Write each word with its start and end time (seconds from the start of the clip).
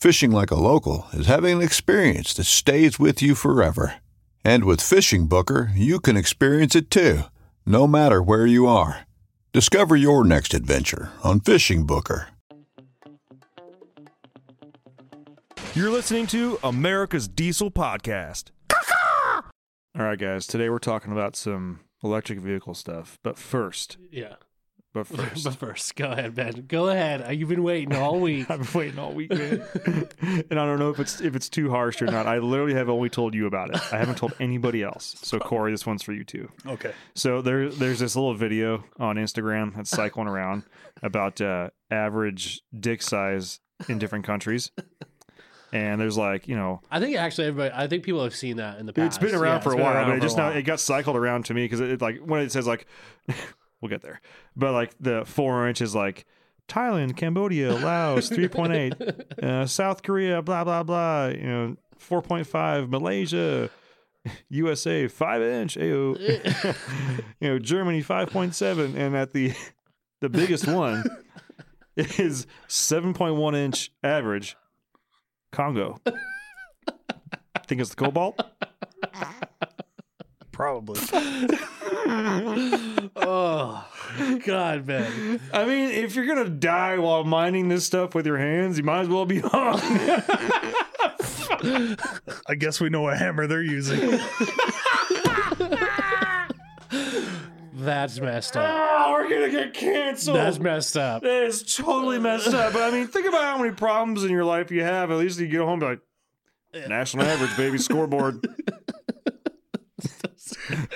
Fishing 0.00 0.30
like 0.30 0.52
a 0.52 0.54
local 0.60 1.06
is 1.12 1.26
having 1.26 1.56
an 1.56 1.62
experience 1.62 2.32
that 2.34 2.44
stays 2.44 3.00
with 3.00 3.20
you 3.20 3.34
forever. 3.34 3.96
And 4.44 4.62
with 4.64 4.80
Fishing 4.80 5.26
Booker, 5.26 5.72
you 5.74 5.98
can 5.98 6.16
experience 6.16 6.76
it 6.76 6.88
too, 6.88 7.22
no 7.66 7.88
matter 7.88 8.22
where 8.22 8.46
you 8.46 8.68
are. 8.68 9.08
Discover 9.52 9.96
your 9.96 10.24
next 10.24 10.54
adventure 10.54 11.10
on 11.24 11.40
Fishing 11.40 11.84
Booker. 11.84 12.28
You're 15.74 15.90
listening 15.90 16.28
to 16.28 16.60
America's 16.62 17.26
Diesel 17.26 17.72
Podcast. 17.72 18.50
All 19.98 20.04
right, 20.04 20.18
guys. 20.18 20.46
Today 20.46 20.70
we're 20.70 20.78
talking 20.78 21.10
about 21.10 21.34
some 21.34 21.80
electric 22.04 22.38
vehicle 22.38 22.74
stuff. 22.74 23.18
But 23.24 23.36
first, 23.36 23.96
Yeah. 24.12 24.34
but 24.94 25.06
first, 25.06 25.44
but 25.44 25.54
first, 25.54 25.96
go 25.96 26.10
ahead, 26.10 26.34
Ben. 26.34 26.64
Go 26.66 26.88
ahead. 26.88 27.24
Uh, 27.26 27.30
You've 27.30 27.48
been 27.50 27.62
waiting 27.62 27.94
all 27.94 28.18
week. 28.20 28.50
I've 28.50 28.60
been 28.72 28.80
waiting 28.80 28.98
all 28.98 29.12
week, 29.12 29.30
man. 29.30 29.62
and 30.20 30.52
I 30.58 30.64
don't 30.66 30.78
know 30.78 30.90
if 30.90 30.98
it's 30.98 31.20
if 31.20 31.36
it's 31.36 31.48
too 31.48 31.70
harsh 31.70 32.00
or 32.02 32.06
not. 32.06 32.26
I 32.26 32.38
literally 32.38 32.74
have 32.74 32.88
only 32.88 33.10
told 33.10 33.34
you 33.34 33.46
about 33.46 33.70
it. 33.74 33.80
I 33.92 33.98
haven't 33.98 34.16
told 34.16 34.32
anybody 34.40 34.82
else. 34.82 35.16
So 35.22 35.38
Corey, 35.38 35.72
this 35.72 35.86
one's 35.86 36.02
for 36.02 36.12
you 36.12 36.24
too. 36.24 36.50
Okay. 36.66 36.92
So 37.14 37.42
there, 37.42 37.68
there's 37.68 37.98
this 37.98 38.16
little 38.16 38.34
video 38.34 38.84
on 38.98 39.16
Instagram 39.16 39.74
that's 39.76 39.90
cycling 39.90 40.26
around 40.26 40.64
about 41.02 41.40
uh, 41.40 41.70
average 41.90 42.62
dick 42.78 43.02
size 43.02 43.60
in 43.88 43.98
different 43.98 44.24
countries, 44.24 44.72
and 45.72 46.00
there's 46.00 46.16
like 46.16 46.48
you 46.48 46.56
know 46.56 46.80
I 46.90 46.98
think 46.98 47.16
actually 47.16 47.46
everybody. 47.48 47.74
I 47.74 47.86
think 47.86 48.02
people 48.04 48.24
have 48.24 48.34
seen 48.34 48.56
that 48.56 48.78
in 48.80 48.86
the 48.86 48.92
past. 48.92 49.06
it's 49.06 49.18
been 49.18 49.38
around 49.38 49.56
Yeah, 49.58 49.60
for 49.60 49.72
a 49.74 49.76
while, 49.76 50.06
but 50.06 50.16
it 50.16 50.22
just 50.22 50.36
now 50.36 50.48
it 50.48 50.62
got 50.62 50.80
cycled 50.80 51.14
around 51.16 51.44
to 51.46 51.54
me 51.54 51.64
because 51.66 51.80
it, 51.80 51.90
it 51.90 52.00
like 52.00 52.18
when 52.18 52.40
it 52.40 52.50
says 52.50 52.66
like 52.66 52.86
we'll 53.80 53.88
get 53.88 54.02
there, 54.02 54.20
but 54.56 54.72
like 54.72 54.94
the 55.00 55.24
four 55.24 55.68
inch 55.68 55.80
is 55.80 55.94
like 55.94 56.26
Thailand, 56.68 57.16
Cambodia, 57.16 57.74
Laos, 57.74 58.28
three 58.34 58.48
point 58.48 58.72
eight, 58.72 58.94
uh, 59.42 59.66
South 59.66 60.02
Korea, 60.02 60.42
blah 60.42 60.64
blah 60.64 60.82
blah, 60.82 61.26
you 61.28 61.46
know, 61.46 61.76
four 61.98 62.22
point 62.22 62.46
five, 62.46 62.88
Malaysia. 62.88 63.70
USA 64.50 65.08
five 65.08 65.40
inch, 65.40 65.76
ayo. 65.76 66.18
you 67.40 67.48
know 67.48 67.58
Germany 67.58 68.02
five 68.02 68.28
point 68.30 68.54
seven, 68.54 68.96
and 68.96 69.16
at 69.16 69.32
the 69.32 69.54
the 70.20 70.28
biggest 70.28 70.66
one 70.66 71.04
is 71.96 72.46
seven 72.66 73.14
point 73.14 73.36
one 73.36 73.54
inch 73.54 73.90
average. 74.02 74.56
Congo. 75.52 75.98
I 76.06 77.60
Think 77.66 77.80
it's 77.80 77.90
the 77.90 77.96
cobalt. 77.96 78.38
Probably. 80.58 81.00
oh 83.14 83.86
God, 84.44 84.88
man! 84.88 85.40
I 85.52 85.64
mean, 85.64 85.90
if 85.90 86.16
you're 86.16 86.26
gonna 86.26 86.48
die 86.48 86.98
while 86.98 87.22
mining 87.22 87.68
this 87.68 87.86
stuff 87.86 88.12
with 88.12 88.26
your 88.26 88.38
hands, 88.38 88.76
you 88.76 88.82
might 88.82 89.02
as 89.02 89.08
well 89.08 89.24
be 89.24 89.38
hung. 89.44 89.78
I 92.48 92.56
guess 92.58 92.80
we 92.80 92.88
know 92.88 93.02
what 93.02 93.18
hammer 93.18 93.46
they're 93.46 93.62
using. 93.62 94.18
That's 97.74 98.18
messed 98.18 98.56
up. 98.56 98.66
oh, 98.68 99.12
we're 99.12 99.30
gonna 99.30 99.50
get 99.50 99.74
canceled. 99.74 100.38
That's 100.38 100.58
messed 100.58 100.96
up. 100.96 101.22
That 101.22 101.44
is 101.44 101.76
totally 101.76 102.18
messed 102.18 102.52
up. 102.52 102.72
But 102.72 102.82
I 102.82 102.90
mean, 102.90 103.06
think 103.06 103.28
about 103.28 103.44
how 103.44 103.58
many 103.58 103.76
problems 103.76 104.24
in 104.24 104.32
your 104.32 104.44
life 104.44 104.72
you 104.72 104.82
have. 104.82 105.12
At 105.12 105.18
least 105.18 105.38
you 105.38 105.46
get 105.46 105.60
home 105.60 105.80
and 105.80 106.00
be 106.72 106.80
like, 106.80 106.88
national 106.88 107.26
average, 107.26 107.56
baby, 107.56 107.78
scoreboard. 107.78 108.44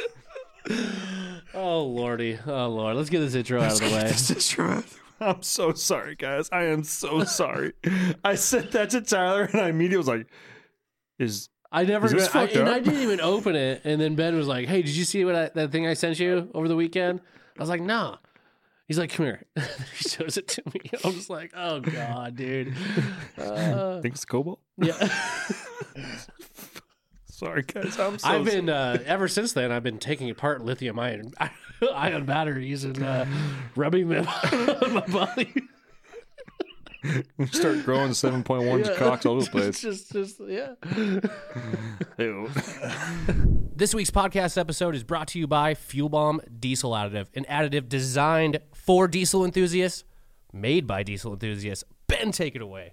Oh 1.55 1.83
lordy. 1.83 2.39
Oh 2.47 2.69
lord. 2.69 2.97
Let's 2.97 3.11
get 3.11 3.19
this 3.19 3.35
intro 3.35 3.61
out 3.61 3.73
of 3.73 3.81
the 3.81 3.85
way. 3.87 4.03
This 4.05 4.31
is 4.31 4.49
true. 4.49 4.83
I'm 5.21 5.43
so 5.43 5.73
sorry, 5.73 6.15
guys. 6.15 6.49
I 6.51 6.65
am 6.65 6.83
so 6.83 7.25
sorry. 7.25 7.75
I 8.25 8.35
said 8.35 8.73
that 8.73 8.91
to 8.91 9.03
Tyler, 9.03 9.43
and 9.43 9.61
I 9.61 9.69
immediately 9.69 9.99
was 9.99 10.09
like, 10.09 10.27
"Is 11.19 11.49
I 11.71 11.85
never 11.85 12.07
Is 12.07 12.13
this 12.13 12.35
I, 12.35 12.45
and 12.45 12.69
up? 12.69 12.75
I 12.75 12.81
didn't 12.81 13.03
even 13.03 13.21
open 13.21 13.55
it. 13.55 13.83
And 13.85 14.01
then 14.01 14.15
Ben 14.15 14.37
was 14.37 14.47
like, 14.47 14.67
"Hey, 14.67 14.83
did 14.83 14.97
you 14.97 15.05
see 15.05 15.25
what 15.25 15.35
I, 15.35 15.51
that 15.55 15.73
thing 15.73 15.87
I 15.87 15.95
sent 15.95 16.19
you 16.19 16.51
over 16.55 16.69
the 16.69 16.77
weekend?" 16.77 17.21
I 17.57 17.61
was 17.63 17.69
like, 17.69 17.81
"No." 17.81 18.17
He's 18.89 18.99
like, 18.99 19.11
"Come 19.11 19.27
here." 19.27 19.45
he 19.57 20.09
shows 20.09 20.37
it 20.37 20.49
to 20.49 20.63
me. 20.73 20.91
I'm 21.05 21.13
just 21.13 21.31
like, 21.31 21.53
"Oh 21.55 21.81
god, 21.81 22.37
dude." 22.37 22.75
Uh, 23.39 24.01
think 24.03 24.15
it's 24.15 24.25
cobalt?" 24.25 24.61
yeah. 24.79 25.09
Sorry, 27.43 27.63
guys. 27.63 27.99
I'm 27.99 28.19
so 28.19 28.29
I've 28.29 28.45
been 28.45 28.69
uh, 28.69 28.99
ever 29.05 29.27
since 29.27 29.53
then. 29.53 29.73
I've 29.73 29.83
been 29.83 29.99
taking 29.99 30.31
apart 30.31 30.65
lithium 30.65 30.99
ion 30.99 31.33
ion 31.95 32.25
batteries 32.25 32.85
and 32.85 33.03
uh, 33.03 33.25
rubbing 33.75 34.09
them 34.09 34.29
on 34.53 34.93
my 34.95 35.07
body. 35.09 35.53
start 37.51 37.85
growing 37.85 38.11
7.1 38.11 38.87
Yeah. 38.87 38.95
cocks 38.95 39.27
all 39.27 39.35
over 39.35 39.45
the 39.45 39.51
place. 39.51 39.81
just, 39.81 40.13
just, 40.13 40.41
yeah. 40.47 40.75
Ew. 42.17 42.49
This 43.75 43.93
week's 43.93 44.13
podcast 44.13 44.57
episode 44.57 44.95
is 44.95 45.03
brought 45.03 45.27
to 45.29 45.41
you 45.41 45.49
by 45.49 45.75
Fuel 45.75 46.09
Bomb 46.09 46.41
Diesel 46.61 46.93
Additive, 46.93 47.27
an 47.35 47.45
additive 47.51 47.89
designed 47.89 48.61
for 48.73 49.09
diesel 49.09 49.45
enthusiasts, 49.45 50.05
made 50.53 50.87
by 50.87 51.03
diesel 51.03 51.33
enthusiasts. 51.33 51.83
Ben, 52.07 52.31
take 52.31 52.55
it 52.55 52.63
away. 52.63 52.93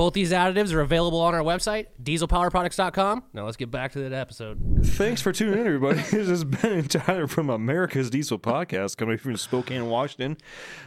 Both 0.00 0.14
these 0.14 0.32
additives 0.32 0.72
are 0.72 0.80
available 0.80 1.20
on 1.20 1.34
our 1.34 1.42
website, 1.42 1.88
dieselpowerproducts.com. 2.02 3.24
Now 3.34 3.44
let's 3.44 3.58
get 3.58 3.70
back 3.70 3.92
to 3.92 3.98
that 3.98 4.14
episode. 4.14 4.58
Thanks 4.82 5.20
for 5.20 5.30
tuning 5.30 5.60
in, 5.60 5.66
everybody. 5.66 5.98
this 6.10 6.26
has 6.26 6.42
been 6.42 6.88
Tyler 6.88 7.26
from 7.26 7.50
America's 7.50 8.08
Diesel 8.08 8.38
Podcast, 8.38 8.96
coming 8.96 9.18
from 9.18 9.36
Spokane, 9.36 9.90
Washington. 9.90 10.38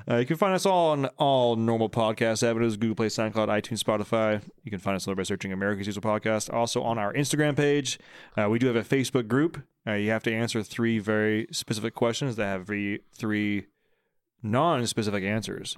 Uh, 0.10 0.16
you 0.16 0.26
can 0.26 0.36
find 0.36 0.56
us 0.56 0.66
all 0.66 0.94
on 0.94 1.06
all 1.20 1.56
normal 1.56 1.92
podcast 1.92 2.42
avenues 2.42 2.76
Google 2.76 2.96
Play, 2.96 3.06
SoundCloud, 3.06 3.50
iTunes, 3.50 3.84
Spotify. 3.84 4.42
You 4.64 4.72
can 4.72 4.80
find 4.80 4.96
us 4.96 5.06
there 5.06 5.14
by 5.14 5.22
searching 5.22 5.54
America's 5.54 5.86
Diesel 5.86 6.02
Podcast. 6.02 6.52
Also 6.52 6.82
on 6.82 6.98
our 6.98 7.14
Instagram 7.14 7.56
page. 7.56 8.00
Uh, 8.36 8.50
we 8.50 8.58
do 8.58 8.66
have 8.66 8.76
a 8.76 8.82
Facebook 8.82 9.28
group. 9.28 9.62
Uh, 9.86 9.92
you 9.92 10.10
have 10.10 10.24
to 10.24 10.34
answer 10.34 10.64
three 10.64 10.98
very 10.98 11.46
specific 11.52 11.94
questions 11.94 12.36
that 12.38 12.48
have 12.48 12.66
three, 12.66 13.02
three 13.16 13.68
non 14.42 14.88
specific 14.88 15.24
answers. 15.24 15.78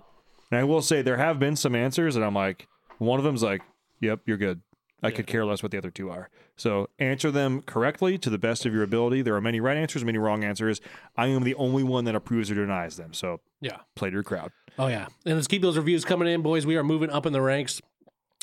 And 0.52 0.58
I 0.62 0.64
will 0.64 0.82
say 0.82 1.02
there 1.02 1.18
have 1.18 1.38
been 1.38 1.58
some 1.58 1.76
answers 1.76 2.16
that 2.16 2.24
I'm 2.24 2.34
like, 2.34 2.70
one 3.00 3.20
of 3.20 3.26
them's 3.26 3.44
like, 3.44 3.62
yep, 4.00 4.22
you're 4.26 4.38
good. 4.38 4.62
I 5.04 5.12
could 5.12 5.28
care 5.28 5.46
less 5.46 5.62
what 5.62 5.72
the 5.72 5.78
other 5.78 5.92
two 5.92 6.10
are. 6.10 6.30
So 6.56 6.90
answer 6.98 7.30
them 7.30 7.62
correctly 7.62 8.18
to 8.18 8.30
the 8.32 8.40
best 8.40 8.66
of 8.66 8.74
your 8.74 8.82
ability. 8.82 9.22
There 9.22 9.36
are 9.36 9.42
many 9.42 9.60
right 9.60 9.78
answers, 9.78 10.04
many 10.04 10.18
wrong 10.18 10.44
answers. 10.44 10.82
I 11.16 11.28
am 11.28 11.44
the 11.44 11.54
only 11.56 11.84
one 11.84 12.06
that 12.06 12.16
approves 12.16 12.50
or 12.50 12.56
denies 12.56 12.98
them. 12.98 13.14
So 13.14 13.42
Yeah. 13.62 13.78
play 13.96 14.10
to 14.10 14.14
your 14.16 14.24
crowd. 14.24 14.52
Oh 14.80 14.88
yeah, 14.88 15.08
and 15.26 15.36
let's 15.36 15.48
keep 15.48 15.62
those 15.62 15.78
reviews 15.78 16.04
coming 16.06 16.28
in, 16.28 16.42
boys. 16.42 16.66
We 16.66 16.76
are 16.76 16.84
moving 16.84 17.10
up 17.12 17.26
in 17.28 17.34
the 17.34 17.42
ranks. 17.42 17.82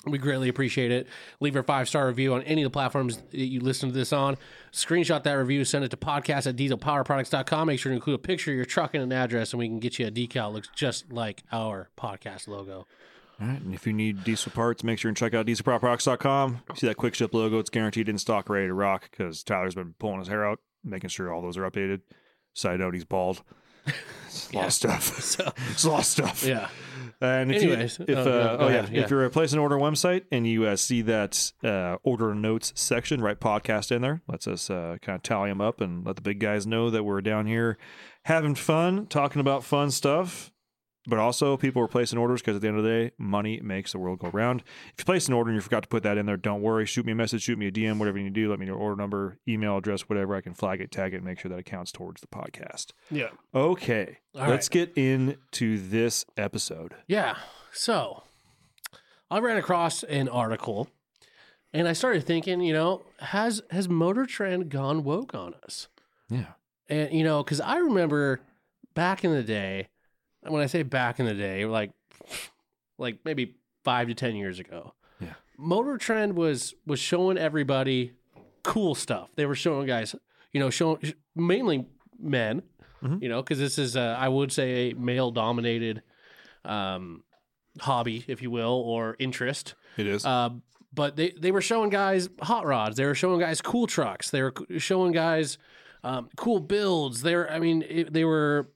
We 0.06 0.19
greatly 0.19 0.49
appreciate 0.49 0.90
it. 0.93 1.06
Leave 1.40 1.56
a 1.56 1.62
five 1.64 1.88
star 1.88 2.06
review 2.06 2.34
on 2.34 2.43
any 2.43 2.62
of 2.62 2.66
the 2.66 2.70
platforms 2.72 3.16
that 3.19 3.34
you 3.38 3.60
listen 3.60 3.88
to 3.88 3.94
this 3.94 4.12
on. 4.12 4.37
Screenshot 4.72 5.22
that 5.25 5.32
review, 5.32 5.64
send 5.64 5.84
it 5.84 5.90
to 5.90 5.96
podcast 5.96 6.46
at 6.46 6.56
dieselpowerproducts.com. 6.56 7.66
Make 7.66 7.81
sure 7.81 7.90
to 7.90 7.94
include 7.96 8.16
a 8.16 8.19
picture 8.22 8.50
of 8.52 8.56
your 8.56 8.64
truck 8.66 8.94
and 8.94 9.02
an 9.02 9.12
address, 9.12 9.52
and 9.52 9.58
we 9.58 9.66
can 9.69 9.78
get 9.81 9.98
you 9.98 10.06
a 10.06 10.10
decal 10.10 10.32
that 10.32 10.48
looks 10.50 10.69
just 10.75 11.12
like 11.12 11.43
our 11.50 11.88
podcast 11.98 12.46
logo. 12.48 12.87
All 13.40 13.49
right. 13.49 13.61
And 13.61 13.75
if 13.75 13.87
you 13.87 13.93
need 13.93 14.25
diesel 14.25 14.52
parts, 14.52 14.84
make 14.84 14.99
sure 14.99 15.08
and 15.08 15.17
check 15.17 15.34
out 15.34 15.46
dieselproducts.com. 15.46 16.61
See 16.76 16.87
that 16.87 16.96
quick 16.96 17.14
ship 17.14 17.34
logo. 17.34 17.58
It's 17.58 17.70
guaranteed 17.70 18.08
in 18.08 18.19
stock, 18.19 18.49
ready 18.49 18.67
to 18.69 18.75
rock 18.75 19.08
because 19.11 19.43
Tyler's 19.43 19.75
been 19.75 19.94
pulling 19.99 20.20
his 20.20 20.29
hair 20.29 20.46
out, 20.46 20.61
making 20.84 21.11
sure 21.11 21.32
all 21.32 21.43
those 21.43 21.56
are 21.56 21.69
updated. 21.69 22.00
Side 22.55 22.79
note, 22.81 22.94
he's 22.94 23.05
bald. 23.05 23.43
It's 24.34 24.50
a 24.50 24.56
lot 24.56 24.67
of 24.67 24.73
stuff. 24.73 25.19
So 25.23 25.52
it's 25.73 25.84
a 25.84 25.90
lot 25.90 25.99
of 26.00 26.06
stuff. 26.06 26.43
yeah, 26.44 26.69
And 27.20 27.52
if 27.52 27.62
Anyways, 27.62 27.99
you, 27.99 28.05
if, 28.08 28.17
oh, 28.17 28.20
uh, 28.20 28.25
go- 28.56 28.64
oh, 28.64 28.69
yeah, 28.69 28.75
ahead, 28.79 28.94
yeah. 28.94 29.02
if 29.02 29.11
you're 29.11 29.25
a 29.26 29.31
place 29.31 29.52
an 29.52 29.58
order 29.58 29.76
website 29.76 30.25
and 30.32 30.46
you 30.46 30.64
uh, 30.64 30.76
see 30.76 31.02
that 31.02 31.52
uh, 31.62 31.96
order 32.02 32.34
notes 32.34 32.73
section, 32.76 33.20
write 33.20 33.40
podcast 33.40 33.90
in 33.94 34.00
there, 34.02 34.23
lets 34.29 34.46
us 34.46 34.70
uh, 34.70 34.96
kind 35.02 35.17
of 35.17 35.23
tally 35.23 35.50
them 35.50 35.61
up 35.61 35.81
and 35.82 36.06
let 36.06 36.17
the 36.17 36.23
big 36.23 36.38
guys 36.38 36.67
know 36.67 36.88
that 36.90 37.02
we're 37.05 37.20
down 37.20 37.46
here 37.46 37.76
having 38.25 38.55
fun, 38.55 39.06
talking 39.06 39.40
about 39.40 39.64
fun 39.64 39.90
stuff. 39.90 40.51
But 41.06 41.19
also, 41.19 41.56
people 41.56 41.82
are 41.82 41.88
placing 41.88 42.19
orders 42.19 42.40
because 42.43 42.54
at 42.54 42.62
the 42.62 42.69
end 42.69 42.78
of 42.78 42.84
the 42.84 42.88
day, 42.88 43.10
money 43.19 43.60
makes 43.60 43.90
the 43.90 43.99
world 43.99 44.20
go 44.20 44.28
round. 44.32 44.62
If 44.93 45.00
you 45.00 45.04
place 45.04 45.26
an 45.26 45.34
order 45.34 45.50
and 45.50 45.56
you 45.56 45.60
forgot 45.60 45.82
to 45.82 45.88
put 45.88 46.04
that 46.04 46.16
in 46.16 46.26
there, 46.26 46.37
don't 46.37 46.62
worry. 46.62 46.87
Shoot 46.87 47.04
me 47.04 47.10
a 47.12 47.16
message, 47.16 47.43
shoot 47.43 47.58
me 47.58 47.66
a 47.66 47.72
DM, 47.72 47.99
whatever 47.99 48.19
you 48.19 48.25
need 48.25 48.34
to 48.34 48.40
do. 48.40 48.49
Let 48.49 48.60
me 48.60 48.66
know 48.66 48.75
your 48.75 48.81
order 48.81 48.94
number, 49.02 49.38
email 49.49 49.76
address, 49.78 50.02
whatever. 50.02 50.37
I 50.37 50.40
can 50.40 50.54
flag 50.54 50.81
it, 50.81 50.93
tag 50.93 51.12
it, 51.12 51.16
and 51.16 51.25
make 51.25 51.40
sure 51.40 51.49
that 51.49 51.58
it 51.58 51.64
counts 51.66 51.90
towards 51.90 52.20
the 52.20 52.28
podcast. 52.28 52.93
yeah, 53.10 53.31
Okay, 53.52 54.19
All 54.37 54.49
let's 54.49 54.69
get 54.69 54.96
into 54.96 55.76
this 55.78 56.25
episode. 56.37 56.94
yeah. 57.08 57.37
So 57.72 58.22
I 59.28 59.40
ran 59.40 59.56
across 59.56 60.05
an 60.05 60.28
article, 60.28 60.88
and 61.72 61.88
I 61.88 61.94
started 61.94 62.25
thinking, 62.25 62.60
you 62.60 62.75
know, 62.75 63.02
has 63.19 63.60
has 63.70 63.88
Motor 63.88 64.25
Trend 64.26 64.69
gone 64.69 65.02
woke 65.02 65.34
on 65.34 65.55
us? 65.64 65.88
Yeah. 66.31 66.52
And 66.88 67.12
you 67.12 67.25
know, 67.25 67.43
because 67.43 67.60
I 67.60 67.78
remember 67.78 68.40
back 68.94 69.25
in 69.25 69.32
the 69.32 69.43
day, 69.43 69.88
when 70.46 70.62
I 70.62 70.66
say 70.66 70.82
back 70.82 71.20
in 71.20 71.26
the 71.26 71.34
day, 71.34 71.64
like 71.66 71.90
like 72.98 73.18
maybe 73.24 73.56
five 73.84 74.08
to 74.08 74.14
ten 74.14 74.36
years 74.36 74.58
ago, 74.58 74.94
Yeah. 75.20 75.34
Motor 75.58 75.98
Trend 75.98 76.34
was 76.36 76.74
was 76.86 76.98
showing 77.00 77.38
everybody 77.38 78.12
cool 78.62 78.94
stuff. 78.94 79.30
They 79.36 79.46
were 79.46 79.54
showing 79.54 79.86
guys, 79.86 80.14
you 80.52 80.60
know, 80.60 80.70
showing 80.70 81.14
mainly 81.34 81.86
men, 82.18 82.62
Mhm. 83.02 83.20
you 83.22 83.28
know, 83.28 83.42
because 83.42 83.58
this 83.58 83.78
is 83.78 83.96
a, 83.96 84.16
I 84.18 84.28
would 84.28 84.52
say 84.52 84.90
a 84.90 84.94
male 84.94 85.30
dominated 85.32 86.02
um, 86.64 87.24
hobby, 87.80 88.24
if 88.28 88.40
you 88.42 88.50
will, 88.50 88.70
or 88.86 89.16
interest. 89.18 89.74
It 89.96 90.06
is. 90.06 90.24
Uh, 90.24 90.50
but 90.94 91.16
they, 91.16 91.30
they 91.30 91.50
were 91.50 91.60
showing 91.62 91.90
guys 91.90 92.28
hot 92.40 92.66
rods. 92.66 92.96
They 92.96 93.04
were 93.06 93.14
showing 93.16 93.40
guys 93.40 93.60
cool 93.60 93.86
trucks. 93.88 94.30
They 94.30 94.42
were 94.42 94.52
showing 94.78 95.10
guys 95.12 95.58
um, 96.04 96.28
cool 96.36 96.60
builds. 96.60 97.22
They 97.22 97.34
were, 97.34 97.50
I 97.50 97.58
mean, 97.58 97.82
it, 97.88 98.12
they 98.12 98.24
were 98.24 98.70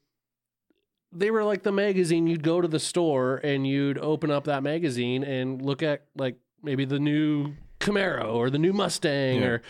they 1.13 1.31
were 1.31 1.45
like 1.45 1.63
the 1.63 1.73
magazine. 1.73 2.27
You'd 2.27 2.43
go 2.43 2.61
to 2.61 2.69
the 2.69 2.79
store 2.81 3.37
and 3.39 3.67
you'd 3.67 3.99
open 3.99 4.31
up 4.31 4.45
that 4.45 4.63
magazine 4.63 5.23
and 5.25 5.63
look 5.63 5.83
at 5.83 6.05
like 6.17 6.37
maybe 6.63 6.85
the 6.85 6.99
new 6.99 7.55
Camaro 7.81 8.35
or 8.35 8.51
the 8.51 8.59
new 8.59 8.73
Mustang 8.73 9.41
Yeah. 9.41 9.47
or 9.47 9.63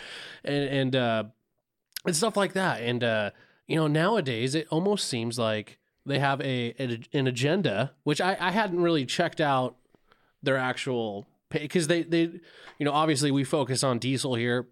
and 0.43 0.63
and 0.69 0.95
uh, 0.95 1.23
and 2.05 2.15
stuff 2.15 2.35
like 2.37 2.53
that. 2.53 2.81
And 2.81 3.03
uh, 3.03 3.31
you 3.67 3.75
know, 3.75 3.87
nowadays 3.87 4.55
it 4.55 4.67
almost 4.69 5.07
seems 5.07 5.37
like 5.37 5.77
they 6.05 6.19
have 6.19 6.39
a, 6.41 6.73
a 6.79 6.99
an 7.13 7.27
agenda, 7.27 7.93
which 8.03 8.21
I, 8.21 8.37
I 8.39 8.51
hadn't 8.51 8.81
really 8.81 9.05
checked 9.05 9.41
out 9.41 9.75
their 10.41 10.57
actual 10.57 11.27
because 11.49 11.87
they 11.87 12.03
they 12.03 12.21
you 12.77 12.85
know 12.85 12.91
obviously 12.91 13.31
we 13.31 13.43
focus 13.43 13.83
on 13.83 13.99
diesel 13.99 14.35
here 14.35 14.67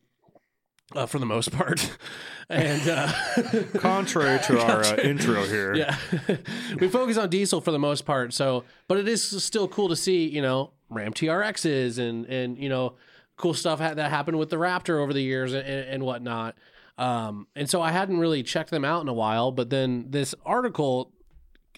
uh, 0.93 1.05
for 1.05 1.19
the 1.19 1.25
most 1.25 1.51
part, 1.51 1.97
and 2.49 2.87
uh, 2.87 3.11
Contrary 3.75 4.39
to 4.45 4.59
our 4.61 4.83
uh, 4.83 4.95
intro 4.97 5.43
here. 5.43 5.73
yeah, 5.73 5.97
we 6.79 6.87
focus 6.87 7.17
on 7.17 7.29
diesel 7.29 7.61
for 7.61 7.71
the 7.71 7.79
most 7.79 8.05
part. 8.05 8.33
So, 8.33 8.63
but 8.87 8.97
it 8.97 9.07
is 9.07 9.43
still 9.43 9.67
cool 9.67 9.89
to 9.89 9.95
see 9.95 10.27
you 10.27 10.41
know 10.41 10.71
Ram 10.89 11.13
TRXs 11.13 11.97
and 11.97 12.25
and 12.25 12.57
you 12.57 12.69
know 12.69 12.95
cool 13.37 13.53
stuff 13.53 13.79
ha- 13.79 13.93
that 13.93 14.09
happened 14.11 14.37
with 14.37 14.49
the 14.49 14.55
Raptor 14.57 15.01
over 15.01 15.11
the 15.11 15.21
years 15.21 15.53
and, 15.53 15.67
and, 15.67 15.89
and 15.89 16.03
whatnot. 16.03 16.55
Um, 16.97 17.47
and 17.55 17.69
so 17.69 17.81
I 17.81 17.91
hadn't 17.91 18.19
really 18.19 18.43
checked 18.43 18.69
them 18.69 18.85
out 18.85 19.01
in 19.01 19.09
a 19.09 19.13
while, 19.13 19.51
but 19.51 19.69
then 19.69 20.05
this 20.09 20.33
article, 20.45 21.11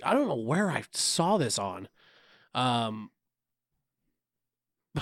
I 0.03 0.13
don't 0.13 0.27
know 0.27 0.35
where 0.35 0.69
I 0.69 0.83
saw 0.91 1.37
this 1.37 1.57
on. 1.57 1.87
Um, 2.53 3.09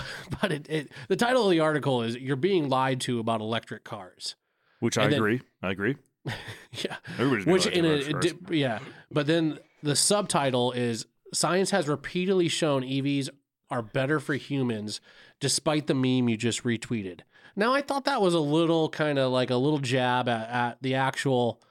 but 0.40 0.52
it, 0.52 0.66
it 0.68 0.92
the 1.08 1.16
title 1.16 1.44
of 1.44 1.50
the 1.50 1.60
article 1.60 2.02
is 2.02 2.16
"You're 2.16 2.36
being 2.36 2.68
lied 2.68 3.00
to 3.02 3.18
about 3.18 3.40
electric 3.40 3.84
cars." 3.84 4.36
Which 4.80 4.98
I 4.98 5.04
then- 5.08 5.14
agree. 5.14 5.40
I 5.62 5.70
agree. 5.70 5.96
Yeah, 6.72 6.96
Everybody's 7.18 7.46
which 7.46 7.66
in 7.66 7.84
a 7.84 8.12
di- 8.20 8.58
yeah, 8.58 8.80
but 9.10 9.26
then 9.26 9.58
the 9.82 9.96
subtitle 9.96 10.72
is 10.72 11.06
"Science 11.32 11.70
has 11.70 11.88
repeatedly 11.88 12.48
shown 12.48 12.82
EVs 12.82 13.30
are 13.70 13.80
better 13.82 14.20
for 14.20 14.34
humans, 14.34 15.00
despite 15.40 15.86
the 15.86 15.94
meme 15.94 16.28
you 16.28 16.36
just 16.36 16.64
retweeted." 16.64 17.20
Now 17.54 17.72
I 17.72 17.80
thought 17.80 18.04
that 18.04 18.20
was 18.20 18.34
a 18.34 18.40
little 18.40 18.88
kind 18.90 19.18
of 19.18 19.32
like 19.32 19.50
a 19.50 19.56
little 19.56 19.78
jab 19.78 20.28
at, 20.28 20.48
at 20.50 20.82
the 20.82 20.96
actual 20.96 21.62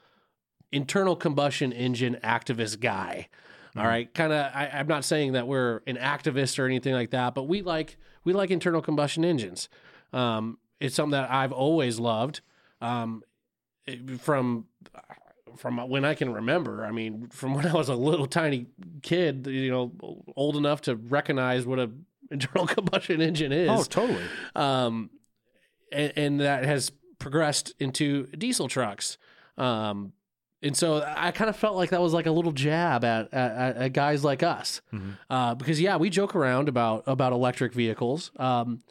internal 0.72 1.14
combustion 1.14 1.72
engine 1.72 2.18
activist 2.24 2.80
guy. 2.80 3.28
Mm-hmm. 3.70 3.80
All 3.80 3.86
right, 3.86 4.12
kind 4.14 4.32
of. 4.32 4.50
I'm 4.54 4.88
not 4.88 5.04
saying 5.04 5.32
that 5.32 5.46
we're 5.46 5.82
an 5.86 5.96
activist 5.96 6.58
or 6.58 6.64
anything 6.66 6.94
like 6.94 7.10
that, 7.10 7.34
but 7.34 7.44
we 7.44 7.62
like 7.62 7.98
we 8.26 8.34
like 8.34 8.50
internal 8.50 8.82
combustion 8.82 9.24
engines. 9.24 9.70
Um, 10.12 10.58
it's 10.80 10.94
something 10.94 11.12
that 11.12 11.30
I've 11.30 11.52
always 11.52 11.98
loved. 11.98 12.42
Um, 12.82 13.22
it- 13.86 14.20
from 14.20 14.66
from 15.56 15.78
when 15.88 16.04
I 16.04 16.14
can 16.14 16.30
remember. 16.34 16.84
I 16.84 16.90
mean, 16.90 17.28
from 17.30 17.54
when 17.56 17.66
I 17.66 17.72
was 17.72 17.88
a 17.88 17.94
little 17.94 18.26
tiny 18.26 18.66
kid, 19.02 19.46
you 19.46 19.70
know, 19.70 19.92
old 20.36 20.56
enough 20.56 20.82
to 20.82 20.96
recognize 20.96 21.64
what 21.66 21.78
a 21.78 21.90
internal 22.30 22.66
combustion 22.66 23.22
engine 23.22 23.52
is 23.52 23.70
Oh, 23.70 23.82
totally. 23.84 24.24
um, 24.54 25.08
and, 25.92 26.12
and 26.16 26.40
that 26.40 26.64
has 26.64 26.90
progressed 27.18 27.72
into 27.78 28.26
diesel 28.26 28.68
trucks. 28.68 29.16
Um, 29.56 30.12
and 30.62 30.76
so 30.76 31.04
I 31.16 31.30
kind 31.32 31.50
of 31.50 31.56
felt 31.56 31.76
like 31.76 31.90
that 31.90 32.00
was 32.00 32.12
like 32.12 32.26
a 32.26 32.30
little 32.30 32.52
jab 32.52 33.04
at 33.04 33.32
at, 33.32 33.76
at 33.76 33.92
guys 33.92 34.24
like 34.24 34.42
us, 34.42 34.80
Mhm. 34.92 35.18
uh, 35.30 35.54
because 35.54 35.80
yeah, 35.80 35.96
we 35.96 36.10
joke 36.10 36.34
around 36.34 36.68
about 36.68 37.04
about 37.06 37.32
electric 37.32 37.72
vehicles, 37.74 38.30
um, 38.38 38.82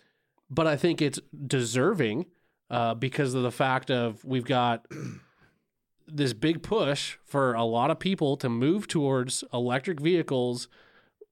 but 0.49 0.67
I 0.67 0.75
think 0.77 1.01
it's 1.01 1.19
deserving 1.47 2.25
uh, 2.69 2.93
because 2.95 3.33
of 3.33 3.43
the 3.43 3.51
fact 3.51 3.89
of 3.91 4.23
we've 4.25 4.45
got 4.45 4.85
this 6.07 6.33
big 6.33 6.61
push 6.61 7.17
for 7.25 7.53
a 7.53 7.63
lot 7.63 7.89
of 7.91 7.99
people 7.99 8.37
to 8.37 8.49
move 8.49 8.87
towards 8.87 9.43
electric 9.53 9.99
vehicles 9.99 10.67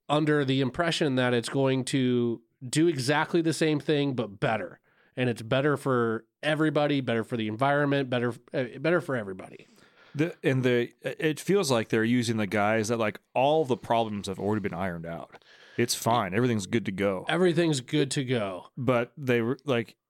under 0.08 0.44
the 0.44 0.60
impression 0.60 1.14
that 1.16 1.32
it's 1.32 1.48
going 1.48 1.84
to 1.84 2.40
do 2.68 2.88
exactly 2.88 3.40
the 3.40 3.52
same 3.52 3.78
thing 3.80 4.14
but 4.14 4.40
better. 4.40 4.80
And 5.16 5.30
it's 5.30 5.42
better 5.42 5.76
for 5.76 6.24
everybody 6.42 7.00
better 7.00 7.22
for 7.24 7.36
the 7.36 7.46
environment 7.48 8.10
better 8.10 8.34
uh, 8.52 8.64
better 8.80 9.00
for 9.00 9.16
everybody 9.16 9.66
The, 10.14 10.34
and 10.42 10.62
the 10.62 10.92
it 11.02 11.40
feels 11.40 11.70
like 11.70 11.88
they're 11.88 12.04
using 12.04 12.36
the 12.36 12.46
guys 12.46 12.88
that 12.88 12.98
like 12.98 13.20
all 13.34 13.64
the 13.64 13.76
problems 13.76 14.28
have 14.28 14.38
already 14.38 14.60
been 14.60 14.74
ironed 14.74 15.06
out. 15.06 15.42
It's 15.76 15.94
fine. 15.94 16.34
Everything's 16.34 16.66
good 16.66 16.86
to 16.86 16.92
go. 16.92 17.24
everything's 17.28 17.80
good 17.80 18.10
to 18.12 18.24
go 18.24 18.68
But 18.76 19.12
they 19.16 19.40
were 19.40 19.58
like 19.64 19.96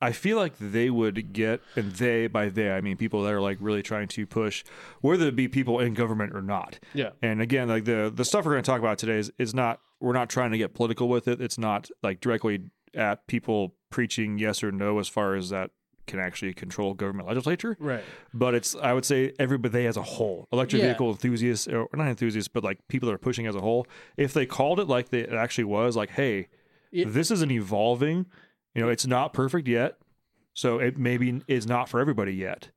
I 0.00 0.12
feel 0.12 0.36
like 0.36 0.54
they 0.58 0.90
would 0.90 1.32
get, 1.32 1.60
and 1.74 1.92
they 1.92 2.28
by 2.28 2.48
they 2.48 2.70
I 2.70 2.80
mean 2.80 2.96
people 2.96 3.22
that 3.24 3.32
are 3.32 3.40
like 3.40 3.58
really 3.60 3.82
trying 3.82 4.08
to 4.08 4.26
push, 4.26 4.64
whether 5.00 5.26
it 5.26 5.36
be 5.36 5.48
people 5.48 5.80
in 5.80 5.94
government 5.94 6.34
or 6.34 6.42
not. 6.42 6.78
Yeah. 6.94 7.10
And 7.20 7.42
again, 7.42 7.68
like 7.68 7.84
the 7.84 8.12
the 8.14 8.24
stuff 8.24 8.44
we're 8.44 8.52
going 8.52 8.62
to 8.62 8.70
talk 8.70 8.78
about 8.80 8.98
today 8.98 9.18
is, 9.18 9.32
is 9.38 9.54
not 9.54 9.80
we're 10.00 10.12
not 10.12 10.28
trying 10.28 10.52
to 10.52 10.58
get 10.58 10.74
political 10.74 11.08
with 11.08 11.26
it. 11.26 11.40
It's 11.40 11.58
not 11.58 11.90
like 12.02 12.20
directly 12.20 12.70
at 12.94 13.26
people 13.26 13.74
preaching 13.90 14.38
yes 14.38 14.62
or 14.62 14.70
no 14.70 14.98
as 14.98 15.08
far 15.08 15.34
as 15.34 15.50
that 15.50 15.70
can 16.08 16.18
actually 16.18 16.52
control 16.54 16.92
government 16.94 17.28
legislature. 17.28 17.76
Right. 17.78 18.02
But 18.34 18.54
it's 18.54 18.74
I 18.74 18.92
would 18.92 19.04
say 19.04 19.32
everybody 19.38 19.86
as 19.86 19.96
a 19.96 20.02
whole, 20.02 20.48
electric 20.52 20.80
Yeah. 20.82 20.88
vehicle 20.88 21.10
enthusiasts 21.10 21.68
or 21.68 21.88
not 21.94 22.08
enthusiasts, 22.08 22.48
but 22.48 22.64
like 22.64 22.78
people 22.88 23.06
that 23.08 23.14
are 23.14 23.18
pushing 23.18 23.46
as 23.46 23.54
a 23.54 23.60
whole. 23.60 23.86
If 24.16 24.32
they 24.32 24.46
called 24.46 24.80
it 24.80 24.88
like 24.88 25.10
they, 25.10 25.20
it 25.20 25.32
actually 25.32 25.64
was, 25.64 25.94
like, 25.96 26.10
hey, 26.10 26.48
Yeah. 26.90 27.04
this 27.08 27.30
is 27.30 27.42
an 27.42 27.50
evolving. 27.52 28.26
You 28.74 28.82
know, 28.82 28.88
it's 28.88 29.06
not 29.06 29.32
perfect 29.32 29.68
yet, 29.68 29.98
so 30.54 30.78
it 30.78 30.98
maybe 30.98 31.42
is 31.46 31.66
not 31.66 31.88
for 31.88 32.00
everybody 32.00 32.34
yet. 32.34 32.70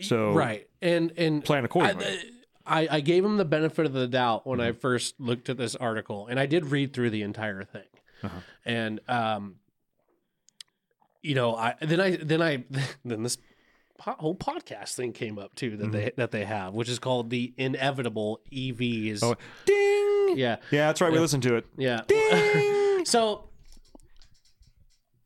So 0.00 0.32
right. 0.32 0.66
And 0.80 1.12
and 1.16 1.44
plan 1.44 1.64
accordingly. 1.64 2.06
I, 2.64 2.86
I 2.88 3.00
gave 3.00 3.24
him 3.24 3.38
the 3.38 3.44
benefit 3.44 3.86
of 3.86 3.92
the 3.92 4.06
doubt 4.06 4.46
when 4.46 4.60
Mm-hmm. 4.60 4.68
I 4.68 4.72
first 4.72 5.18
looked 5.20 5.48
at 5.48 5.56
this 5.56 5.74
article, 5.74 6.28
and 6.28 6.38
I 6.38 6.46
did 6.46 6.66
read 6.66 6.92
through 6.92 7.10
the 7.10 7.22
entire 7.22 7.64
thing. 7.64 7.82
Uh-huh. 8.22 8.38
And 8.64 9.00
um, 9.08 9.56
you 11.22 11.34
know, 11.34 11.54
I 11.54 11.74
then 11.80 12.00
I 12.00 12.16
then 12.16 12.42
I 12.42 12.64
then 13.04 13.22
this 13.22 13.38
po- 13.98 14.16
whole 14.18 14.34
podcast 14.36 14.94
thing 14.94 15.12
came 15.12 15.38
up 15.38 15.54
too 15.54 15.76
that 15.76 15.92
they 15.92 16.12
that 16.16 16.30
they 16.30 16.44
have, 16.44 16.74
which 16.74 16.88
is 16.88 16.98
called 16.98 17.30
the 17.30 17.52
inevitable 17.56 18.40
EVs. 18.52 19.20
Mm-hmm. 19.20 19.24
Oh, 19.24 19.34
ding! 19.64 20.38
Yeah, 20.38 20.56
Yeah, 20.70 20.86
that's 20.88 21.00
right. 21.00 21.10
We 21.10 21.16
Yeah. 21.18 21.22
listened 21.22 21.42
to 21.44 21.56
it. 21.56 21.66
yeah. 21.76 22.00
Ding. 22.08 23.04
so 23.04 23.48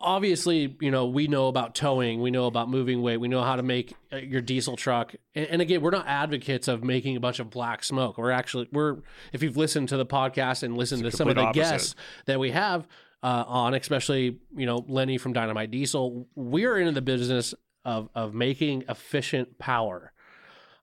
obviously, 0.01 0.77
you 0.81 0.91
know, 0.91 1.07
we 1.07 1.27
know 1.27 1.49
about 1.49 1.75
towing, 1.75 2.21
we 2.21 2.31
know 2.31 2.47
about 2.47 2.69
moving 2.69 3.03
weight, 3.03 3.17
we 3.19 3.29
know 3.29 3.43
how 3.43 3.57
to 3.57 3.63
make 3.63 3.95
uh, 4.13 4.17
your 4.17 4.41
diesel 4.41 4.77
truck. 4.77 5.15
And, 5.35 5.47
and 5.47 5.63
again, 5.63 5.81
we're 5.81 5.91
not 5.91 6.07
advocates 6.07 6.69
of 6.69 6.85
making 6.85 7.17
a 7.17 7.21
bunch 7.21 7.39
of 7.41 7.51
black 7.51 7.83
smoke. 7.83 8.19
We're 8.19 8.31
actually 8.31 8.69
we're 8.73 8.99
if 9.33 9.43
you've 9.43 9.57
listened 9.57 9.89
to 9.91 9.97
the 9.97 10.07
podcast 10.07 10.63
and 10.63 10.77
listened 10.77 11.03
to 11.05 11.11
some 11.11 11.29
of 11.29 11.35
the 11.37 11.43
opposite. 11.43 11.61
guests 11.71 11.95
that 12.27 12.39
we 12.39 12.51
have 12.51 12.87
uh, 13.23 13.45
on, 13.47 13.75
especially 13.75 14.39
you 14.57 14.67
know 14.67 14.85
Lenny 14.89 15.19
from 15.19 15.33
Dynamite 15.33 15.71
Diesel, 15.71 16.27
we're 16.35 16.79
in 16.79 16.95
the 16.95 17.03
business 17.03 17.55
of 17.85 18.09
of 18.15 18.35
making 18.35 18.85
efficient 18.89 19.59
power. 19.59 20.13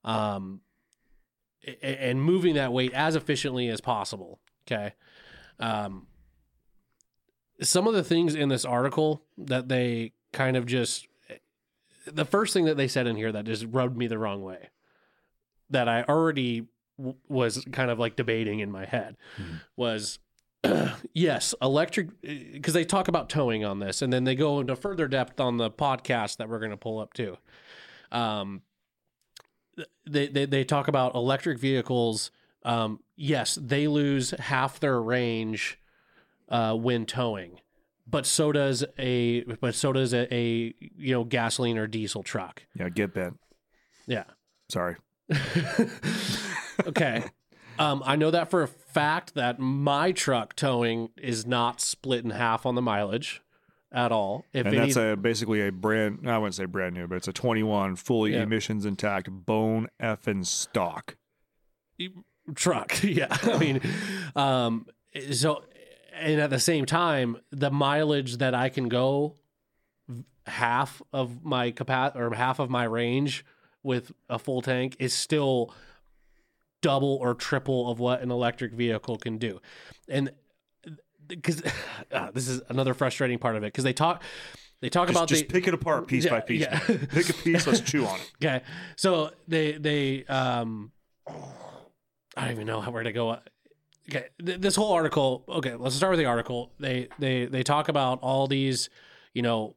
Um, 0.04 0.62
and 1.82 2.22
moving 2.22 2.56
that 2.56 2.74
weight 2.74 2.94
as 2.94 3.16
efficiently 3.16 3.70
as 3.70 3.80
possible. 3.80 4.40
Okay. 4.68 4.94
Um, 5.60 6.08
some 7.62 7.88
of 7.88 7.94
the 7.94 8.04
things 8.04 8.36
in 8.36 8.50
this 8.50 8.66
article 8.66 9.24
that 9.38 9.70
they 9.70 10.12
kind 10.34 10.58
of 10.58 10.66
just, 10.66 11.08
the 12.06 12.26
first 12.26 12.54
thing 12.54 12.66
that 12.66 12.76
they 12.76 12.90
said 12.90 13.08
in 13.08 13.16
here 13.16 13.32
that 13.32 13.46
just 13.46 13.66
rubbed 13.70 13.96
me 13.96 14.08
the 14.08 14.18
wrong 14.18 14.44
way, 14.44 14.72
that 15.70 15.88
I 15.88 16.04
already 16.04 16.68
w- 16.98 17.16
was 17.30 17.64
kind 17.72 17.90
of 17.90 17.98
like 17.98 18.18
debating 18.18 18.60
in 18.60 18.70
my 18.70 18.86
head, 18.86 19.16
was 19.78 20.20
yes, 21.14 21.54
electric, 21.62 22.10
because 22.22 22.74
they 22.74 22.86
talk 22.86 23.08
about 23.08 23.30
towing 23.30 23.66
on 23.66 23.80
this, 23.80 24.02
and 24.02 24.12
then 24.12 24.24
they 24.24 24.36
go 24.36 24.60
into 24.60 24.76
further 24.76 25.08
depth 25.08 25.40
on 25.40 25.58
the 25.58 25.70
podcast 25.70 26.38
that 26.38 26.50
we're 26.50 26.60
going 26.60 26.72
to 26.72 26.78
pull 26.78 27.00
up 27.00 27.14
too. 27.14 27.38
Um, 28.12 28.62
they, 30.06 30.28
they 30.28 30.46
they 30.46 30.64
talk 30.64 30.88
about 30.88 31.16
electric 31.16 31.60
vehicles. 31.60 32.32
Um, 32.64 33.00
yes, 33.16 33.58
they 33.62 33.88
lose 33.88 34.32
half 34.32 34.80
their 34.80 35.02
range 35.02 35.80
uh, 36.50 36.76
when 36.76 37.06
towing, 37.06 37.60
but 38.08 38.26
so 38.26 38.52
does 38.52 38.86
a 38.98 39.44
but 39.44 39.76
so 39.76 39.92
does 39.92 40.14
a, 40.14 40.34
a 40.34 40.74
you 40.80 41.14
know 41.14 41.24
gasoline 41.24 41.78
or 41.78 41.88
diesel 41.88 42.24
truck. 42.24 42.64
Yeah, 42.78 42.90
get 42.90 43.14
bent. 43.14 43.40
Yeah. 44.06 44.26
Sorry. 44.70 44.96
Okay. 46.88 47.24
Um, 47.80 48.04
I 48.06 48.16
know 48.16 48.32
that 48.32 48.50
for 48.50 48.64
a 48.64 48.68
fact 48.68 49.34
that 49.36 49.60
my 49.60 50.12
truck 50.12 50.56
towing 50.56 51.10
is 51.18 51.46
not 51.46 51.82
split 51.82 52.24
in 52.24 52.30
half 52.32 52.66
on 52.66 52.76
the 52.76 52.82
mileage 52.82 53.42
at 53.92 54.12
all. 54.12 54.46
If 54.54 54.66
and 54.66 54.76
any, 54.76 54.86
that's 54.94 54.98
a 54.98 55.16
basically 55.16 55.66
a 55.68 55.72
brand. 55.72 56.30
I 56.30 56.38
wouldn't 56.38 56.56
say 56.56 56.66
brand 56.66 56.96
new, 56.96 57.08
but 57.08 57.16
it's 57.16 57.28
a 57.28 57.34
21 57.34 57.96
fully 57.96 58.34
Yeah. 58.34 58.44
emissions 58.44 58.86
intact 58.86 59.30
bone 59.32 59.88
effing 60.02 60.46
stock. 60.46 61.16
truck. 62.56 62.98
Yeah. 63.04 63.28
I 63.44 63.58
mean, 63.58 63.82
um, 64.36 64.86
so, 65.32 65.64
and 66.16 66.42
at 66.42 66.50
the 66.50 66.60
same 66.60 66.86
time, 66.86 67.38
the 67.52 67.72
mileage 67.72 68.38
that 68.38 68.54
I 68.54 68.70
can 68.70 68.90
go 68.90 69.36
half 70.46 71.02
of 71.14 71.44
my 71.44 71.72
capacity 71.72 72.20
or 72.20 72.34
half 72.34 72.60
of 72.60 72.70
my 72.70 72.84
range 72.84 73.46
with 73.82 74.12
a 74.30 74.38
full 74.40 74.62
tank 74.62 74.96
is 75.00 75.14
still 75.14 75.74
double 76.84 77.18
or 77.20 77.34
triple 77.34 77.90
of 77.90 77.98
what 77.98 78.22
an 78.22 78.30
electric 78.30 78.74
vehicle 78.74 79.18
can 79.18 79.40
do. 79.40 79.60
And 80.08 80.32
because 81.28 81.64
uh, 82.12 82.30
this 82.36 82.48
is 82.48 82.62
another 82.70 82.94
frustrating 82.94 83.40
part 83.40 83.56
of 83.56 83.64
it 83.64 83.68
because 83.68 83.84
they 83.84 83.94
talk, 83.94 84.22
they 84.82 84.90
talk 84.90 85.08
Just, 85.08 85.18
about 85.18 85.28
just 85.30 85.48
the, 85.48 85.54
pick 85.54 85.68
it 85.68 85.74
apart 85.74 86.06
piece 86.08 86.26
Yeah, 86.26 86.32
by 86.32 86.42
piece. 86.42 86.62
yeah. 86.62 86.78
Pick 86.80 87.30
a 87.30 87.34
piece. 87.34 87.66
Let's 87.66 87.80
chew 87.82 88.06
on 88.06 88.20
it. 88.20 88.32
Okay. 88.44 88.62
So 88.98 89.32
they 89.48 89.72
they 89.74 90.26
um 90.26 90.92
I 92.36 92.42
don't 92.44 92.52
even 92.52 92.68
know 92.68 92.82
how 92.82 92.92
where 92.92 93.04
to 93.04 93.12
go. 93.12 93.38
Okay, 94.10 94.26
th- 94.46 94.60
this 94.60 94.76
whole 94.76 94.92
article. 94.92 95.46
Okay, 95.48 95.76
let's 95.76 95.96
start 95.96 96.12
with 96.12 96.20
the 96.20 96.26
article. 96.26 96.74
They 96.80 97.08
they 97.20 97.46
they 97.46 97.64
talk 97.64 97.88
about 97.88 98.20
all 98.22 98.48
these, 98.48 98.90
you 99.34 99.42
know, 99.42 99.76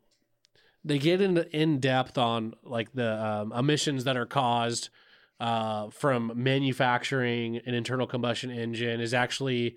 they 0.84 0.98
get 0.98 1.20
into 1.20 1.48
in 1.56 1.78
depth 1.78 2.18
on 2.18 2.54
like 2.64 2.92
the 2.92 3.25
um, 3.25 3.52
emissions 3.52 4.02
that 4.04 4.16
are 4.16 4.26
caused 4.26 4.88
uh, 5.40 5.90
from 5.90 6.32
manufacturing 6.34 7.58
an 7.66 7.74
internal 7.74 8.06
combustion 8.06 8.50
engine 8.50 9.00
is 9.00 9.12
actually, 9.14 9.76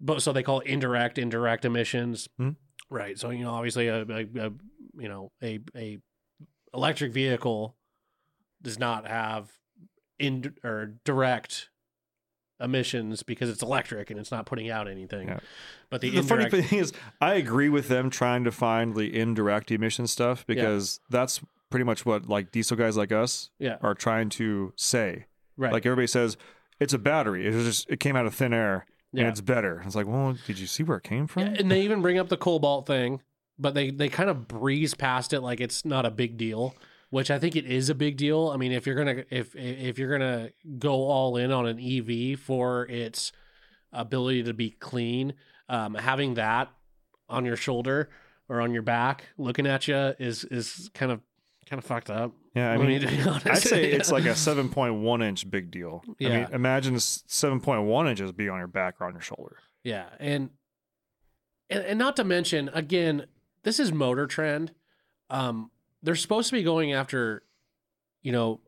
but 0.00 0.22
so 0.22 0.32
they 0.32 0.42
call 0.42 0.60
it 0.60 0.66
indirect 0.66 1.18
indirect 1.18 1.64
emissions. 1.64 2.28
Hmm. 2.38 2.50
Right. 2.90 3.18
So 3.18 3.30
you 3.30 3.44
know, 3.44 3.54
obviously, 3.54 3.88
a, 3.88 4.02
a, 4.02 4.46
a 4.46 4.52
you 4.98 5.08
know 5.08 5.32
a 5.42 5.60
a 5.74 5.98
electric 6.74 7.12
vehicle 7.12 7.76
does 8.62 8.78
not 8.78 9.06
have 9.06 9.50
in 10.18 10.54
or 10.64 10.94
direct 11.04 11.68
emissions 12.60 13.22
because 13.22 13.50
it's 13.50 13.62
electric 13.62 14.10
and 14.10 14.18
it's 14.18 14.30
not 14.30 14.46
putting 14.46 14.70
out 14.70 14.88
anything. 14.88 15.28
Yeah. 15.28 15.40
But 15.90 16.00
the, 16.00 16.10
The 16.10 16.22
funny 16.22 16.48
thing 16.48 16.78
is, 16.78 16.92
I 17.20 17.34
agree 17.34 17.68
with 17.68 17.88
them 17.88 18.10
trying 18.10 18.44
to 18.44 18.50
find 18.52 18.94
the 18.94 19.14
indirect 19.14 19.70
emission 19.70 20.06
stuff 20.06 20.46
because 20.46 21.00
that's 21.10 21.40
pretty 21.70 21.84
much 21.84 22.06
what 22.06 22.28
like 22.28 22.50
diesel 22.52 22.76
guys 22.76 22.96
like 22.96 23.12
us 23.12 23.50
yeah, 23.58 23.76
are 23.82 23.94
trying 23.94 24.28
to 24.30 24.72
say. 24.76 25.26
right. 25.56 25.72
Like 25.72 25.84
everybody 25.86 26.06
says, 26.06 26.36
it's 26.80 26.92
a 26.92 26.98
battery. 26.98 27.46
It 27.46 27.54
was 27.54 27.64
just 27.64 27.90
it 27.90 28.00
came 28.00 28.16
out 28.16 28.26
of 28.26 28.34
thin 28.34 28.52
air 28.52 28.86
Yeah. 29.12 29.22
and 29.22 29.30
it's 29.30 29.40
better. 29.40 29.82
It's 29.86 29.94
like, 29.96 30.06
well, 30.06 30.36
did 30.46 30.58
you 30.58 30.66
see 30.66 30.82
where 30.82 30.98
it 30.98 31.04
came 31.04 31.26
from? 31.26 31.42
Yeah, 31.42 31.54
and 31.58 31.70
they 31.70 31.82
even 31.82 32.02
bring 32.02 32.18
up 32.18 32.28
the 32.28 32.36
cobalt 32.36 32.86
thing, 32.86 33.22
but 33.58 33.74
they 33.74 33.90
they 33.90 34.08
kind 34.08 34.30
of 34.30 34.46
breeze 34.48 34.94
past 34.94 35.32
it 35.32 35.40
like 35.40 35.60
it's 35.60 35.84
not 35.84 36.04
a 36.06 36.10
big 36.10 36.36
deal, 36.36 36.74
which 37.10 37.30
I 37.30 37.38
think 37.38 37.56
it 37.56 37.64
is 37.66 37.88
a 37.90 37.94
big 37.94 38.16
deal. 38.16 38.48
I 38.52 38.56
mean, 38.58 38.72
if 38.72 38.86
you're 38.86 38.96
gonna 38.96 39.24
if 39.30 39.54
if 39.56 39.98
you're 39.98 40.10
gonna 40.18 40.50
go 40.78 40.92
all 41.06 41.36
in 41.36 41.50
on 41.50 41.66
an 41.66 41.80
EV 41.80 42.38
for 42.38 42.86
its 42.86 43.32
ability 43.92 44.42
to 44.44 44.52
be 44.54 44.70
clean, 44.70 45.34
um, 45.68 45.94
having 45.94 46.34
that 46.34 46.70
on 47.28 47.44
your 47.44 47.56
shoulder 47.56 48.08
or 48.48 48.60
on 48.60 48.72
your 48.72 48.82
back 48.82 49.24
looking 49.38 49.66
at 49.66 49.88
you 49.88 49.96
is 50.18 50.44
is 50.44 50.90
kind 50.94 51.10
of 51.10 51.20
kind 51.68 51.78
of 51.78 51.84
fucked 51.84 52.10
up. 52.10 52.32
Yeah, 52.54 52.70
I 52.70 52.76
mean, 52.76 52.86
mean, 52.86 53.00
to 53.02 53.08
be 53.08 53.20
honest. 53.28 53.46
I'd 53.46 53.58
say 53.58 53.90
it's 53.90 54.10
like 54.10 54.24
a 54.24 54.28
7.1 54.30 55.24
inch 55.24 55.50
big 55.50 55.70
deal. 55.70 56.02
Yeah. 56.18 56.28
I 56.28 56.32
mean, 56.32 56.48
imagine 56.52 56.94
7.1 56.94 58.10
inches 58.10 58.32
being 58.32 58.50
on 58.50 58.58
your 58.58 58.68
back 58.68 58.94
or 59.00 59.06
on 59.06 59.12
your 59.12 59.20
shoulder. 59.20 59.56
Yeah, 59.82 60.06
and, 60.18 60.50
and 61.70 61.84
and 61.84 61.98
not 61.98 62.16
to 62.16 62.24
mention 62.24 62.70
again, 62.72 63.26
this 63.62 63.78
is 63.78 63.92
Motor 63.92 64.26
Trend. 64.26 64.72
Um, 65.30 65.70
they're 66.02 66.16
supposed 66.16 66.48
to 66.50 66.56
be 66.56 66.62
going 66.62 66.92
after, 66.92 67.42
you 68.22 68.32
know, 68.32 68.60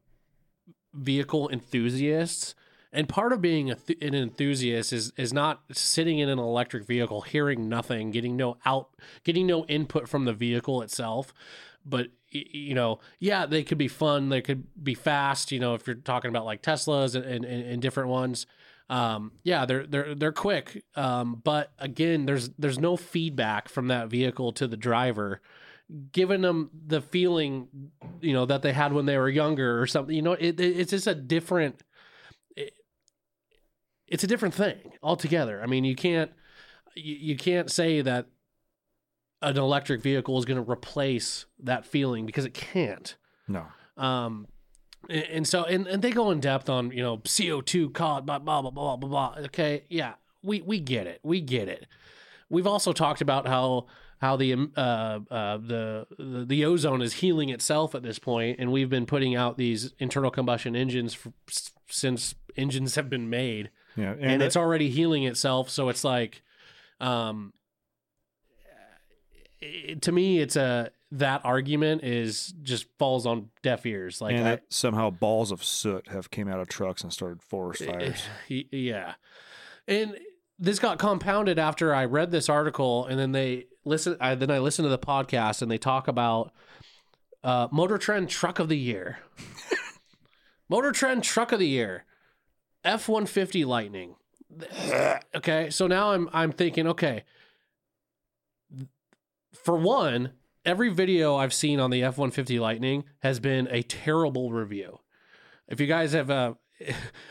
vehicle 0.94 1.48
enthusiasts, 1.48 2.54
and 2.92 3.08
part 3.08 3.32
of 3.32 3.40
being 3.40 3.70
a 3.70 3.74
th- 3.74 4.00
an 4.02 4.14
enthusiast 4.14 4.92
is 4.92 5.12
is 5.16 5.32
not 5.32 5.62
sitting 5.72 6.18
in 6.18 6.28
an 6.28 6.38
electric 6.38 6.86
vehicle, 6.86 7.22
hearing 7.22 7.68
nothing, 7.68 8.10
getting 8.10 8.36
no 8.36 8.58
out, 8.64 8.90
getting 9.24 9.46
no 9.46 9.64
input 9.66 10.08
from 10.08 10.24
the 10.24 10.32
vehicle 10.32 10.82
itself. 10.82 11.32
But 11.84 12.08
you 12.30 12.74
know, 12.74 13.00
yeah, 13.18 13.46
they 13.46 13.62
could 13.64 13.78
be 13.78 13.88
fun. 13.88 14.28
They 14.28 14.42
could 14.42 14.64
be 14.82 14.94
fast. 14.94 15.50
You 15.52 15.60
know, 15.60 15.74
if 15.74 15.86
you're 15.86 15.96
talking 15.96 16.28
about 16.28 16.44
like 16.44 16.62
Teslas 16.62 17.14
and 17.14 17.24
and, 17.24 17.44
and 17.44 17.82
different 17.82 18.08
ones 18.10 18.46
um, 18.90 19.32
yeah, 19.42 19.66
they're 19.66 19.86
they're 19.86 20.14
they're 20.14 20.32
quick. 20.32 20.82
Um, 20.96 21.40
but 21.44 21.72
again, 21.78 22.24
there's 22.24 22.48
there's 22.58 22.78
no 22.78 22.96
feedback 22.96 23.68
from 23.68 23.88
that 23.88 24.08
vehicle 24.08 24.52
to 24.52 24.66
the 24.66 24.78
driver, 24.78 25.42
giving 26.12 26.40
them 26.40 26.70
the 26.86 27.02
feeling, 27.02 27.68
you 28.22 28.32
know, 28.32 28.46
that 28.46 28.62
they 28.62 28.72
had 28.72 28.94
when 28.94 29.04
they 29.06 29.18
were 29.18 29.28
younger 29.28 29.80
or 29.80 29.86
something. 29.86 30.14
You 30.16 30.22
know, 30.22 30.32
it, 30.32 30.58
it- 30.58 30.78
it's 30.80 30.90
just 30.92 31.06
a 31.06 31.14
different. 31.14 31.82
It, 32.56 32.72
it's 34.06 34.24
a 34.24 34.26
different 34.26 34.54
thing 34.54 34.92
altogether. 35.02 35.62
I 35.62 35.66
mean, 35.66 35.84
you 35.84 35.94
can't 35.94 36.30
you, 36.94 37.14
you 37.14 37.36
can't 37.36 37.70
say 37.70 38.00
that 38.02 38.26
an 39.42 39.56
electric 39.56 40.02
vehicle 40.02 40.38
is 40.38 40.44
going 40.44 40.62
to 40.62 40.70
replace 40.70 41.46
that 41.62 41.86
feeling 41.86 42.26
because 42.26 42.44
it 42.44 42.54
can't. 42.54 43.16
No. 43.46 43.66
Um, 43.96 44.46
and, 45.08 45.24
and 45.24 45.48
so 45.48 45.64
and, 45.64 45.86
and 45.86 46.02
they 46.02 46.10
go 46.10 46.30
in 46.30 46.40
depth 46.40 46.68
on 46.68 46.90
you 46.90 47.02
know 47.02 47.20
CO 47.38 47.60
two 47.60 47.90
caught 47.90 48.26
blah 48.26 48.38
blah 48.38 48.62
blah 48.62 48.70
blah 48.70 48.96
blah 48.96 49.08
blah. 49.08 49.34
Okay, 49.46 49.84
yeah, 49.88 50.14
we 50.42 50.60
we 50.62 50.80
get 50.80 51.06
it, 51.06 51.20
we 51.22 51.40
get 51.40 51.68
it. 51.68 51.86
We've 52.50 52.66
also 52.66 52.92
talked 52.92 53.20
about 53.20 53.46
how 53.46 53.86
how 54.20 54.36
the 54.36 54.52
um, 54.52 54.72
uh, 54.76 55.20
uh, 55.30 55.56
the, 55.58 56.06
the 56.18 56.44
the 56.46 56.64
ozone 56.64 57.02
is 57.02 57.14
healing 57.14 57.50
itself 57.50 57.94
at 57.94 58.02
this 58.02 58.18
point, 58.18 58.58
and 58.58 58.72
we've 58.72 58.90
been 58.90 59.06
putting 59.06 59.36
out 59.36 59.56
these 59.56 59.92
internal 59.98 60.30
combustion 60.30 60.74
engines 60.74 61.14
for, 61.14 61.32
since 61.88 62.34
engines 62.56 62.96
have 62.96 63.08
been 63.08 63.30
made, 63.30 63.70
Yeah. 63.96 64.12
and, 64.12 64.24
And, 64.24 64.42
it's 64.42 64.56
already 64.56 64.90
healing 64.90 65.22
itself. 65.22 65.70
So 65.70 65.88
it's 65.88 66.02
like, 66.02 66.42
um, 67.00 67.52
it, 69.60 70.02
to 70.02 70.12
me, 70.12 70.40
it's 70.40 70.56
a 70.56 70.90
that 71.10 71.40
argument 71.44 72.04
is 72.04 72.52
just 72.62 72.86
falls 72.98 73.26
on 73.26 73.48
deaf 73.62 73.86
ears. 73.86 74.20
Like, 74.20 74.36
I, 74.36 74.42
that 74.42 74.62
somehow 74.68 75.10
balls 75.10 75.50
of 75.50 75.64
soot 75.64 76.08
have 76.08 76.30
came 76.30 76.48
out 76.48 76.60
of 76.60 76.68
trucks 76.68 77.02
and 77.02 77.12
started 77.12 77.42
forest 77.42 77.82
Eh, 77.82 77.86
fires. 77.92 78.22
Yeah 78.70 79.14
and 79.88 80.16
this 80.58 80.78
got 80.78 80.98
compounded 80.98 81.58
after 81.58 81.94
i 81.94 82.04
read 82.04 82.30
this 82.30 82.48
article 82.48 83.06
and 83.06 83.18
then 83.18 83.32
they 83.32 83.64
listen 83.84 84.16
I, 84.20 84.34
then 84.36 84.50
i 84.50 84.58
listened 84.58 84.84
to 84.84 84.90
the 84.90 84.98
podcast 84.98 85.62
and 85.62 85.70
they 85.70 85.78
talk 85.78 86.06
about 86.06 86.52
uh, 87.42 87.68
motor 87.72 87.98
trend 87.98 88.28
truck 88.28 88.58
of 88.58 88.68
the 88.68 88.76
year 88.76 89.18
motor 90.68 90.92
trend 90.92 91.24
truck 91.24 91.50
of 91.52 91.58
the 91.58 91.66
year 91.66 92.04
f-150 92.84 93.64
lightning 93.66 94.16
okay 95.34 95.70
so 95.70 95.86
now 95.86 96.12
i'm 96.12 96.28
i'm 96.32 96.52
thinking 96.52 96.86
okay 96.86 97.24
for 99.68 99.76
one 99.76 100.32
every 100.64 100.88
video 100.88 101.36
i've 101.36 101.52
seen 101.52 101.78
on 101.78 101.90
the 101.90 102.02
f-150 102.02 102.58
lightning 102.58 103.04
has 103.18 103.38
been 103.38 103.68
a 103.70 103.82
terrible 103.82 104.50
review 104.50 104.98
if 105.68 105.78
you 105.78 105.86
guys 105.86 106.12
have 106.14 106.30
uh 106.30 106.54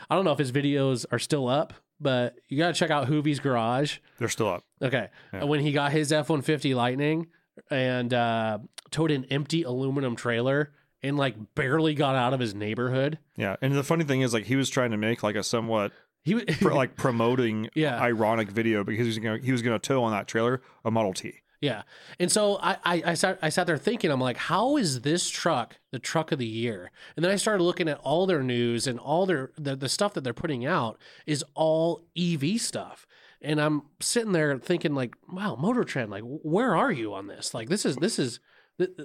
I 0.08 0.14
don't 0.14 0.24
know 0.24 0.30
if 0.30 0.38
his 0.38 0.52
videos 0.52 1.04
are 1.10 1.18
still 1.18 1.48
up, 1.48 1.72
but 1.98 2.34
you 2.48 2.58
got 2.58 2.68
to 2.68 2.74
check 2.74 2.90
out 2.90 3.08
Hoovie's 3.08 3.40
garage. 3.40 3.96
They're 4.18 4.28
still 4.28 4.50
up. 4.50 4.64
Okay. 4.82 5.08
Yeah. 5.32 5.44
When 5.44 5.60
he 5.60 5.72
got 5.72 5.90
his 5.90 6.12
F 6.12 6.28
150 6.28 6.74
Lightning 6.74 7.28
and 7.70 8.12
uh, 8.12 8.58
towed 8.90 9.10
an 9.10 9.24
empty 9.30 9.62
aluminum 9.62 10.14
trailer 10.16 10.72
and 11.02 11.16
like 11.16 11.54
barely 11.54 11.94
got 11.94 12.14
out 12.14 12.34
of 12.34 12.40
his 12.40 12.54
neighborhood. 12.54 13.18
Yeah. 13.36 13.56
And 13.62 13.74
the 13.74 13.82
funny 13.82 14.04
thing 14.04 14.20
is, 14.20 14.34
like, 14.34 14.44
he 14.44 14.54
was 14.54 14.68
trying 14.68 14.90
to 14.90 14.98
make 14.98 15.22
like 15.22 15.34
a 15.34 15.42
somewhat 15.42 15.92
He 16.24 16.34
was 16.34 16.44
like 16.60 16.94
promoting 16.96 17.70
Yeah. 17.74 17.98
ironic 17.98 18.50
video 18.50 18.84
because 18.84 19.16
he 19.16 19.26
was 19.28 19.50
was 19.50 19.62
gonna 19.62 19.78
tow 19.78 20.04
on 20.04 20.12
that 20.12 20.28
trailer 20.28 20.60
a 20.84 20.90
Model 20.90 21.14
T. 21.14 21.40
Yeah. 21.60 21.82
And 22.20 22.30
so 22.30 22.58
I, 22.62 22.76
I, 22.84 23.02
I 23.06 23.14
sat 23.14 23.38
I 23.42 23.48
sat 23.48 23.66
there 23.66 23.76
thinking, 23.78 24.10
I'm 24.10 24.20
like, 24.20 24.36
how 24.36 24.76
is 24.76 25.00
this 25.00 25.28
truck 25.28 25.78
the 25.90 25.98
truck 25.98 26.30
of 26.30 26.38
the 26.38 26.46
year? 26.46 26.90
And 27.16 27.24
then 27.24 27.32
I 27.32 27.36
started 27.36 27.64
looking 27.64 27.88
at 27.88 27.98
all 27.98 28.26
their 28.26 28.42
news 28.42 28.86
and 28.86 28.98
all 28.98 29.26
their 29.26 29.50
the, 29.58 29.74
the 29.74 29.88
stuff 29.88 30.14
that 30.14 30.22
they're 30.22 30.32
putting 30.32 30.64
out 30.64 30.98
is 31.26 31.44
all 31.54 32.04
EV 32.16 32.60
stuff. 32.60 33.06
And 33.42 33.60
I'm 33.60 33.82
sitting 34.00 34.32
there 34.32 34.56
thinking 34.58 34.94
like, 34.94 35.14
wow, 35.30 35.56
Motor 35.56 35.84
Trend, 35.84 36.10
like 36.10 36.22
where 36.24 36.76
are 36.76 36.92
you 36.92 37.12
on 37.14 37.26
this? 37.26 37.54
Like 37.54 37.68
this 37.68 37.84
is 37.84 37.96
this 37.96 38.18
is 38.20 38.38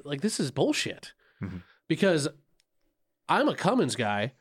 like 0.03 0.21
this 0.21 0.39
is 0.39 0.51
bullshit. 0.51 1.13
Mhm. 1.41 1.63
Because 1.87 2.27
I'm 3.27 3.49
a 3.49 3.55
Cummins 3.55 3.95
guy 3.95 4.33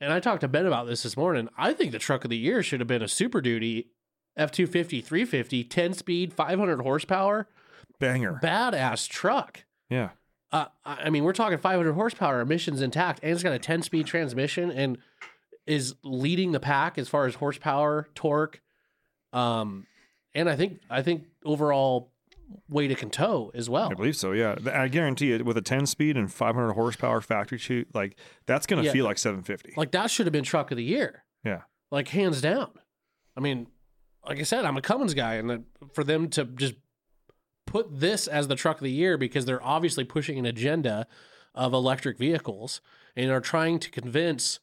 and 0.00 0.12
I 0.12 0.18
talked 0.18 0.40
to 0.40 0.48
Ben 0.48 0.66
about 0.66 0.88
this 0.88 1.04
this 1.04 1.16
morning. 1.16 1.48
I 1.56 1.72
think 1.72 1.92
the 1.92 1.98
truck 2.00 2.24
of 2.24 2.30
the 2.30 2.36
year 2.36 2.64
should 2.64 2.80
have 2.80 2.88
been 2.88 3.02
a 3.02 3.08
Super 3.08 3.40
Duty 3.40 3.90
F250 4.38 5.04
350 5.04 5.64
10 5.64 5.92
speed 5.92 6.32
500 6.32 6.80
horsepower 6.80 7.48
Banger. 8.00 8.40
badass 8.42 9.08
truck. 9.08 9.64
Yeah. 9.88 10.10
Uh, 10.52 10.64
I 10.84 11.10
mean, 11.10 11.22
we're 11.22 11.32
talking 11.32 11.58
500 11.58 11.92
horsepower, 11.92 12.40
emissions 12.40 12.82
intact, 12.82 13.20
and 13.22 13.30
it's 13.32 13.42
got 13.44 13.52
a 13.52 13.58
10 13.60 13.82
speed 13.82 14.06
transmission 14.06 14.72
and 14.72 14.98
is 15.66 15.94
leading 16.02 16.50
the 16.50 16.58
pack 16.58 16.98
as 16.98 17.08
far 17.08 17.26
as 17.26 17.36
horsepower, 17.36 18.08
torque, 18.16 18.60
um, 19.32 19.86
and 20.34 20.48
I 20.48 20.56
think 20.56 20.80
I 20.90 21.02
think 21.02 21.24
overall 21.44 22.12
weight 22.68 22.90
it 22.90 22.98
can 22.98 23.10
tow 23.10 23.52
as 23.54 23.70
well. 23.70 23.90
I 23.90 23.94
believe 23.94 24.16
so. 24.16 24.32
Yeah. 24.32 24.56
I 24.72 24.88
guarantee 24.88 25.32
it 25.32 25.44
with 25.44 25.56
a 25.56 25.62
10 25.62 25.86
speed 25.86 26.16
and 26.16 26.32
500 26.32 26.72
horsepower 26.72 27.20
factory 27.20 27.58
shoot, 27.58 27.86
like 27.94 28.16
that's 28.46 28.66
gonna 28.66 28.82
Yeah. 28.82 28.92
feel 28.92 29.04
like 29.04 29.18
750. 29.18 29.74
Like 29.76 29.92
that 29.92 30.10
should 30.10 30.26
have 30.26 30.32
been 30.32 30.42
truck 30.44 30.72
of 30.72 30.76
the 30.76 30.82
year, 30.84 31.22
yeah. 31.44 31.62
like 31.92 32.08
hands 32.08 32.40
down. 32.40 32.70
I 33.36 33.40
mean, 33.40 33.68
like 34.26 34.40
I 34.40 34.42
said, 34.42 34.64
I'm 34.64 34.76
a 34.76 34.82
Cummins 34.82 35.14
guy, 35.14 35.34
and 35.34 35.48
that- 35.50 35.62
for 35.94 36.02
them 36.02 36.28
to 36.30 36.44
just 36.44 36.74
put 37.70 38.00
this 38.00 38.26
as 38.26 38.48
the 38.48 38.56
truck 38.56 38.78
of 38.78 38.82
the 38.82 38.90
year 38.90 39.16
because 39.16 39.44
they're 39.44 39.64
obviously 39.64 40.02
pushing 40.02 40.38
an 40.40 40.44
agenda 40.44 41.06
of 41.54 41.72
electric 41.72 42.18
vehicles 42.18 42.80
and 43.14 43.30
are 43.30 43.40
trying 43.40 43.78
to 43.78 43.90
convince 43.90 44.58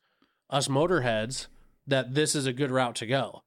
us 0.50 0.68
motorheads 0.68 1.48
that 1.88 2.16
this 2.16 2.36
is 2.36 2.46
a 2.46 2.52
good 2.52 2.70
route 2.70 2.96
to 2.96 3.06
go. 3.06 3.44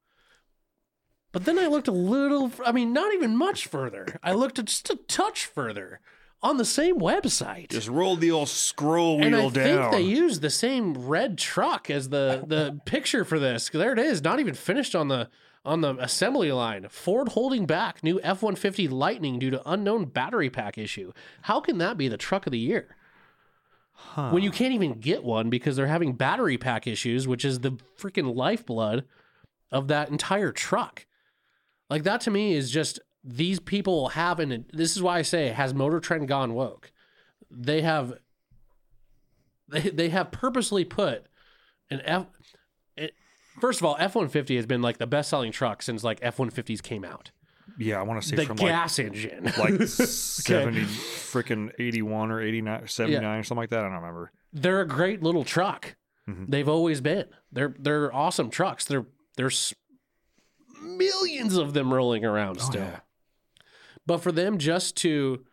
But 1.30 1.44
then 1.44 1.58
I 1.58 1.66
looked 1.66 1.88
a 1.88 1.92
little, 1.92 2.50
I 2.64 2.72
mean, 2.72 2.94
not 2.94 3.12
even 3.12 3.36
much 3.36 3.66
further. 3.66 4.18
I 4.22 4.32
looked 4.32 4.64
just 4.64 4.88
a 4.88 4.96
touch 4.96 5.44
further 5.44 6.00
on 6.42 6.56
the 6.56 6.64
same 6.64 6.98
website. 6.98 7.68
Just 7.68 7.88
roll 7.88 8.16
the 8.16 8.30
old 8.30 8.48
scroll 8.48 9.22
and 9.22 9.36
I 9.36 9.40
wheel 9.40 9.50
down. 9.50 9.66
I 9.66 9.90
think 9.90 9.92
they 9.92 10.10
used 10.10 10.40
the 10.40 10.48
same 10.48 10.94
red 10.94 11.36
truck 11.36 11.90
as 11.90 12.08
the 12.08 12.44
the 12.46 12.80
picture 12.86 13.26
for 13.26 13.38
this. 13.38 13.68
There 13.68 13.92
it 13.92 13.98
is, 13.98 14.22
not 14.22 14.40
even 14.40 14.54
finished 14.54 14.94
on 14.94 15.08
the 15.08 15.28
on 15.64 15.80
the 15.80 15.94
assembly 15.96 16.52
line. 16.52 16.86
Ford 16.88 17.28
holding 17.30 17.66
back 17.66 18.02
new 18.02 18.20
F 18.22 18.42
one 18.42 18.56
fifty 18.56 18.88
Lightning 18.88 19.38
due 19.38 19.50
to 19.50 19.70
unknown 19.70 20.06
battery 20.06 20.50
pack 20.50 20.78
issue. 20.78 21.12
How 21.42 21.60
can 21.60 21.78
that 21.78 21.96
be 21.96 22.08
the 22.08 22.16
truck 22.16 22.46
of 22.46 22.52
the 22.52 22.58
year? 22.58 22.96
When 24.30 24.42
you 24.42 24.50
can't 24.50 24.72
even 24.72 24.94
get 24.94 25.22
one 25.22 25.50
because 25.50 25.76
they're 25.76 25.86
having 25.86 26.14
battery 26.14 26.56
pack 26.56 26.86
issues, 26.86 27.28
which 27.28 27.44
is 27.44 27.60
the 27.60 27.72
freaking 27.98 28.34
lifeblood 28.34 29.04
of 29.70 29.88
that 29.88 30.08
entire 30.08 30.52
truck. 30.52 31.06
Like 31.90 32.04
that 32.04 32.22
to 32.22 32.30
me 32.30 32.54
is 32.54 32.70
just 32.70 32.98
these 33.22 33.60
people 33.60 34.08
have 34.10 34.40
an. 34.40 34.64
This 34.72 34.96
is 34.96 35.02
why 35.02 35.18
I 35.18 35.22
say 35.22 35.48
has 35.48 35.74
Motor 35.74 36.00
Trend 36.00 36.28
gone 36.28 36.54
woke? 36.54 36.92
They 37.50 37.82
have 37.82 38.14
they 39.68 39.80
they 39.80 40.08
have 40.08 40.30
purposely 40.30 40.86
put 40.86 41.26
an 41.90 42.00
F. 42.04 42.26
First 43.60 43.80
of 43.80 43.86
all, 43.86 43.96
F 43.98 44.14
one 44.14 44.28
fifty 44.28 44.56
has 44.56 44.66
been 44.66 44.82
like 44.82 44.98
the 44.98 45.06
best 45.06 45.28
selling 45.30 45.52
truck 45.52 45.82
since 45.82 46.02
like 46.04 46.18
F 46.22 46.38
one 46.38 46.50
fifties 46.50 46.80
came 46.80 47.04
out. 47.04 47.30
yeah, 47.78 47.98
I 47.98 48.02
want 48.02 48.20
to 48.22 48.28
say 48.28 48.36
The 48.36 48.46
from 48.46 48.56
gas 48.56 48.98
engine, 48.98 49.44
like 49.44 49.58
like 49.78 49.82
70 49.88 50.80
freaking 50.82 51.70
81 51.78 52.30
or 52.30 52.40
89 52.42 52.88
79 52.88 53.38
or 53.38 53.42
something 53.42 53.56
like 53.62 53.70
that. 53.70 53.80
I 53.80 53.82
don't 53.82 53.92
remember. 53.92 54.32
they're 54.52 54.80
a 54.80 54.86
great 54.88 55.22
little 55.22 55.44
truck. 55.44 55.96
Mhm. 56.28 56.46
They've 56.48 56.68
always 56.68 57.00
been. 57.00 57.26
They're 57.52 57.74
they're 57.78 58.14
awesome 58.14 58.50
trucks. 58.50 58.84
They're 58.84 59.06
there's 59.36 59.74
millions 60.82 61.56
of 61.56 61.72
them 61.74 61.92
rolling 61.92 62.24
around 62.24 62.60
still. 62.60 62.82
yeah. 62.82 63.00
But 64.06 64.18
for 64.18 64.32
them 64.32 64.58
just 64.58 64.96
to 64.98 65.44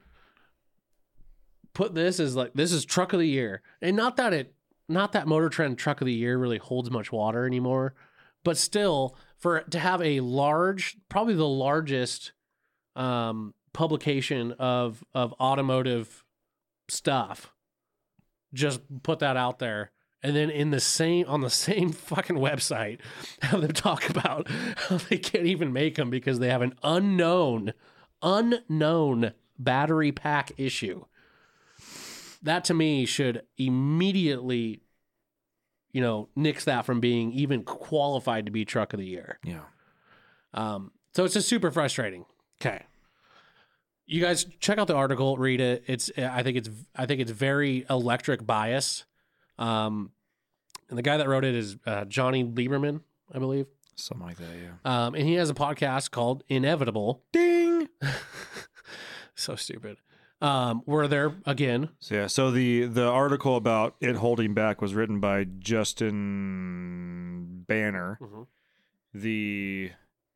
put 1.73 1.93
this 1.93 2.19
as 2.19 2.35
like 2.35 2.53
this 2.53 2.71
is 2.71 2.85
truck 2.85 3.13
of 3.13 3.19
the 3.19 3.27
year, 3.27 3.61
and 3.81 3.95
not 3.95 4.17
that 4.17 4.33
it 4.33 4.53
not 4.89 5.11
that 5.11 5.27
Motor 5.27 5.49
Trend 5.49 5.77
truck 5.77 6.01
of 6.01 6.05
the 6.05 6.13
year 6.13 6.37
really 6.37 6.57
holds 6.57 6.89
much 6.89 7.11
water 7.11 7.45
anymore, 7.45 7.93
but 8.43 8.57
still 8.57 9.15
for 9.37 9.61
to 9.61 9.79
have 9.79 10.01
a 10.01 10.19
large, 10.21 10.97
probably 11.09 11.33
the 11.33 11.47
largest 11.47 12.31
um, 12.95 13.53
publication 13.73 14.53
of 14.53 15.03
of 15.13 15.33
automotive 15.39 16.23
stuff, 16.89 17.53
just 18.53 18.81
put 19.03 19.19
that 19.19 19.37
out 19.37 19.59
there. 19.59 19.91
And 20.23 20.35
then 20.35 20.49
in 20.49 20.71
the 20.71 20.79
same 20.79 21.27
on 21.27 21.41
the 21.41 21.49
same 21.67 21.91
fucking 21.91 22.37
website, 22.37 22.99
have 23.41 23.61
them 23.61 23.73
talk 23.73 24.09
about 24.09 24.49
how 24.49 24.97
they 24.97 25.17
can't 25.17 25.45
even 25.45 25.73
make 25.73 25.95
them 25.95 26.09
because 26.09 26.39
they 26.39 26.49
have 26.49 26.61
an 26.61 26.73
unknown, 26.83 27.73
unknown 28.21 29.33
battery 29.59 30.11
pack 30.11 30.51
issue. 30.57 31.05
That 32.47 32.63
to 32.65 32.73
me 32.73 33.05
should 33.05 33.43
immediately, 33.57 34.81
you 35.91 36.01
know, 36.01 36.29
nix 36.35 36.65
that 36.65 36.85
from 36.85 36.99
being 36.99 37.31
even 37.33 37.63
qualified 37.63 38.45
to 38.45 38.51
be 38.51 38.65
truck 38.65 38.93
of 38.93 38.99
the 38.99 39.05
year. 39.05 39.39
Yeah. 39.43 39.61
Um, 40.53 40.91
so 41.13 41.25
it's 41.25 41.33
just 41.33 41.47
super 41.47 41.71
frustrating. 41.71 42.25
Okay. 42.61 42.83
You 44.05 44.21
guys 44.21 44.45
check 44.59 44.77
out 44.77 44.87
the 44.87 44.95
article, 44.95 45.37
read 45.37 45.59
it. 45.59 45.83
It's 45.87 46.09
I 46.17 46.41
think 46.41 46.57
it's 46.57 46.69
I 46.95 47.05
think 47.05 47.19
it's 47.19 47.31
very 47.31 47.85
electric 47.89 48.45
bias. 48.45 49.05
Um, 49.59 50.11
and 50.89 50.97
the 50.97 51.03
guy 51.03 51.17
that 51.17 51.27
wrote 51.27 51.43
it 51.43 51.53
is 51.55 51.75
uh, 51.85 52.05
Jonny 52.05 52.45
Lieberman, 52.45 53.01
I 53.33 53.39
believe. 53.39 53.65
Something 53.95 54.27
like 54.27 54.37
that, 54.37 54.55
yeah. 54.61 55.05
Um, 55.07 55.15
and 55.15 55.27
he 55.27 55.33
has 55.33 55.49
a 55.49 55.53
podcast 55.53 56.11
called 56.11 56.43
Inevitable. 56.47 57.23
Ding. 57.33 57.89
So 59.39 59.55
stupid. 59.55 59.97
Um, 60.39 60.83
where 60.85 61.07
they're 61.07 61.33
again, 61.47 61.89
So 61.99 62.13
yeah, 62.15 62.27
so 62.27 62.51
the 62.51 62.85
the 62.85 63.07
article 63.07 63.55
about 63.55 63.95
it 63.99 64.15
holding 64.17 64.53
back 64.53 64.81
was 64.81 64.93
written 64.93 65.19
by 65.19 65.45
Justin 66.27 67.63
Banner. 67.67 68.19
Mhm. 68.21 68.45
The 69.13 69.91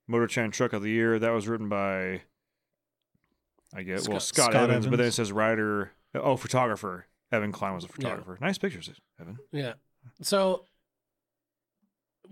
Motor 0.07 0.25
Trend 0.27 0.53
Truck 0.53 0.73
of 0.73 0.81
the 0.81 0.89
Year 0.89 1.19
that 1.19 1.29
was 1.29 1.47
written 1.47 1.69
by 1.69 2.21
I 3.73 3.83
get. 3.83 3.99
Scott- 4.01 4.11
well, 4.11 4.19
Scott, 4.19 4.51
Scott 4.51 4.63
Evans, 4.69 4.87
but 4.87 4.97
then 4.97 5.07
it 5.07 5.11
says 5.11 5.31
writer. 5.31 5.91
Oh, 6.15 6.35
photographer. 6.35 7.05
Evan 7.31 7.51
Klein 7.51 7.73
was 7.75 7.85
a 7.85 7.87
photographer. 7.87 8.37
Nice 8.41 8.57
pictures, 8.57 8.89
Evan. 9.19 9.37
Yeah. 9.51 9.73
So 10.21 10.65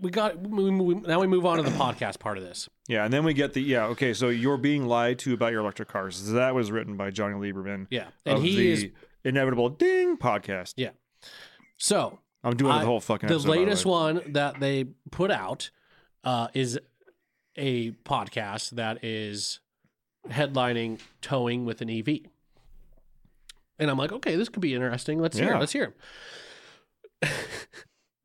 we 0.00 0.10
got 0.10 0.38
we, 0.40 0.70
we, 0.70 0.94
now 0.94 1.20
we 1.20 1.26
move 1.26 1.44
on 1.46 1.58
to 1.58 1.62
the 1.62 1.70
podcast 1.70 2.18
part 2.18 2.38
of 2.38 2.44
this. 2.44 2.68
Yeah, 2.88 3.04
and 3.04 3.12
then 3.12 3.24
we 3.24 3.34
get 3.34 3.52
the 3.52 3.62
yeah. 3.62 3.86
Okay, 3.86 4.14
so 4.14 4.28
you're 4.28 4.56
being 4.56 4.86
lied 4.86 5.18
to 5.20 5.34
about 5.34 5.52
your 5.52 5.60
electric 5.60 5.88
cars. 5.88 6.30
That 6.30 6.54
was 6.54 6.70
written 6.70 6.96
by 6.96 7.10
Jonny 7.10 7.34
Lieberman. 7.34 7.86
Yeah, 7.90 8.08
and 8.24 8.42
he 8.42 8.56
the 8.56 8.70
is 8.70 8.86
inevitable 9.24 9.68
ding 9.68 10.16
podcast. 10.16 10.74
Yeah. 10.76 10.90
so 11.76 12.18
I'm 12.42 12.56
doing 12.56 12.72
I- 12.72 12.80
the 12.80 12.86
whole 12.86 13.00
fucking. 13.00 13.28
the 13.28 13.34
episode, 13.34 13.50
latest 13.50 13.84
way. 13.84 13.90
one 13.90 14.22
that 14.28 14.60
they 14.60 14.84
put 15.10 15.30
out 15.30 15.70
uh, 16.24 16.48
is 16.54 16.78
a 17.56 17.90
podcast 17.92 18.70
that 18.70 19.04
is 19.04 19.60
headlining 20.28 21.00
towing 21.20 21.64
with 21.64 21.80
an 21.80 21.90
EV. 21.90 22.20
And 23.78 23.90
I'm 23.90 23.96
like, 23.96 24.12
okay, 24.12 24.36
this 24.36 24.48
could 24.48 24.60
be 24.60 24.74
interesting. 24.74 25.20
Let's 25.20 25.38
hear. 25.38 25.48
Yeah. 25.48 25.56
it. 25.56 25.60
Let's 25.60 25.72
hear. 25.72 25.94
it. 27.22 27.30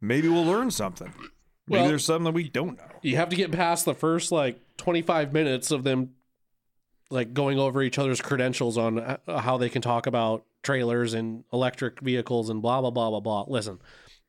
Maybe 0.02 0.28
we'll 0.28 0.46
learn 0.46 0.70
something. 0.70 1.14
Maybe 1.67 1.82
Well- 1.82 1.89
there's 1.89 2.06
something 2.06 2.25
that 2.25 2.34
we 2.34 2.49
don't 2.49 2.78
know. 2.78 2.86
You 3.01 3.15
have 3.17 3.30
to 3.30 3.36
get 3.36 3.51
past 3.51 3.86
the 3.86 3.93
first 3.93 4.32
like 4.32 4.60
25 4.78 5.34
minutes 5.34 5.71
of 5.71 5.84
them 5.84 6.12
like 7.12 7.34
going 7.34 7.60
over 7.60 7.82
each 7.84 7.99
other's 7.99 8.21
credentials 8.21 8.78
on 8.78 8.99
uh, 8.99 9.17
how 9.39 9.58
they 9.58 9.69
can 9.69 9.82
talk 9.82 10.08
about 10.08 10.43
trailers 10.63 11.13
and 11.13 11.43
electric 11.54 11.99
vehicles 11.99 12.49
and 12.49 12.62
blah 12.62 12.82
blah 12.82 12.89
blah 12.91 13.10
blah 13.10 13.19
blah. 13.19 13.45
Listen, 13.47 13.80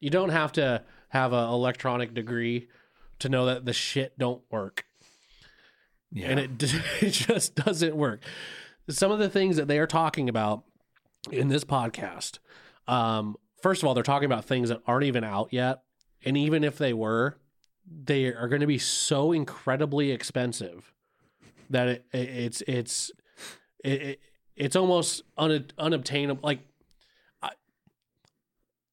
you 0.00 0.10
don't 0.10 0.28
have 0.28 0.52
to 0.52 0.82
have 1.08 1.32
an 1.32 1.48
electronic 1.48 2.12
degree 2.14 2.68
to 3.18 3.28
know 3.30 3.46
that 3.46 3.64
the 3.64 3.72
shit 3.72 4.18
don't 4.18 4.42
work. 4.50 4.84
Yeah. 6.12 6.28
and 6.28 6.40
it, 6.40 6.72
it 7.02 7.10
just 7.10 7.54
doesn't 7.54 7.96
work. 7.96 8.22
Some 8.88 9.10
of 9.10 9.18
the 9.18 9.28
things 9.30 9.56
that 9.56 9.68
they 9.68 9.78
are 9.78 9.86
talking 9.86 10.28
about 10.28 10.64
in 11.32 11.48
this 11.48 11.64
podcast, 11.64 12.38
um, 12.86 13.36
first 13.62 13.82
of 13.82 13.88
all, 13.88 13.94
they're 13.94 14.02
talking 14.04 14.26
about 14.26 14.44
things 14.44 14.68
that 14.68 14.80
aren't 14.86 15.04
even 15.04 15.24
out 15.24 15.48
yet, 15.52 15.82
and 16.24 16.36
even 16.36 16.64
if 16.64 16.78
they 16.78 16.92
were, 16.92 17.36
they 18.04 18.26
are 18.26 18.48
going 18.48 18.60
to 18.60 18.66
be 18.66 18.78
so 18.78 19.32
incredibly 19.32 20.10
expensive 20.10 20.92
that 21.70 21.88
it, 21.88 22.04
it, 22.12 22.18
it's 22.18 22.60
it's 22.62 23.10
it, 23.84 24.02
it, 24.02 24.20
it's 24.56 24.76
almost 24.76 25.22
un, 25.36 25.66
unobtainable. 25.78 26.40
Like, 26.42 26.60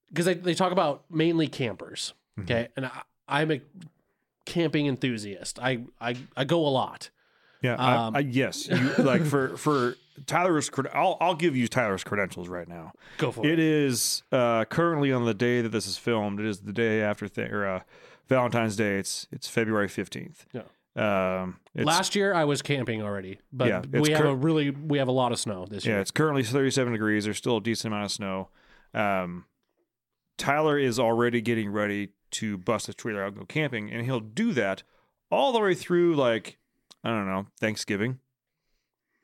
because 0.09 0.25
they 0.25 0.35
they 0.35 0.53
talk 0.53 0.71
about 0.71 1.05
mainly 1.09 1.47
campers, 1.47 2.13
okay, 2.41 2.67
and 2.75 2.85
I, 2.85 3.01
I'm 3.27 3.51
a 3.51 3.61
camping 4.45 4.87
enthusiast. 4.87 5.59
I 5.59 5.85
I 5.99 6.15
I 6.37 6.43
go 6.43 6.65
a 6.65 6.69
lot. 6.69 7.09
Yeah, 7.61 7.75
Um, 7.75 8.15
I, 8.15 8.19
I, 8.19 8.21
yes. 8.21 8.67
You, 8.67 8.91
like 8.99 9.23
for 9.23 9.55
for 9.57 9.95
Tyler's, 10.25 10.69
I'll 10.93 11.17
I'll 11.19 11.35
give 11.35 11.55
you 11.55 11.67
Tyler's 11.67 12.03
credentials 12.03 12.47
right 12.47 12.67
now. 12.67 12.93
Go 13.17 13.31
for 13.31 13.45
it. 13.45 13.53
It 13.53 13.59
is 13.59 14.23
uh, 14.31 14.65
currently 14.65 15.11
on 15.11 15.25
the 15.25 15.33
day 15.33 15.61
that 15.61 15.69
this 15.69 15.87
is 15.87 15.97
filmed. 15.97 16.39
It 16.39 16.45
is 16.45 16.59
the 16.61 16.73
day 16.73 17.01
after 17.01 17.27
th- 17.27 17.51
or 17.51 17.65
uh, 17.67 17.79
Valentine's 18.29 18.75
Day. 18.75 18.97
It's 18.97 19.27
it's 19.31 19.47
February 19.47 19.87
fifteenth. 19.87 20.45
Yeah. 20.53 20.61
Um, 20.95 21.59
Last 21.75 22.13
year 22.15 22.35
I 22.35 22.45
was 22.45 22.61
camping 22.61 23.01
already, 23.01 23.39
but 23.51 23.67
Yeah, 23.67 23.81
we 23.99 24.11
have 24.11 24.21
cur- 24.21 24.27
a 24.27 24.35
really 24.35 24.69
we 24.69 24.99
have 24.99 25.07
a 25.07 25.11
lot 25.13 25.31
of 25.31 25.39
snow 25.39 25.65
this 25.67 25.85
year. 25.85 25.95
yeah, 25.95 26.01
it's 26.01 26.11
currently 26.11 26.43
thirty-seven 26.43 26.93
degrees. 26.93 27.25
There's 27.25 27.37
still 27.39 27.57
a 27.57 27.61
decent 27.61 27.91
amount 27.91 28.05
of 28.05 28.11
snow. 28.11 28.49
Um, 28.93 29.45
Tyler 30.37 30.77
is 30.77 30.99
already 30.99 31.41
getting 31.41 31.71
ready 31.71 32.09
to 32.31 32.57
bust 32.57 32.89
a 32.89 32.93
trailer 32.93 33.23
out 33.23 33.29
and 33.29 33.37
go 33.39 33.45
camping, 33.45 33.91
and 33.91 34.05
he'll 34.05 34.19
do 34.19 34.51
that 34.53 34.83
all 35.31 35.51
the 35.51 35.59
way 35.59 35.73
through 35.73 36.15
like 36.15 36.57
I 37.03 37.09
don't 37.09 37.25
know 37.27 37.47
Thanksgiving. 37.59 38.19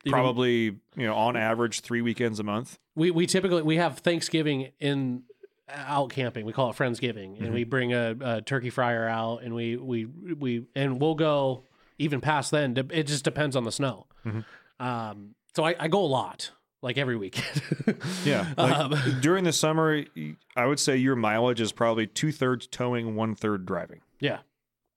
Probably 0.08 0.62
you 0.64 1.06
know 1.06 1.14
on 1.14 1.36
average 1.36 1.80
three 1.80 2.00
weekends 2.02 2.40
a 2.40 2.42
month. 2.42 2.78
we 2.94 3.10
we 3.10 3.26
typically 3.26 3.62
we 3.62 3.76
have 3.76 3.98
Thanksgiving 3.98 4.72
in 4.80 5.24
out 5.72 6.10
camping. 6.10 6.44
We 6.46 6.52
call 6.52 6.70
it 6.70 6.76
Friendsgiving, 6.76 7.36
and 7.36 7.38
Mm-hmm. 7.38 7.52
we 7.54 7.64
bring 7.64 7.92
a, 7.92 8.16
a 8.20 8.42
turkey 8.42 8.70
fryer 8.70 9.06
out, 9.06 9.42
and 9.42 9.54
we 9.54 9.76
we 9.76 10.06
we 10.06 10.64
and 10.74 11.00
we'll 11.00 11.14
go 11.14 11.64
even 11.98 12.20
past 12.20 12.50
then. 12.50 12.76
It 12.90 13.04
just 13.04 13.24
depends 13.24 13.56
on 13.56 13.64
the 13.64 13.72
snow. 13.72 14.06
Mhm. 14.26 14.44
Um, 14.80 15.34
so 15.54 15.64
I, 15.64 15.74
I 15.78 15.88
go 15.88 16.00
a 16.02 16.06
lot, 16.06 16.50
like 16.80 16.96
every 16.96 17.16
weekend. 17.16 17.62
Yeah. 18.24 18.46
Like, 18.56 18.72
Um, 18.78 18.94
during 19.20 19.44
the 19.44 19.52
summer, 19.52 20.04
I 20.56 20.64
would 20.66 20.80
say 20.80 20.96
your 20.96 21.14
mileage 21.16 21.60
is 21.60 21.72
probably 21.72 22.06
two 22.06 22.32
thirds 22.32 22.66
towing, 22.66 23.14
one 23.14 23.34
third 23.34 23.66
driving. 23.66 24.00
yeah, 24.20 24.38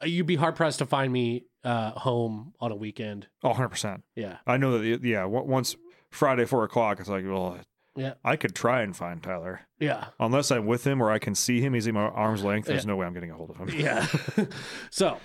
you'd 0.06 0.26
be 0.28 0.36
hard 0.36 0.56
pressed 0.56 0.80
to 0.80 0.86
find 0.86 1.12
me 1.12 1.46
uh, 1.64 1.92
home 1.92 2.54
on 2.60 2.72
a 2.72 2.76
weekend. 2.76 3.28
Oh, 3.44 3.52
100%. 3.52 4.02
Yeah, 4.16 4.38
I 4.48 4.58
know 4.58 4.78
that, 4.78 5.04
yeah, 5.04 5.26
once 5.26 5.76
Friday, 6.10 6.46
four 6.46 6.64
o'clock, 6.64 7.00
it's 7.00 7.10
like, 7.10 7.24
well, 7.26 7.58
yeah, 7.96 8.14
I 8.24 8.36
could 8.36 8.56
try 8.56 8.82
and 8.82 8.96
find 8.96 9.22
Tyler. 9.22 9.62
yeah. 9.80 10.06
Unless 10.20 10.52
I'm 10.52 10.66
with 10.66 10.86
him 10.86 11.02
or 11.02 11.12
I 11.12 11.20
can 11.20 11.36
see 11.36 11.62
him, 11.62 11.74
he's 11.74 11.88
in 11.88 11.94
my 11.96 12.02
arm's 12.08 12.44
length. 12.44 12.68
There's 12.68 12.84
Yeah. 12.86 12.90
no 12.92 12.96
way 12.98 13.06
I'm 13.06 13.14
getting 13.14 13.32
a 13.32 13.36
hold 13.36 13.52
of 13.52 13.58
him. 13.58 13.70
Yeah. 13.80 14.06
so 14.90 15.18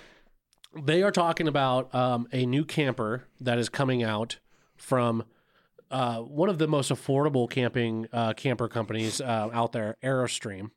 they 0.79 1.01
are 1.01 1.11
talking 1.11 1.47
about 1.47 1.93
um, 1.95 2.27
a 2.31 2.45
new 2.45 2.63
camper 2.63 3.25
that 3.41 3.57
is 3.57 3.69
coming 3.69 4.03
out 4.03 4.37
from 4.77 5.23
uh, 5.89 6.17
one 6.19 6.47
of 6.49 6.59
the 6.59 6.67
most 6.67 6.91
affordable 6.91 7.49
camping 7.49 8.05
uh, 8.13 8.33
camper 8.33 8.67
companies 8.67 9.19
uh, 9.19 9.49
out 9.51 9.71
there, 9.71 9.97
Airstream. 10.03 10.69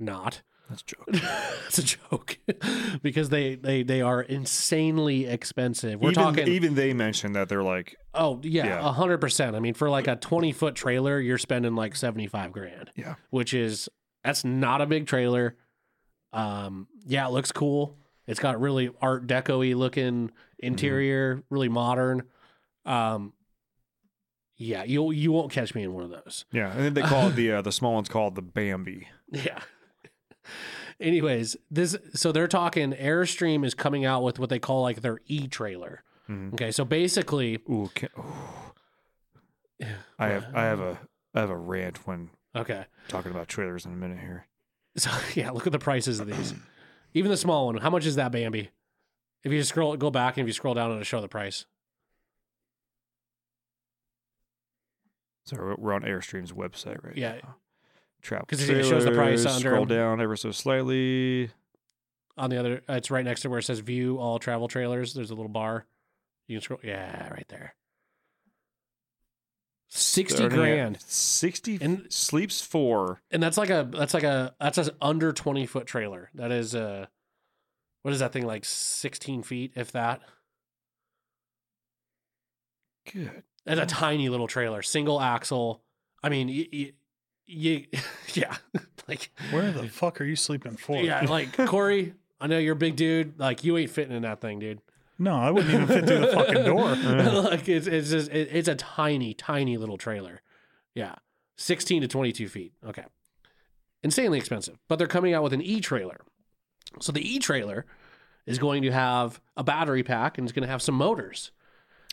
Not. 0.00 0.42
That's 0.72 0.82
a 0.82 0.84
joke. 0.84 1.08
it's 1.66 1.78
a 1.78 1.82
joke 1.82 2.38
because 3.02 3.28
they, 3.28 3.56
they 3.56 3.82
they 3.82 4.00
are 4.00 4.22
insanely 4.22 5.26
expensive. 5.26 6.00
We're 6.00 6.12
even, 6.12 6.22
talking. 6.22 6.48
even 6.48 6.74
they 6.74 6.94
mentioned 6.94 7.36
that 7.36 7.48
they're 7.48 7.62
like, 7.62 7.96
oh 8.14 8.40
yeah, 8.42 8.78
a 8.78 8.92
hundred 8.92 9.18
percent. 9.18 9.54
I 9.54 9.60
mean, 9.60 9.74
for 9.74 9.90
like 9.90 10.06
a 10.06 10.16
twenty 10.16 10.52
foot 10.52 10.74
trailer, 10.74 11.20
you're 11.20 11.38
spending 11.38 11.74
like 11.74 11.94
seventy 11.94 12.26
five 12.26 12.52
grand. 12.52 12.90
yeah. 12.96 13.16
which 13.30 13.52
is 13.54 13.88
that's 14.24 14.44
not 14.44 14.80
a 14.80 14.86
big 14.86 15.06
trailer. 15.06 15.56
Um, 16.32 16.88
yeah, 17.04 17.26
it 17.26 17.32
looks 17.32 17.52
cool. 17.52 17.98
It's 18.26 18.40
got 18.40 18.60
really 18.60 18.90
art 19.00 19.26
deco-y 19.26 19.74
looking 19.74 20.30
interior, 20.58 21.42
really 21.50 21.68
modern. 21.68 22.22
Um, 22.86 23.32
yeah, 24.56 24.84
you 24.84 25.10
you 25.10 25.32
won't 25.32 25.50
catch 25.50 25.74
me 25.74 25.82
in 25.82 25.92
one 25.92 26.04
of 26.04 26.10
those. 26.10 26.44
Yeah. 26.52 26.70
And 26.70 26.80
then 26.80 26.94
they 26.94 27.02
call 27.02 27.28
it 27.28 27.30
the, 27.36 27.52
uh, 27.52 27.62
the 27.62 27.72
small 27.72 27.94
one's 27.94 28.08
called 28.08 28.36
the 28.36 28.42
Bambi. 28.42 29.08
Yeah. 29.30 29.60
Anyways, 31.00 31.56
this 31.70 31.96
so 32.14 32.32
they're 32.32 32.48
talking 32.48 32.92
Airstream 32.92 33.64
is 33.64 33.74
coming 33.74 34.04
out 34.04 34.22
with 34.22 34.38
what 34.38 34.48
they 34.50 34.58
call 34.58 34.82
like 34.82 35.00
their 35.02 35.18
e 35.26 35.46
trailer. 35.48 36.02
Mhm. 36.28 36.52
Okay, 36.54 36.70
so 36.70 36.84
basically, 36.84 37.54
Ooh, 37.68 37.90
can, 37.94 38.08
ooh. 38.18 39.86
I 40.18 40.28
have, 40.28 40.46
I 40.54 40.62
have 40.64 40.80
a, 40.80 40.98
I 41.34 41.40
have 41.40 41.50
a 41.50 41.56
rant 41.56 42.06
when 42.06 42.30
okay, 42.54 42.84
talking 43.08 43.32
about 43.32 43.48
trailers 43.48 43.84
in 43.84 43.92
a 43.92 43.96
minute 43.96 44.18
here. 44.20 44.46
so 44.96 45.10
yeah, 45.34 45.50
look 45.50 45.66
at 45.66 45.72
the 45.72 45.78
prices 45.78 46.20
of 46.20 46.26
these. 46.28 46.54
Even 47.14 47.30
the 47.30 47.36
small 47.36 47.66
one, 47.66 47.76
how 47.78 47.90
much 47.90 48.06
is 48.06 48.14
that 48.16 48.30
Bambi? 48.32 48.70
If 49.44 49.50
you 49.52 49.62
scroll, 49.64 49.96
go 49.96 50.10
back 50.10 50.36
and 50.36 50.44
if 50.44 50.48
you 50.48 50.52
scroll 50.52 50.74
down, 50.74 50.92
it'll 50.92 51.02
show 51.02 51.20
the 51.20 51.28
price. 51.28 51.66
So 55.44 55.56
we're- 55.56 55.74
we're 55.78 55.92
on 55.92 56.02
Airstream's 56.02 56.52
website 56.52 57.02
right 57.04 57.16
Yeah. 57.16 57.40
now. 57.42 57.56
Travel 58.22 58.46
'Cause 58.46 58.68
it 58.68 58.84
shows 58.86 59.04
the 59.04 59.10
price 59.10 59.42
trailers, 59.42 59.46
under 59.56 59.68
Scroll 59.70 59.82
'em. 59.82 59.88
down 59.88 60.20
ever 60.20 60.36
so 60.36 60.50
slightly. 60.52 61.50
on 62.38 62.48
the 62.48 62.56
other 62.58 62.82
it's 62.88 63.10
right 63.10 63.24
next 63.26 63.42
to 63.42 63.50
where 63.50 63.58
it 63.58 63.62
says 63.62 63.80
view 63.80 64.18
all 64.18 64.38
travel 64.38 64.66
trailers 64.68 65.12
there's 65.12 65.30
a 65.30 65.34
little 65.34 65.50
bar 65.50 65.84
you 66.46 66.56
can 66.56 66.62
scroll 66.62 66.80
yeah 66.82 67.28
right 67.28 67.46
there 67.48 67.74
60 69.88 70.48
grand 70.48 70.98
Sixty 71.02 71.76
And- 71.80 72.10
sleeps 72.10 72.62
four. 72.62 73.20
and 73.30 73.42
that's 73.42 73.58
like 73.58 73.68
a 73.68 73.86
that's 73.92 74.14
like 74.14 74.22
a 74.22 74.54
that's 74.58 74.78
an 74.78 74.90
under 75.02 75.32
20 75.34 75.66
foot 75.66 75.86
trailer 75.86 76.30
that 76.34 76.50
is 76.50 76.74
uh 76.74 77.04
what 78.00 78.14
is 78.14 78.20
that 78.20 78.32
thing 78.32 78.46
like 78.46 78.64
16 78.64 79.42
feet 79.42 79.72
if 79.76 79.92
that 79.92 80.22
Good. 83.12 83.42
it's 83.66 83.80
a 83.80 83.86
tiny 83.86 84.28
little 84.30 84.48
trailer 84.48 84.80
single 84.80 85.20
axle 85.20 85.82
i 86.22 86.28
mean 86.30 86.48
you, 86.48 86.66
you, 86.72 86.92
you 87.46 87.86
yeah 88.34 88.56
like 89.08 89.30
Where 89.50 89.70
the 89.72 89.88
fuck 89.88 90.20
are 90.20 90.24
you 90.24 90.36
sleeping 90.36 90.76
for? 90.76 90.96
yeah 91.02 91.22
like 91.22 91.56
corey 91.66 92.14
i 92.40 92.46
know 92.46 92.58
you're 92.58 92.74
a 92.74 92.76
big 92.76 92.96
dude. 92.96 93.38
Like 93.38 93.64
you 93.64 93.76
ain't 93.78 93.90
fitting 93.90 94.14
in 94.14 94.22
that 94.22 94.40
thing 94.40 94.58
dude. 94.58 94.80
No, 95.18 95.36
I 95.36 95.50
wouldn't 95.50 95.72
even 95.72 95.86
fit 95.86 96.06
through 96.06 96.18
the 96.18 96.32
fucking 96.32 96.64
door. 96.64 96.96
like 97.42 97.68
it's 97.68 97.86
it's 97.86 98.10
just 98.10 98.30
it, 98.30 98.48
it's 98.50 98.68
a 98.68 98.74
tiny 98.74 99.34
tiny 99.34 99.76
little 99.76 99.98
trailer. 99.98 100.42
Yeah 100.94 101.14
16 101.56 102.02
to 102.02 102.08
22 102.08 102.48
feet. 102.48 102.72
Okay. 102.84 103.04
Insanely 104.02 104.38
expensive 104.38 104.78
but 104.88 104.98
they're 104.98 105.06
coming 105.06 105.34
out 105.34 105.42
with 105.42 105.52
an 105.52 105.62
e-trailer. 105.62 106.20
So 107.00 107.12
the 107.12 107.26
e-trailer 107.34 107.86
is 108.46 108.58
going 108.58 108.82
to 108.82 108.90
have 108.90 109.40
a 109.56 109.62
battery 109.62 110.02
pack 110.02 110.36
and 110.38 110.44
it's 110.44 110.52
going 110.52 110.66
to 110.66 110.70
have 110.70 110.82
some 110.82 110.96
motors. 110.96 111.52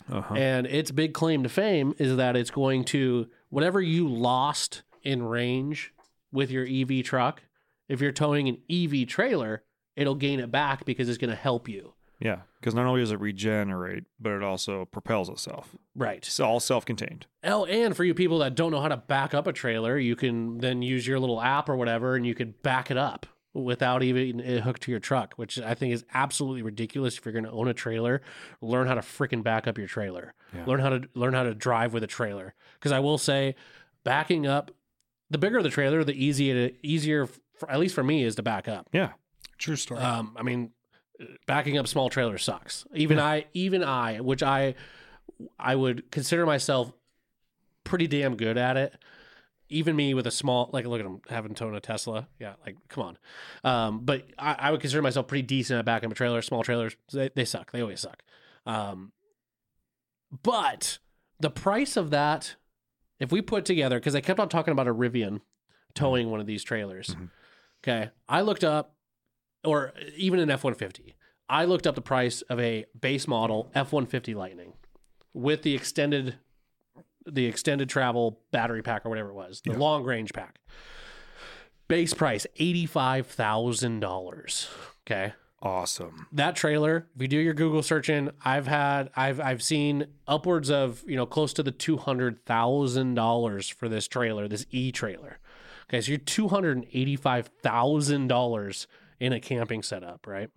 Uh-huh. 0.10 0.34
and 0.34 0.66
its 0.66 0.92
big 0.92 1.14
claim 1.14 1.44
to 1.44 1.50
fame 1.50 1.94
is 2.00 2.16
that 2.16 2.36
it's 2.38 2.50
going 2.50 2.84
to 2.86 3.28
whatever 3.50 3.82
you 3.82 4.08
lost 4.08 4.82
in 5.04 5.24
range 5.24 5.94
with 6.32 6.52
your 6.52 6.66
ev 6.70 7.04
truck 7.04 7.44
if 7.88 8.02
you're 8.02 8.12
towing 8.12 8.48
an 8.48 8.58
ev 8.70 9.08
trailer 9.08 9.64
it'll 9.96 10.16
gain 10.16 10.40
it 10.40 10.52
back 10.52 10.86
because 10.86 11.10
it's 11.10 11.18
going 11.18 11.30
to 11.30 11.36
help 11.36 11.68
you 11.68 11.94
Yeah, 12.20 12.42
because 12.60 12.76
not 12.76 12.86
only 12.86 13.00
does 13.02 13.12
it 13.12 13.20
regenerate, 13.20 14.04
but 14.20 14.34
it 14.34 14.44
also 14.44 14.86
propels 14.86 15.30
itself. 15.30 15.76
Right. 15.96 16.18
It's 16.18 16.40
all 16.40 16.60
self-contained. 16.60 17.26
Oh, 17.46 17.64
and 17.66 17.96
for 17.96 18.04
you 18.04 18.14
people 18.14 18.40
that 18.40 18.56
don't 18.56 18.72
know 18.72 18.82
how 18.82 18.90
to 18.90 18.98
back 18.98 19.34
up 19.34 19.48
a 19.48 19.54
trailer, 19.54 19.98
you 19.98 20.16
can 20.18 20.58
then 20.58 20.82
use 20.82 21.08
your 21.08 21.18
little 21.20 21.42
app 21.42 21.70
or 21.70 21.78
whatever, 21.78 22.16
and 22.16 22.28
you 22.28 22.36
could 22.36 22.62
back 22.62 22.92
it 22.92 22.98
up 22.98 23.26
without 23.54 24.04
even 24.04 24.40
it 24.42 24.62
hooked 24.62 24.84
to 24.84 24.92
your 24.92 25.00
truck, 25.00 25.34
which 25.36 25.60
I 25.60 25.74
think 25.74 25.94
is 25.94 26.04
absolutely 26.14 26.62
ridiculous. 26.62 27.18
If 27.18 27.26
you're 27.26 27.34
going 27.34 27.46
to 27.46 27.52
own 27.52 27.70
a 27.70 27.74
trailer, 27.74 28.22
learn 28.62 28.88
how 28.88 28.96
to 28.96 29.02
freaking 29.02 29.42
back 29.42 29.66
up 29.66 29.78
your 29.78 29.88
trailer. 29.88 30.34
Yeah. 30.54 30.66
Learn 30.66 30.82
how 30.82 30.90
to 30.90 31.02
learn 31.16 31.34
how 31.34 31.44
to 31.44 31.56
drive 31.56 31.94
with 31.94 32.04
a 32.04 32.08
trailer. 32.08 32.54
Because 32.74 32.92
I 32.92 33.00
will 33.00 33.18
say, 33.18 33.56
backing 34.04 34.46
up, 34.46 34.72
the 35.30 35.38
bigger 35.38 35.62
the 35.62 35.70
trailer, 35.70 36.04
the 36.04 36.14
easier 36.14 36.70
to, 36.70 36.76
easier, 36.86 37.28
for, 37.58 37.70
at 37.70 37.80
least 37.80 37.96
for 37.96 38.04
me, 38.04 38.24
is 38.24 38.36
to 38.36 38.44
back 38.44 38.68
up. 38.68 38.90
Yeah, 38.92 39.12
True 39.60 39.76
story. 39.76 40.00
Um, 40.00 40.36
I 40.38 40.44
mean, 40.44 40.72
backing 41.46 41.78
up 41.78 41.88
small 41.88 42.10
trailers 42.10 42.44
sucks. 42.44 42.88
Even 42.96 43.20
I, 43.20 43.46
even 43.54 43.84
I, 43.84 44.22
which 44.22 44.42
I, 44.42 44.74
I 45.60 45.76
would 45.76 46.10
consider 46.12 46.46
myself 46.46 46.92
pretty 47.84 48.08
damn 48.08 48.38
good 48.38 48.58
at 48.58 48.78
it. 48.78 48.96
Even 49.72 49.96
me 49.96 50.16
with 50.16 50.26
a 50.26 50.32
small, 50.32 50.70
like, 50.74 50.86
look 50.86 51.00
at 51.00 51.06
him 51.06 51.22
having 51.30 51.54
towing 51.54 51.76
a 51.76 51.80
Tesla. 51.80 52.28
Yeah, 52.40 52.54
like, 52.66 52.78
come 52.88 53.04
on. 53.04 53.18
Um, 53.64 54.00
but 54.04 54.26
I, 54.40 54.56
I 54.58 54.72
would 54.72 54.80
consider 54.80 55.04
myself 55.04 55.28
pretty 55.28 55.44
decent 55.44 55.78
at 55.78 55.86
backing 55.86 56.08
up 56.08 56.14
a 56.14 56.16
trailer. 56.16 56.42
Small 56.42 56.64
trailers, 56.64 56.96
they, 57.14 57.30
they 57.36 57.46
suck. 57.46 57.72
They 57.72 57.82
always 57.82 58.00
suck. 58.00 58.24
Um, 58.66 59.12
but 60.42 60.98
the 61.40 61.52
price 61.52 61.98
of 61.98 62.10
that, 62.12 62.56
if 63.20 63.32
we 63.32 63.42
put 63.42 63.66
together, 63.66 64.00
because 64.00 64.16
I 64.16 64.22
kept 64.22 64.40
on 64.40 64.50
talking 64.50 64.72
about 64.72 64.88
a 64.88 64.94
Rivian 64.94 65.42
towing 65.94 66.30
one 66.32 66.40
of 66.40 66.46
these 66.46 66.64
trailers. 66.64 67.16
Mhm. 67.16 67.30
Okay, 67.84 68.10
I 68.28 68.42
looked 68.42 68.64
up 68.64 68.96
or 69.64 69.94
even 70.16 70.40
an 70.40 70.50
F 70.50 70.64
150. 70.64 71.16
I 71.50 71.66
looked 71.66 71.86
up 71.88 71.96
the 71.96 72.02
price 72.02 72.42
of 72.44 72.60
a 72.60 72.86
base 73.00 73.28
model 73.28 73.72
F 73.74 73.92
150 73.92 74.34
Lightning 74.36 74.74
with 75.34 75.64
the 75.64 75.74
extended 75.76 76.38
the 77.26 77.46
extended 77.46 77.90
travel 77.90 78.42
battery 78.52 78.82
pack 78.82 79.06
or 79.06 79.10
whatever 79.10 79.30
it 79.30 79.36
was, 79.36 79.62
the 79.62 79.72
long 79.74 80.04
range 80.04 80.34
pack. 80.34 80.60
Base 81.88 82.14
price 82.14 82.46
$85,000. 82.60 84.68
Okay. 85.06 85.34
Awesome. 85.62 86.28
That 86.32 86.56
trailer, 86.56 87.08
if 87.16 87.22
you 87.22 87.28
do 87.28 87.38
your 87.38 87.54
Google 87.54 87.84
searching, 87.84 88.32
I've 88.44 88.68
had 88.68 89.10
I've 89.16 89.40
I've 89.40 89.62
seen 89.62 90.08
upwards 90.28 90.70
of, 90.70 91.04
you 91.08 91.16
know, 91.16 91.26
close 91.26 91.54
to 91.54 91.64
the 91.64 91.72
$200,000 91.72 93.74
for 93.74 93.90
this 93.90 94.08
trailer, 94.08 94.48
this 94.48 94.66
E 94.72 94.92
trailer. 94.92 95.40
Okay, 95.90 96.02
so 96.02 96.12
you're 96.12 96.20
$285,000 96.20 98.88
in 99.20 99.34
a 99.34 99.40
camping 99.40 99.82
setup, 99.82 100.28
right? 100.28 100.52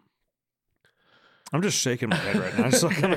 I'm 1.53 1.63
just 1.63 1.79
shaking 1.79 2.11
my 2.11 2.17
head 2.17 2.37
right 2.37 2.59
now. 2.59 2.67
It's 2.67 2.83
like, 2.83 3.03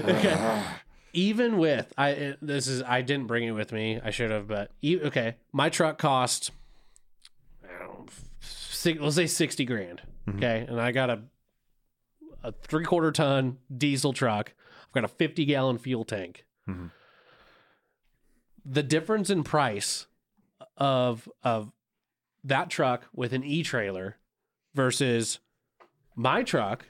okay. 0.00 0.34
Ah. 0.36 0.80
Even 1.12 1.56
with 1.56 1.92
I 1.96 2.12
eh, 2.12 2.32
this 2.42 2.66
is 2.66 2.82
I 2.82 3.00
didn't 3.00 3.26
bring 3.26 3.44
it 3.44 3.52
with 3.52 3.72
me. 3.72 3.98
I 4.04 4.10
should 4.10 4.30
have, 4.30 4.46
but 4.46 4.70
okay. 4.84 5.36
My 5.52 5.70
truck 5.70 5.96
cost 5.96 6.50
I 7.64 7.68
don't 7.78 7.88
know, 7.88 8.04
six, 8.40 9.00
let's 9.00 9.16
say 9.16 9.26
60 9.26 9.64
grand. 9.64 10.02
Okay. 10.28 10.64
And 10.68 10.80
I 10.80 10.92
got 10.92 11.10
a 11.10 11.22
a 12.42 12.52
3 12.52 12.84
quarter 12.84 13.10
ton 13.12 13.58
diesel 13.76 14.12
truck. 14.12 14.52
I've 14.86 14.92
got 14.92 15.04
a 15.04 15.08
50 15.08 15.44
gallon 15.44 15.78
fuel 15.78 16.04
tank. 16.04 16.44
Mhm. 16.68 16.90
The 18.64 18.82
difference 18.82 19.30
in 19.30 19.42
price 19.44 20.06
of 20.76 21.28
of 21.42 21.72
that 22.44 22.70
truck 22.70 23.06
with 23.12 23.32
an 23.32 23.42
e-trailer 23.44 24.18
versus 24.74 25.38
my 26.14 26.42
truck 26.42 26.86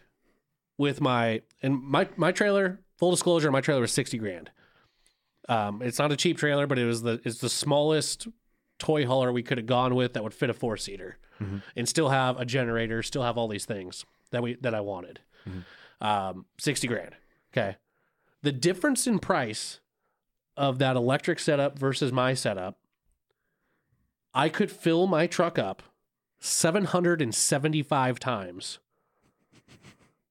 with 0.79 1.01
my 1.01 1.43
and 1.63 1.81
my 1.83 2.09
my 2.17 2.33
trailer 2.33 2.81
full 2.99 3.11
disclosure 3.11 3.51
my 3.51 3.61
trailer 3.61 3.81
was 3.81 3.93
60 3.93 4.19
grand 4.19 4.51
um 5.49 5.81
it's 5.83 5.99
not 5.99 6.13
a 6.13 6.17
cheap 6.17 6.37
trailer 6.37 6.67
but 6.67 6.79
it 6.79 6.85
was 6.85 7.03
the 7.03 7.21
it's 7.25 7.39
the 7.41 7.49
smallest 7.49 8.29
toy 8.79 9.07
hauler 9.07 9.33
we 9.33 9.43
could 9.43 9.59
have 9.59 9.67
gone 9.67 9.95
with 9.95 10.13
that 10.15 10.23
would 10.23 10.35
fit 10.35 10.51
a 10.51 10.55
four 10.55 10.77
seater 10.77 11.19
and 11.77 11.89
still 11.89 12.09
have 12.09 12.39
a 12.41 12.45
generator 12.45 13.03
still 13.03 13.23
have 13.23 13.37
all 13.39 13.49
these 13.49 13.65
things 13.67 14.05
that 14.31 14.43
we 14.43 14.55
that 14.57 14.75
i 14.75 14.81
wanted. 14.81 15.21
Um 16.01 16.47
60 16.59 16.89
grand 16.89 17.15
okay? 17.53 17.77
The 18.43 18.53
difference 18.53 19.07
in 19.07 19.19
price 19.19 19.81
of 20.57 20.79
that 20.79 20.97
electric 20.97 21.39
setup 21.39 21.79
versus 21.79 22.13
my 22.13 22.35
setup 22.35 22.79
i 24.35 24.49
could 24.49 24.71
fill 24.71 25.07
my 25.07 25.27
truck 25.27 25.59
up 25.59 25.83
775 26.39 28.19
times. 28.21 28.79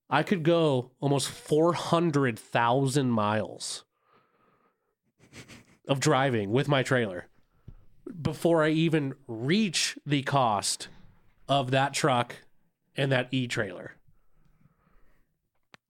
I 0.08 0.22
could 0.22 0.44
go 0.44 0.92
almost 1.00 1.28
400,000 1.28 3.10
miles 3.10 3.84
of 5.88 5.98
driving 6.00 6.52
with 6.52 6.68
my 6.68 6.82
trailer 6.82 7.26
before 8.20 8.62
I 8.62 8.70
even 8.70 9.14
reach 9.26 9.98
the 10.06 10.22
cost 10.22 10.88
of 11.48 11.70
that 11.70 11.94
truck 11.94 12.36
and 12.96 13.10
that 13.12 13.28
e 13.30 13.46
trailer. 13.46 13.92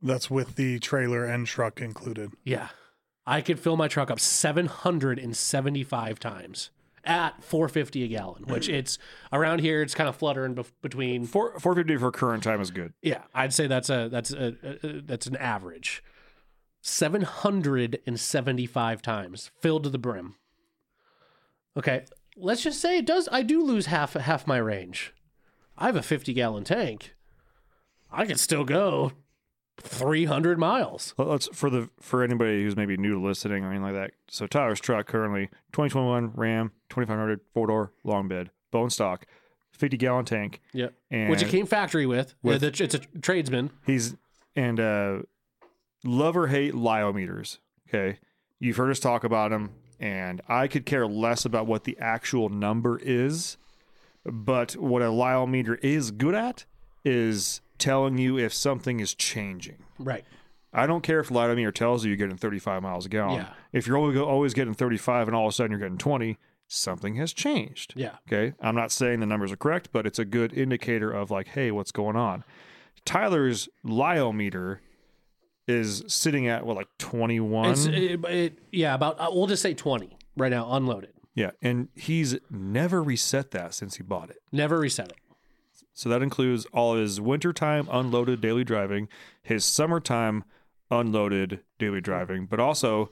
That's 0.02 0.30
with 0.30 0.56
the 0.56 0.78
trailer 0.78 1.24
and 1.24 1.46
truck 1.46 1.80
included. 1.80 2.32
Yeah. 2.44 2.68
I 3.26 3.40
could 3.40 3.58
fill 3.58 3.76
my 3.76 3.88
truck 3.88 4.10
up 4.10 4.20
775 4.20 6.20
times 6.20 6.70
at 7.04 7.42
450 7.42 8.04
a 8.04 8.08
gallon, 8.08 8.44
which 8.46 8.68
it's 8.68 8.98
around 9.32 9.60
here 9.60 9.82
it's 9.82 9.94
kind 9.94 10.08
of 10.08 10.16
fluttering 10.16 10.54
bef- 10.54 10.72
between 10.82 11.26
four 11.26 11.58
450 11.58 11.96
for 11.98 12.12
current 12.12 12.42
time 12.42 12.60
is 12.60 12.70
good. 12.70 12.92
Yeah, 13.02 13.22
I'd 13.34 13.54
say 13.54 13.66
that's 13.66 13.90
a 13.90 14.08
that's 14.08 14.32
a, 14.32 14.54
a, 14.62 14.86
a 14.86 15.00
that's 15.02 15.26
an 15.26 15.36
average. 15.36 16.02
Seven 16.82 17.22
hundred 17.22 18.00
and 18.06 18.18
seventy-five 18.18 19.02
times 19.02 19.50
filled 19.60 19.84
to 19.84 19.90
the 19.90 19.98
brim. 19.98 20.36
Okay, 21.76 22.04
let's 22.36 22.62
just 22.62 22.80
say 22.80 22.98
it 22.98 23.06
does. 23.06 23.28
I 23.30 23.42
do 23.42 23.62
lose 23.62 23.86
half 23.86 24.14
half 24.14 24.46
my 24.46 24.56
range. 24.58 25.12
I 25.76 25.86
have 25.86 25.96
a 25.96 26.02
fifty-gallon 26.02 26.64
tank. 26.64 27.14
I 28.10 28.24
could 28.26 28.40
still 28.40 28.64
go 28.64 29.12
three 29.78 30.24
hundred 30.24 30.58
miles. 30.58 31.12
Well, 31.18 31.28
Let's 31.28 31.48
for 31.52 31.68
the 31.68 31.90
for 32.00 32.22
anybody 32.22 32.62
who's 32.62 32.76
maybe 32.76 32.96
new 32.96 33.14
to 33.14 33.20
listening 33.20 33.62
or 33.64 33.68
anything 33.68 33.82
like 33.82 33.94
that. 33.94 34.12
So 34.28 34.46
Tyler's 34.46 34.80
truck 34.80 35.06
currently 35.06 35.46
2021 35.72 36.32
Ram 36.34 36.72
2500 36.88 37.40
four 37.52 37.66
door 37.66 37.92
long 38.04 38.26
bed 38.28 38.50
bone 38.70 38.88
stock, 38.90 39.26
50 39.72 39.96
gallon 39.98 40.24
tank, 40.24 40.60
Yep. 40.72 40.94
and 41.10 41.30
Which 41.30 41.42
it 41.42 41.48
came 41.48 41.66
factory 41.66 42.06
with. 42.06 42.34
With- 42.42 42.56
Uh, 42.64 42.70
the- 42.70 42.84
it's 42.84 42.94
a 42.94 42.98
tradesman. 43.00 43.70
he's 43.86 44.16
and 44.54 44.80
uh 44.80 45.22
love 46.04 46.36
or 46.36 46.46
hate 46.46 46.74
lie-o-meters. 46.74 47.58
Okay, 47.88 48.18
you've 48.58 48.76
heard 48.78 48.90
us 48.90 48.98
talk 49.00 49.24
about 49.24 49.50
them, 49.50 49.70
and 50.00 50.40
I 50.48 50.68
could 50.68 50.86
care 50.86 51.06
less 51.06 51.44
about 51.44 51.66
what 51.66 51.84
the 51.84 51.96
actual 51.98 52.48
number 52.48 52.98
is, 53.02 53.56
but 54.24 54.72
what 54.74 55.02
a 55.02 55.10
lie-o-meter 55.10 55.76
is 55.76 56.10
good 56.10 56.34
at 56.34 56.64
is 57.04 57.60
telling 57.78 58.18
you 58.18 58.38
if 58.38 58.52
something 58.52 59.00
is 59.00 59.14
changing. 59.14 59.84
Right. 59.98 60.24
I 60.72 60.86
don't 60.86 61.02
care 61.02 61.20
if 61.20 61.30
lie-o-meter 61.30 61.72
tells 61.72 62.04
you 62.04 62.10
you're 62.10 62.16
getting 62.16 62.36
35 62.36 62.82
miles 62.82 63.06
a 63.06 63.08
gallon. 63.08 63.36
Yeah. 63.36 63.52
If 63.72 63.86
you're 63.86 63.96
always, 63.96 64.18
always 64.18 64.54
getting 64.54 64.74
35 64.74 65.28
and 65.28 65.36
all 65.36 65.46
of 65.46 65.50
a 65.50 65.52
sudden 65.52 65.70
you're 65.72 65.80
getting 65.80 65.98
20, 65.98 66.36
something 66.68 67.14
has 67.14 67.32
changed. 67.32 67.94
Yeah. 67.96 68.16
Okay. 68.26 68.54
I'm 68.60 68.74
not 68.74 68.92
saying 68.92 69.20
the 69.20 69.26
numbers 69.26 69.52
are 69.52 69.56
correct, 69.56 69.90
but 69.92 70.06
it's 70.06 70.18
a 70.18 70.24
good 70.24 70.52
indicator 70.52 71.10
of 71.10 71.30
like, 71.30 71.48
hey, 71.48 71.70
what's 71.70 71.92
going 71.92 72.16
on? 72.16 72.44
Tyler's 73.04 73.68
lie-o-meter 73.84 74.80
is 75.68 76.04
sitting 76.06 76.46
at 76.48 76.64
what, 76.66 76.76
like 76.76 76.88
21? 76.98 77.72
It, 77.92 78.24
it, 78.24 78.58
yeah 78.72 78.94
about 78.94 79.18
uh, 79.20 79.28
we'll 79.32 79.46
just 79.46 79.62
say 79.62 79.74
twenty 79.74 80.16
right 80.36 80.50
now 80.50 80.72
unloaded. 80.72 81.12
yeah. 81.34 81.50
And 81.62 81.88
he's 81.94 82.36
never 82.50 83.02
reset 83.02 83.50
that 83.52 83.74
since 83.74 83.96
he 83.96 84.02
bought 84.02 84.30
it. 84.30 84.38
Never 84.52 84.78
reset 84.78 85.08
it. 85.08 85.16
So 85.94 86.08
that 86.10 86.22
includes 86.22 86.66
all 86.74 86.94
his 86.94 87.20
wintertime 87.20 87.88
unloaded 87.90 88.40
daily 88.42 88.64
driving, 88.64 89.08
his 89.42 89.64
summertime 89.64 90.44
unloaded 90.90 91.60
daily 91.78 92.00
driving, 92.00 92.46
but 92.46 92.60
also 92.60 93.10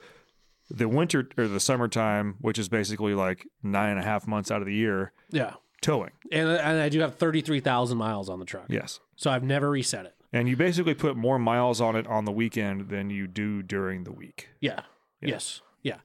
the 0.70 0.88
winter 0.88 1.28
or 1.36 1.48
the 1.48 1.60
summertime, 1.60 2.36
which 2.40 2.58
is 2.58 2.68
basically 2.68 3.14
like 3.14 3.46
nine 3.62 3.90
and 3.90 4.00
a 4.00 4.02
half 4.02 4.26
months 4.26 4.50
out 4.50 4.60
of 4.60 4.66
the 4.66 4.74
year, 4.74 5.12
Yeah. 5.30 5.54
towing. 5.80 6.10
And, 6.30 6.48
and 6.48 6.78
I 6.80 6.88
do 6.88 7.00
have 7.00 7.16
33,000 7.16 7.96
miles 7.98 8.28
on 8.28 8.38
the 8.38 8.44
truck. 8.46 8.66
Yes. 8.68 9.00
So 9.16 9.30
I've 9.30 9.42
never 9.44 9.70
reset 9.70 10.06
it. 10.06 10.13
And 10.34 10.48
you 10.48 10.56
basically 10.56 10.94
put 10.94 11.16
more 11.16 11.38
miles 11.38 11.80
on 11.80 11.94
it 11.94 12.08
on 12.08 12.24
the 12.24 12.32
weekend 12.32 12.88
than 12.88 13.08
you 13.08 13.28
do 13.28 13.62
during 13.62 14.02
the 14.02 14.10
week. 14.10 14.48
Yeah. 14.58 14.80
Yes. 15.22 15.62
Yeah. 15.82 15.98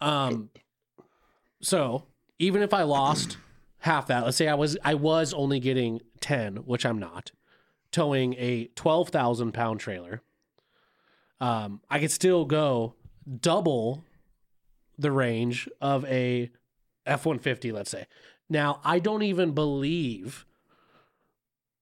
Um 0.00 0.50
so 1.62 2.02
even 2.40 2.60
if 2.62 2.74
I 2.74 2.82
lost 2.82 3.38
half 3.78 4.08
that, 4.08 4.24
let's 4.24 4.36
say 4.36 4.48
I 4.48 4.54
was 4.54 4.76
I 4.84 4.94
was 4.94 5.32
only 5.32 5.60
getting 5.60 6.00
10, 6.20 6.56
which 6.56 6.84
I'm 6.84 6.98
not, 6.98 7.30
towing 7.92 8.34
a 8.34 8.66
12,000 8.74 9.52
pound 9.52 9.78
trailer, 9.78 10.22
um, 11.40 11.80
I 11.88 12.00
could 12.00 12.10
still 12.10 12.44
go 12.44 12.94
double 13.40 14.02
the 14.98 15.12
range 15.12 15.68
of 15.80 16.04
a 16.06 16.50
F 17.06 17.24
150, 17.24 17.70
let's 17.70 17.90
say. 17.90 18.06
Now, 18.48 18.80
I 18.84 18.98
don't 18.98 19.22
even 19.22 19.52
believe 19.52 20.46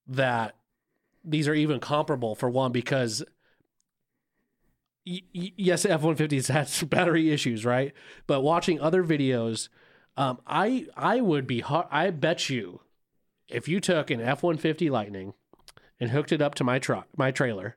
that 0.06 0.55
these 1.26 1.48
are 1.48 1.54
even 1.54 1.80
comparable 1.80 2.34
for 2.34 2.48
one 2.48 2.72
because 2.72 3.22
y- 5.06 5.22
y- 5.34 5.52
yes, 5.56 5.84
F 5.84 6.02
one 6.02 6.16
fifties 6.16 6.48
has 6.48 6.82
battery 6.88 7.30
issues, 7.30 7.64
right? 7.64 7.92
But 8.26 8.42
watching 8.42 8.80
other 8.80 9.02
videos, 9.04 9.68
um, 10.16 10.38
I 10.46 10.86
I 10.96 11.20
would 11.20 11.46
be 11.46 11.60
hard. 11.60 11.86
I 11.90 12.10
bet 12.10 12.48
you 12.48 12.80
if 13.48 13.68
you 13.68 13.80
took 13.80 14.10
an 14.10 14.20
F 14.20 14.42
one 14.42 14.56
fifty 14.56 14.90
Lightning 14.90 15.34
and 16.00 16.10
hooked 16.10 16.32
it 16.32 16.42
up 16.42 16.54
to 16.56 16.64
my 16.64 16.78
truck, 16.78 17.08
my 17.16 17.30
trailer, 17.30 17.76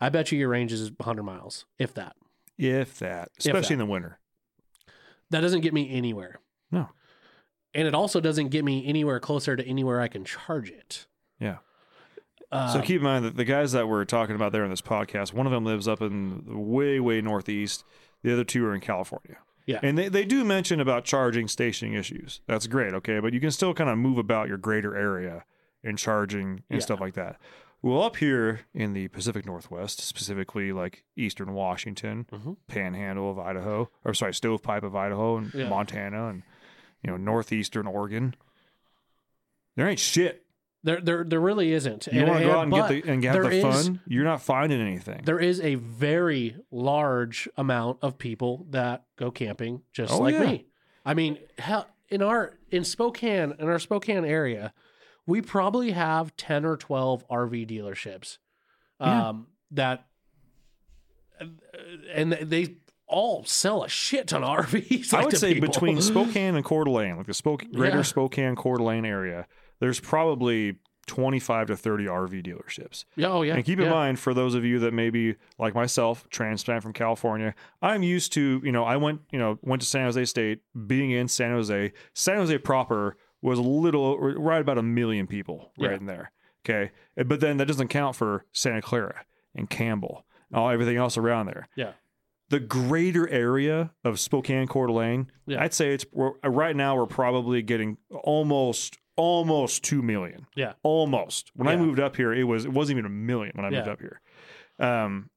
I 0.00 0.08
bet 0.08 0.32
you 0.32 0.38
your 0.38 0.48
range 0.48 0.72
is 0.72 0.90
100 0.90 1.22
miles, 1.22 1.66
if 1.78 1.92
that. 1.94 2.16
If 2.56 2.98
that, 3.00 3.28
especially 3.38 3.60
that. 3.60 3.72
in 3.74 3.78
the 3.80 3.92
winter. 3.92 4.18
That 5.30 5.42
doesn't 5.42 5.60
get 5.60 5.74
me 5.74 5.90
anywhere. 5.92 6.40
No. 6.70 6.88
And 7.74 7.86
it 7.86 7.94
also 7.94 8.18
doesn't 8.20 8.48
get 8.48 8.64
me 8.64 8.86
anywhere 8.86 9.20
closer 9.20 9.56
to 9.56 9.64
anywhere 9.66 10.00
I 10.00 10.08
can 10.08 10.24
charge 10.24 10.70
it. 10.70 11.06
Yeah. 11.38 11.58
Um, 12.50 12.70
So 12.70 12.80
keep 12.80 12.96
in 12.98 13.02
mind 13.02 13.24
that 13.24 13.36
the 13.36 13.44
guys 13.44 13.72
that 13.72 13.88
we're 13.88 14.04
talking 14.04 14.34
about 14.36 14.52
there 14.52 14.64
in 14.64 14.70
this 14.70 14.80
podcast, 14.80 15.32
one 15.32 15.46
of 15.46 15.52
them 15.52 15.64
lives 15.64 15.86
up 15.88 16.00
in 16.00 16.44
the 16.46 16.56
way, 16.58 16.98
way 17.00 17.20
northeast. 17.20 17.84
The 18.22 18.32
other 18.32 18.44
two 18.44 18.64
are 18.66 18.74
in 18.74 18.80
California. 18.80 19.36
Yeah. 19.66 19.80
And 19.82 19.98
they, 19.98 20.08
they 20.08 20.24
do 20.24 20.44
mention 20.44 20.80
about 20.80 21.04
charging 21.04 21.46
stationing 21.46 21.92
issues. 21.94 22.40
That's 22.46 22.66
great, 22.66 22.94
okay? 22.94 23.20
But 23.20 23.32
you 23.34 23.40
can 23.40 23.50
still 23.50 23.74
kind 23.74 23.90
of 23.90 23.98
move 23.98 24.16
about 24.18 24.48
your 24.48 24.56
greater 24.56 24.96
area 24.96 25.44
and 25.84 25.98
charging 25.98 26.62
and 26.70 26.78
Yeah. 26.78 26.80
stuff 26.80 27.00
like 27.00 27.14
that. 27.14 27.36
Well, 27.82 28.02
up 28.02 28.16
here 28.16 28.62
in 28.74 28.92
the 28.94 29.06
Pacific 29.08 29.46
Northwest, 29.46 30.00
specifically 30.00 30.72
like 30.72 31.04
eastern 31.16 31.52
Washington, 31.52 32.26
Mhm. 32.32 32.56
panhandle 32.66 33.30
of 33.30 33.38
Idaho, 33.38 33.88
or 34.04 34.14
sorry, 34.14 34.34
stovepipe 34.34 34.82
of 34.82 34.96
Idaho 34.96 35.36
and 35.36 35.54
Yeah. 35.54 35.68
Montana 35.68 36.28
and 36.28 36.42
you 37.04 37.10
know, 37.12 37.16
northeastern 37.16 37.86
Oregon, 37.86 38.34
there 39.76 39.86
ain't 39.88 40.00
shit. 40.00 40.44
There, 40.84 41.00
there, 41.00 41.24
there 41.24 41.40
really 41.40 41.72
isn't. 41.72 42.06
You 42.10 42.24
want 42.24 42.38
to 42.40 42.44
go 42.44 42.52
out 42.52 42.62
and 42.64 42.72
get 42.72 42.88
the 42.88 43.10
and 43.10 43.24
have 43.24 43.42
the 43.42 43.50
is- 43.50 43.86
fun? 43.86 44.00
You're 44.06 44.24
not 44.24 44.42
finding 44.42 44.80
anything. 44.80 45.22
There 45.24 45.40
is 45.40 45.60
a 45.60 45.74
very 45.76 46.56
large 46.70 47.48
amount 47.56 47.98
of 48.02 48.16
people 48.18 48.66
that 48.70 49.04
go 49.16 49.30
camping 49.30 49.82
just 49.92 50.12
Oh, 50.12 50.18
like 50.18 50.34
yeah. 50.34 50.44
me. 50.46 50.66
I 51.04 51.14
mean, 51.14 51.38
hell, 51.58 51.86
in 52.08 52.22
our 52.22 52.54
in 52.70 52.84
Spokane, 52.84 53.54
in 53.58 53.68
our 53.68 53.78
Spokane 53.78 54.24
area, 54.24 54.72
we 55.26 55.42
probably 55.42 55.90
have 55.90 56.36
10 56.36 56.64
or 56.64 56.76
12 56.76 57.26
RV 57.28 57.68
dealerships. 57.68 58.38
Yeah. 59.00 59.28
Um 59.28 59.46
that 59.70 60.06
and 62.12 62.32
they 62.32 62.76
all 63.06 63.44
sell 63.44 63.84
a 63.84 63.88
shit 63.88 64.28
ton 64.28 64.44
of 64.44 64.66
RVs. 64.66 65.14
I 65.14 65.24
would 65.24 65.36
say 65.36 65.54
people. 65.54 65.68
between 65.68 66.00
Spokane 66.02 66.54
and 66.56 66.64
Coeur 66.64 66.84
d'Alene, 66.84 67.16
like 67.16 67.26
the 67.26 67.34
Spoke, 67.34 67.64
greater 67.72 67.96
Yeah. 67.98 68.02
Spokane 68.02 68.56
Coeur 68.56 68.76
d'Alene 68.78 69.06
area, 69.06 69.46
there's 69.80 70.00
probably 70.00 70.76
25 71.06 71.68
to 71.68 71.76
30 71.76 72.04
RV 72.04 72.46
dealerships. 72.46 73.04
Yeah, 73.16 73.28
oh 73.28 73.42
yeah. 73.42 73.54
and 73.54 73.64
keep 73.64 73.78
in 73.78 73.86
yeah. 73.86 73.90
mind, 73.90 74.18
for 74.18 74.34
those 74.34 74.54
of 74.54 74.64
you 74.64 74.78
that 74.80 74.92
maybe 74.92 75.36
like 75.58 75.74
myself, 75.74 76.28
transplant 76.30 76.82
from 76.82 76.92
California, 76.92 77.54
I'm 77.80 78.02
used 78.02 78.32
to, 78.34 78.60
you 78.62 78.72
know, 78.72 78.84
I 78.84 78.96
went, 78.98 79.22
you 79.32 79.38
know, 79.38 79.58
went 79.62 79.80
to 79.82 79.88
San 79.88 80.04
Jose 80.04 80.24
State, 80.26 80.60
being 80.86 81.10
in 81.10 81.26
San 81.28 81.50
Jose. 81.52 81.92
San 82.12 82.36
Jose 82.36 82.58
proper 82.58 83.16
was 83.40 83.58
a 83.58 83.62
little, 83.62 84.18
right 84.18 84.60
about 84.60 84.78
a 84.78 84.82
million 84.82 85.26
people 85.26 85.72
right 85.78 85.92
Yeah. 85.92 85.96
in 85.96 86.06
there. 86.06 86.32
Okay. 86.68 86.90
But 87.16 87.40
then 87.40 87.56
that 87.56 87.66
doesn't 87.66 87.88
count 87.88 88.14
for 88.14 88.44
Santa 88.52 88.82
Clara 88.82 89.24
and 89.54 89.70
Campbell 89.70 90.26
and 90.50 90.58
all 90.58 90.68
everything 90.68 90.96
else 90.96 91.16
around 91.16 91.46
there. 91.46 91.68
Yeah. 91.74 91.92
The 92.50 92.60
greater 92.60 93.28
area 93.28 93.92
of 94.04 94.18
Spokane, 94.20 94.66
Coeur 94.66 94.88
d'Alene, 94.88 95.30
Yeah. 95.46 95.62
I'd 95.62 95.72
say 95.72 95.94
it's 95.94 96.04
right 96.44 96.76
now 96.76 96.96
we're 96.96 97.06
probably 97.06 97.62
getting 97.62 97.96
almost 98.10 98.98
almost 99.18 99.82
two 99.82 100.00
million. 100.00 100.46
Yeah. 100.54 100.72
almost. 100.82 101.50
When 101.54 101.68
I 101.68 101.76
moved 101.76 102.00
up 102.00 102.16
here, 102.16 102.32
it 102.32 102.44
was 102.44 102.64
it 102.64 102.72
wasn't 102.72 102.98
even 102.98 103.06
a 103.10 103.14
million 103.14 103.52
when 103.56 103.66
I 103.66 103.70
moved 103.70 103.86
Yeah. 103.86 103.92
up 103.92 104.00
here. 104.00 104.20
Um, 104.78 105.28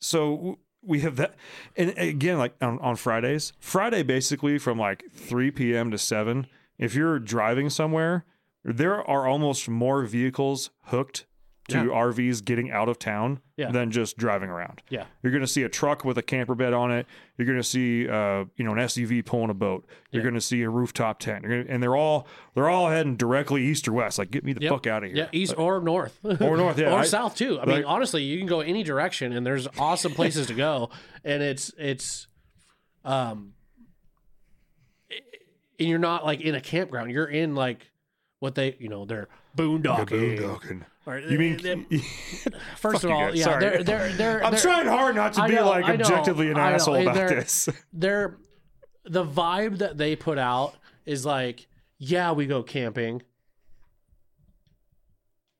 so 0.00 0.58
we 0.82 1.00
have 1.00 1.16
that, 1.16 1.36
and 1.76 1.90
again, 1.96 2.38
like 2.38 2.54
on, 2.60 2.78
on 2.80 2.96
Fridays, 2.96 3.52
Friday 3.60 4.02
basically 4.02 4.58
from 4.58 4.78
like 4.78 5.04
three 5.12 5.50
p.m. 5.52 5.90
to 5.92 5.98
seven. 5.98 6.46
If 6.78 6.94
you're 6.94 7.18
driving 7.20 7.70
somewhere, 7.70 8.24
there 8.64 9.02
are 9.08 9.26
almost 9.28 9.68
more 9.68 10.04
vehicles 10.04 10.70
hooked 10.86 11.26
to 11.72 11.86
Yeah. 11.86 11.92
RVs 11.92 12.44
getting 12.44 12.70
out 12.70 12.88
of 12.88 12.98
town 12.98 13.40
Yeah. 13.56 13.70
than 13.70 13.90
just 13.90 14.16
driving 14.16 14.48
around. 14.50 14.82
Yeah. 14.88 15.04
You're 15.22 15.32
going 15.32 15.42
to 15.42 15.46
see 15.46 15.62
a 15.62 15.68
truck 15.68 16.04
with 16.04 16.16
a 16.18 16.22
camper 16.22 16.54
bed 16.54 16.72
on 16.72 16.90
it. 16.90 17.06
You're 17.36 17.46
going 17.46 17.58
to 17.58 17.62
see, 17.64 18.08
uh, 18.08 18.44
you 18.56 18.64
know, 18.64 18.72
an 18.72 18.78
SUV 18.78 19.22
pulling 19.24 19.50
a 19.50 19.54
boat. 19.54 19.84
You're 20.10 20.20
Yeah. 20.20 20.24
going 20.24 20.34
to 20.34 20.40
see 20.40 20.62
a 20.62 20.70
rooftop 20.70 21.18
tent. 21.18 21.44
You're 21.44 21.62
gonna, 21.64 21.74
and 21.74 21.82
they're 21.82 21.96
all 21.96 22.26
they're 22.54 22.68
all 22.70 22.88
heading 22.90 23.16
directly 23.16 23.62
east 23.64 23.88
or 23.88 23.92
west. 23.92 24.18
Like, 24.18 24.30
get 24.30 24.44
me 24.44 24.52
the 24.52 24.62
Yep. 24.62 24.70
fuck 24.72 24.86
out 24.86 25.02
of 25.04 25.08
here. 25.10 25.16
Yeah, 25.18 25.28
east 25.32 25.54
or 25.56 25.80
north. 25.80 26.18
Or 26.24 26.56
north, 26.56 26.78
yeah. 26.78 26.92
or 26.94 26.98
I- 27.00 27.04
south 27.04 27.34
too. 27.36 27.58
I 27.60 27.66
mean, 27.66 27.84
honestly, 27.84 28.22
you 28.22 28.38
can 28.38 28.46
go 28.46 28.60
any 28.60 28.82
direction 28.82 29.32
and 29.32 29.44
there's 29.46 29.66
awesome 29.78 30.12
places 30.12 30.46
to 30.48 30.54
go. 30.54 30.90
And 31.24 31.42
it's 31.42 31.72
it's 31.78 32.26
um 33.04 33.54
and 35.78 35.88
you're 35.88 35.98
not 35.98 36.24
like 36.24 36.40
in 36.40 36.54
a 36.54 36.60
campground. 36.60 37.10
You're 37.10 37.26
in 37.26 37.54
like 37.54 37.90
what 38.40 38.54
they 38.54 38.76
you 38.78 38.88
know, 38.88 39.04
they're 39.04 39.28
boondocking. 39.56 40.38
Boondocking. 40.38 40.82
Or- 41.06 41.18
You 41.18 41.38
mean? 41.38 41.56
they- 41.62 41.72
uh, 41.72 41.76
uh, 41.78 42.58
first 42.76 43.02
of 43.04 43.10
all, 43.10 43.26
guys. 43.28 43.34
yeah, 43.36 43.44
Sorry. 43.44 43.60
they're 43.60 43.82
they're 43.82 44.12
they're 44.12 44.44
I'm 44.44 44.52
they're, 44.52 44.60
trying 44.60 44.86
hard 44.86 45.16
not 45.16 45.32
to 45.34 45.46
be 45.46 45.54
know, 45.54 45.68
like 45.68 45.86
know, 45.86 45.94
objectively 45.94 46.50
an 46.50 46.58
asshole 46.58 47.02
about 47.02 47.14
they're- 47.14 47.28
this. 47.30 47.68
they're 47.92 48.36
the 49.04 49.24
vibe 49.24 49.78
that 49.78 49.98
they 49.98 50.14
put 50.14 50.38
out 50.38 50.74
is 51.04 51.26
like, 51.26 51.66
yeah, 51.98 52.30
we 52.32 52.46
go 52.46 52.62
camping 52.62 53.22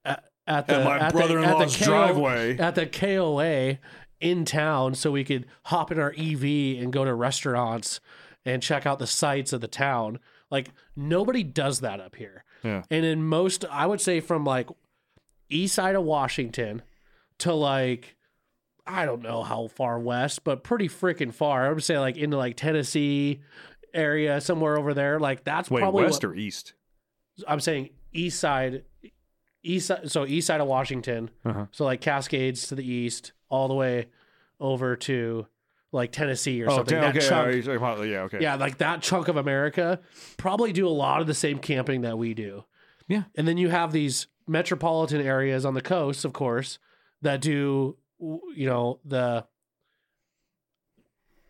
at, 0.04 0.24
at 0.46 0.66
the 0.66 0.76
At 0.76 0.84
my 0.84 1.08
the- 1.08 1.12
brother-in-law's 1.12 1.76
KO 1.76 1.84
driveway. 1.84 2.58
at 2.58 2.74
the 2.74 2.86
KOA 2.86 3.78
in 4.20 4.44
town, 4.44 4.94
so 4.94 5.10
we 5.10 5.24
could 5.24 5.46
hop 5.64 5.90
in 5.90 5.98
our 5.98 6.14
EV 6.16 6.44
and 6.80 6.92
go 6.92 7.04
to 7.04 7.12
restaurants 7.14 8.00
and 8.44 8.62
check 8.62 8.86
out 8.86 8.98
the 9.00 9.06
sights 9.06 9.52
of 9.52 9.60
the 9.60 9.68
town. 9.68 10.18
Like 10.50 10.70
nobody 10.94 11.42
does 11.42 11.80
that 11.80 11.98
up 12.00 12.14
here. 12.16 12.44
Yeah. 12.62 12.82
And 12.90 13.04
in 13.04 13.24
most, 13.24 13.64
I 13.70 13.86
would 13.86 14.00
say 14.00 14.20
from 14.20 14.44
like 14.44 14.68
east 15.48 15.74
side 15.74 15.94
of 15.94 16.04
Washington 16.04 16.82
to 17.38 17.52
like 17.54 18.16
I 18.86 19.04
don't 19.06 19.22
know 19.22 19.42
how 19.42 19.68
far 19.68 19.98
west, 20.00 20.42
but 20.44 20.64
pretty 20.64 20.88
freaking 20.88 21.32
far. 21.32 21.66
I 21.68 21.72
would 21.72 21.84
say 21.84 21.98
like 21.98 22.16
into 22.16 22.36
like 22.36 22.56
Tennessee 22.56 23.40
area, 23.94 24.40
somewhere 24.40 24.76
over 24.76 24.92
there. 24.94 25.20
Like 25.20 25.44
that's 25.44 25.70
Wait, 25.70 25.80
probably 25.80 26.04
west 26.04 26.24
what, 26.24 26.30
or 26.32 26.34
east? 26.34 26.72
I'm 27.46 27.60
saying 27.60 27.90
east 28.12 28.40
side, 28.40 28.84
east 29.62 29.86
side. 29.86 30.10
So 30.10 30.26
east 30.26 30.46
side 30.48 30.60
of 30.60 30.66
Washington. 30.66 31.30
Uh-huh. 31.44 31.66
So 31.70 31.84
like 31.84 32.00
Cascades 32.00 32.66
to 32.68 32.74
the 32.74 32.84
east, 32.84 33.32
all 33.48 33.68
the 33.68 33.74
way 33.74 34.06
over 34.58 34.96
to 34.96 35.46
like 35.92 36.10
Tennessee 36.10 36.62
or 36.62 36.70
Oh, 36.70 36.76
something. 36.76 36.96
okay. 36.98 37.06
That 37.06 37.16
okay. 37.16 37.28
chunk- 37.62 37.68
are 37.68 37.76
about- 37.76 38.02
yeah. 38.08 38.20
Okay. 38.22 38.38
yeah, 38.40 38.54
like 38.56 38.78
that 38.78 39.02
chunk 39.02 39.28
of 39.28 39.36
America 39.36 40.00
probably 40.38 40.72
do 40.72 40.88
a 40.88 40.90
lot 40.90 41.20
of 41.20 41.26
the 41.26 41.34
same 41.34 41.58
camping 41.58 42.00
that 42.00 42.16
we 42.18 42.32
do. 42.34 42.64
Yeah. 43.08 43.24
And 43.36 43.46
then 43.46 43.58
you 43.58 43.68
have 43.68 43.92
these 43.92 44.26
metropolitan 44.46 45.20
areas 45.20 45.64
on 45.64 45.74
the 45.74 45.80
coast, 45.82 46.24
of 46.24 46.32
course, 46.32 46.78
that 47.22 47.40
do 47.40 47.96
you 48.18 48.66
know, 48.66 49.00
the 49.04 49.46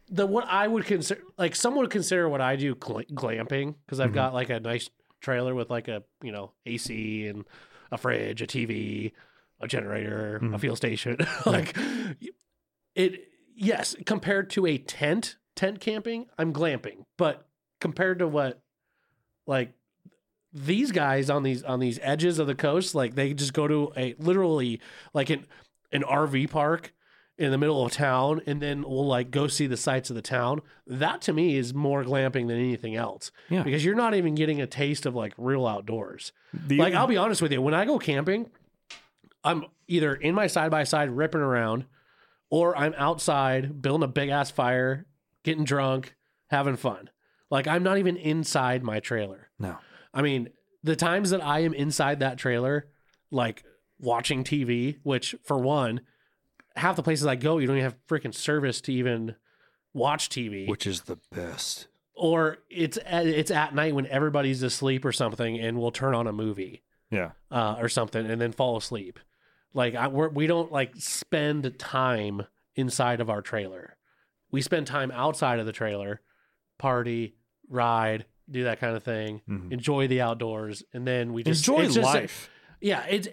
the 0.09 0.27
what 0.27 0.47
I 0.49 0.67
would 0.69 0.85
consider 0.85 1.23
like 1.39 1.55
some 1.55 1.75
would 1.77 1.91
consider 1.91 2.29
what 2.29 2.41
I 2.41 2.57
do 2.57 2.75
gl- 2.75 3.09
glamping 3.13 3.75
because 3.85 4.01
I've 4.01 4.11
Mhm. 4.11 4.15
got 4.15 4.35
like 4.35 4.51
a 4.51 4.61
nice 4.61 4.91
trailer 5.21 5.55
with 5.55 5.71
like 5.71 5.89
a, 5.89 6.03
you 6.23 6.33
know, 6.33 6.53
AC 6.67 7.27
and 7.27 7.45
a 7.91 7.99
fridge, 7.99 8.43
a 8.43 8.47
TV, 8.47 9.13
a 9.61 9.69
generator, 9.69 10.37
a 10.37 10.41
Mhm. 10.41 10.61
fuel 10.61 10.77
station. 10.77 11.17
like 11.47 11.77
it 12.95 13.29
yes, 13.55 13.95
compared 14.07 14.51
to 14.51 14.67
a 14.67 14.79
tent, 14.79 15.37
tent 15.55 15.81
camping, 15.81 16.27
I'm 16.39 16.53
glamping. 16.53 17.05
But 17.17 17.47
compared 17.81 18.19
to 18.21 18.29
what 18.29 18.61
like 19.47 19.73
these 20.53 20.93
guys 20.93 21.31
on 21.31 21.43
these 21.43 21.63
on 21.63 21.81
these 21.81 21.99
edges 22.03 22.39
of 22.39 22.47
the 22.47 22.55
coast, 22.55 22.95
like 22.95 23.15
they 23.15 23.33
just 23.35 23.53
go 23.55 23.67
to 23.67 23.93
a 23.97 24.15
literally 24.19 24.81
like 25.15 25.31
an 25.31 25.47
an 25.93 26.03
RV 26.03 26.51
park 26.51 26.93
in 27.39 27.51
the 27.51 27.59
middle 27.59 27.85
of 27.85 27.91
town 27.93 28.41
and 28.47 28.61
then 28.61 28.83
we'll 28.83 29.07
like 29.07 29.31
go 29.31 29.47
see 29.47 29.67
the 29.67 29.77
sights 29.77 30.11
of 30.11 30.17
the 30.17 30.23
town. 30.23 30.61
That 30.87 31.23
to 31.23 31.33
me 31.33 31.57
is 31.57 31.73
more 31.73 32.05
glamping 32.05 32.47
than 32.49 32.59
anything 32.59 32.95
else. 32.95 33.33
Yeah. 33.49 33.63
Because 33.63 33.85
you're 33.85 33.95
not 33.95 34.15
even 34.15 34.35
getting 34.35 34.61
a 34.61 34.67
taste 34.67 35.07
of 35.07 35.15
like 35.15 35.33
real 35.39 35.67
outdoors. 35.67 36.33
The- 36.53 36.77
Like 36.79 36.95
I'll 36.95 37.07
be 37.07 37.17
honest 37.17 37.41
with 37.41 37.51
you, 37.53 37.63
when 37.63 37.75
I 37.75 37.85
go 37.87 37.99
camping, 37.99 38.51
I'm 39.45 39.65
either 39.89 40.15
in 40.15 40.35
my 40.35 40.47
side 40.47 40.71
by 40.71 40.85
side 40.85 41.11
ripping 41.11 41.41
around, 41.41 41.87
or 42.51 42.77
I'm 42.77 42.95
outside 42.97 43.81
building 43.83 44.05
a 44.05 44.09
big 44.09 44.29
ass 44.29 44.51
fire, 44.51 45.07
getting 45.43 45.65
drunk, 45.65 46.15
having 46.51 46.77
fun. 46.77 47.09
Like 47.51 47.67
I'm 47.67 47.83
not 47.83 47.99
even 47.99 48.17
inside 48.17 48.83
my 48.83 49.01
trailer. 49.01 49.49
no. 49.59 49.79
I 50.15 50.23
mean, 50.23 50.51
the 50.83 50.97
times 50.97 51.31
that 51.31 51.45
I 51.45 51.61
am 51.61 51.75
inside 51.75 52.21
that 52.21 52.39
trailer, 52.39 52.89
like 53.31 53.65
watching 54.01 54.45
TV, 54.45 54.99
which 55.03 55.35
for 55.45 55.59
one, 55.59 56.01
half 56.77 56.97
the 56.97 57.03
places 57.03 57.27
I 57.27 57.37
go, 57.37 57.59
you 57.59 57.67
don't 57.67 57.77
even 57.77 57.85
have 57.85 58.07
freaking 58.09 58.35
service 58.35 58.81
to 58.83 58.93
even 58.93 59.37
watch 59.95 60.29
TV 60.29 60.69
Which 60.69 60.87
is 60.87 61.03
the 61.03 61.19
best. 61.31 61.87
or 62.15 62.59
it's 62.71 62.99
at, 63.07 63.27
it's 63.27 63.51
at 63.51 63.75
night 63.75 63.95
when 63.95 64.07
everybody's 64.07 64.63
asleep 64.63 65.05
or 65.05 65.13
something, 65.13 65.59
and 65.59 65.79
we'll 65.79 65.91
turn 65.93 66.15
on 66.15 66.27
a 66.27 66.33
movie 66.33 66.83
Yeah. 67.11 67.33
uh, 67.51 67.77
or 67.79 67.89
something, 67.89 68.27
and 68.27 68.41
then 68.41 68.53
fall 68.53 68.77
asleep. 68.77 69.19
Like 69.75 69.95
I, 69.95 70.09
we're, 70.09 70.29
we 70.29 70.47
don't 70.47 70.73
like 70.73 70.93
spend 70.97 71.79
time 71.79 72.43
inside 72.75 73.21
of 73.21 73.31
our 73.31 73.41
trailer. 73.43 73.97
We 74.51 74.61
spend 74.63 74.87
time 74.87 75.11
outside 75.11 75.61
of 75.61 75.67
the 75.67 75.73
trailer, 75.73 76.21
party, 76.79 77.37
ride, 77.69 78.27
do 78.51 78.65
that 78.65 78.81
kind 78.81 78.97
of 78.97 79.03
thing, 79.03 79.41
Mhm. 79.49 79.73
enjoy 79.73 80.07
the 80.09 80.21
outdoors, 80.21 80.83
and 80.93 81.07
then 81.07 81.33
we 81.33 81.43
just 81.43 81.67
Enjoy 81.67 81.83
it's 81.85 81.95
just- 81.95 82.05
life. 82.15 82.51
yeah, 82.81 83.05
it's 83.09 83.29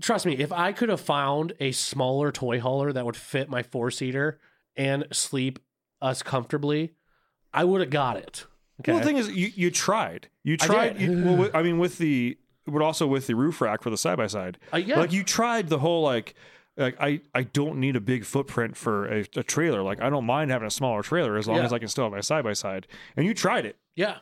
trust 0.00 0.24
me, 0.26 0.34
if 0.36 0.50
I 0.52 0.72
could 0.72 0.88
have 0.88 1.00
found 1.00 1.52
a 1.60 1.72
smaller 1.72 2.32
toy 2.32 2.58
hauler 2.60 2.92
that 2.92 3.04
would 3.04 3.16
fit 3.16 3.48
my 3.50 3.62
four 3.62 3.90
seater 3.90 4.38
and 4.76 5.06
sleep 5.12 5.58
us 6.00 6.22
comfortably, 6.22 6.94
I 7.52 7.64
would 7.64 7.80
have 7.82 7.90
got 7.90 8.16
it. 8.16 8.46
Okay. 8.80 8.92
Well, 8.92 9.00
the 9.00 9.06
thing 9.06 9.18
is, 9.18 9.28
you, 9.30 9.52
you 9.54 9.70
tried. 9.70 10.28
You 10.42 10.56
tried. 10.56 10.96
did. 10.98 11.02
You, 11.10 11.24
well, 11.24 11.36
with- 11.36 11.54
I 11.54 11.62
mean, 11.62 11.78
with 11.78 11.98
the, 11.98 12.38
but 12.66 12.80
also 12.80 13.06
with 13.06 13.26
the 13.26 13.34
roof 13.34 13.60
rack 13.60 13.82
for 13.82 13.90
the 13.90 13.98
side 13.98 14.16
by 14.16 14.26
side. 14.26 14.56
Uh, 14.72 14.78
yeah. 14.78 14.98
Like 14.98 15.12
you 15.12 15.22
tried 15.22 15.68
the 15.68 15.80
whole 15.80 16.02
like, 16.02 16.34
like 16.80 16.96
I, 17.00 17.20
I 17.34 17.44
don't 17.44 17.78
need 17.78 17.94
a 17.94 18.00
big 18.00 18.24
footprint 18.24 18.76
for 18.76 19.06
a, 19.06 19.20
a 19.36 19.42
trailer. 19.44 19.82
Like 19.82 20.00
I 20.02 20.10
don't 20.10 20.24
mind 20.26 20.50
having 20.50 20.66
a 20.66 20.70
smaller 20.70 21.02
trailer 21.02 21.36
as 21.36 21.46
long 21.46 21.58
Yeah. 21.58 21.64
as 21.64 21.72
I 21.72 21.78
can 21.78 21.88
still 21.88 22.04
have 22.04 22.12
my 22.12 22.20
side 22.20 22.42
by 22.42 22.54
side. 22.54 22.86
And 23.16 23.24
you 23.26 23.34
tried 23.34 23.66
it. 23.66 23.76
Yeah. 23.94 24.16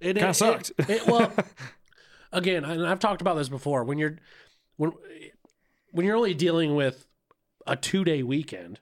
It 0.00 0.14
Kinda 0.16 0.34
sucked. 0.34 0.70
It, 0.78 0.90
it- 0.90 1.06
well, 1.06 1.32
again, 2.32 2.64
and 2.64 2.86
I've 2.86 2.98
talked 3.00 3.20
about 3.20 3.34
this 3.36 3.48
before. 3.48 3.84
When 3.84 3.98
you're 3.98 4.18
when 4.76 4.92
when 5.90 6.06
you're 6.06 6.16
only 6.16 6.34
dealing 6.34 6.74
with 6.74 7.06
a 7.66 7.76
two 7.76 8.04
day 8.04 8.22
weekend, 8.22 8.80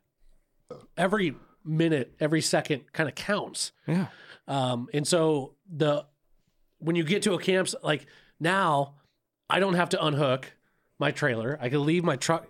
every 0.96 1.34
minute, 1.64 2.14
every 2.20 2.40
second 2.40 2.90
kind 2.92 3.08
of 3.08 3.14
counts. 3.14 3.72
Yeah. 3.86 4.06
Um, 4.48 4.88
and 4.94 5.06
so 5.06 5.54
the 5.70 6.06
when 6.78 6.96
you 6.96 7.04
get 7.04 7.22
to 7.24 7.34
a 7.34 7.38
camp 7.38 7.68
like 7.82 8.06
now, 8.40 8.94
I 9.50 9.60
don't 9.60 9.74
have 9.74 9.90
to 9.90 10.04
unhook 10.04 10.52
my 11.00 11.10
trailer. 11.10 11.58
I 11.60 11.68
can 11.70 11.84
leave 11.84 12.04
my 12.04 12.16
truck. 12.16 12.46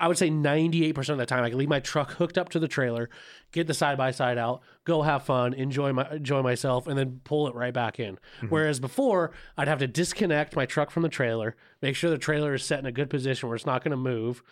I 0.00 0.08
would 0.08 0.18
say 0.18 0.28
98% 0.28 1.08
of 1.10 1.18
the 1.18 1.24
time 1.24 1.44
I 1.44 1.50
can 1.50 1.58
leave 1.58 1.68
my 1.68 1.78
truck 1.80 2.12
hooked 2.14 2.36
up 2.36 2.48
to 2.50 2.58
the 2.58 2.66
trailer, 2.66 3.08
get 3.52 3.68
the 3.68 3.74
side 3.74 3.96
by 3.96 4.10
side 4.10 4.36
out, 4.38 4.60
go 4.84 5.02
have 5.02 5.22
fun, 5.22 5.54
enjoy 5.54 5.92
my 5.92 6.10
enjoy 6.10 6.42
myself, 6.42 6.88
and 6.88 6.98
then 6.98 7.20
pull 7.22 7.46
it 7.46 7.54
right 7.54 7.72
back 7.72 8.00
in. 8.00 8.18
Whereas 8.48 8.80
before, 8.80 9.30
I'd 9.56 9.68
have 9.68 9.78
to 9.78 9.86
disconnect 9.86 10.56
my 10.56 10.66
truck 10.66 10.90
from 10.90 11.04
the 11.04 11.08
trailer, 11.08 11.54
make 11.80 11.94
sure 11.94 12.10
the 12.10 12.18
trailer 12.18 12.54
is 12.54 12.64
set 12.64 12.80
in 12.80 12.86
a 12.86 12.92
good 12.92 13.08
position 13.08 13.48
where 13.48 13.54
it's 13.56 13.66
not 13.66 13.84
going 13.84 13.92
to 13.92 13.96
move, 13.96 14.42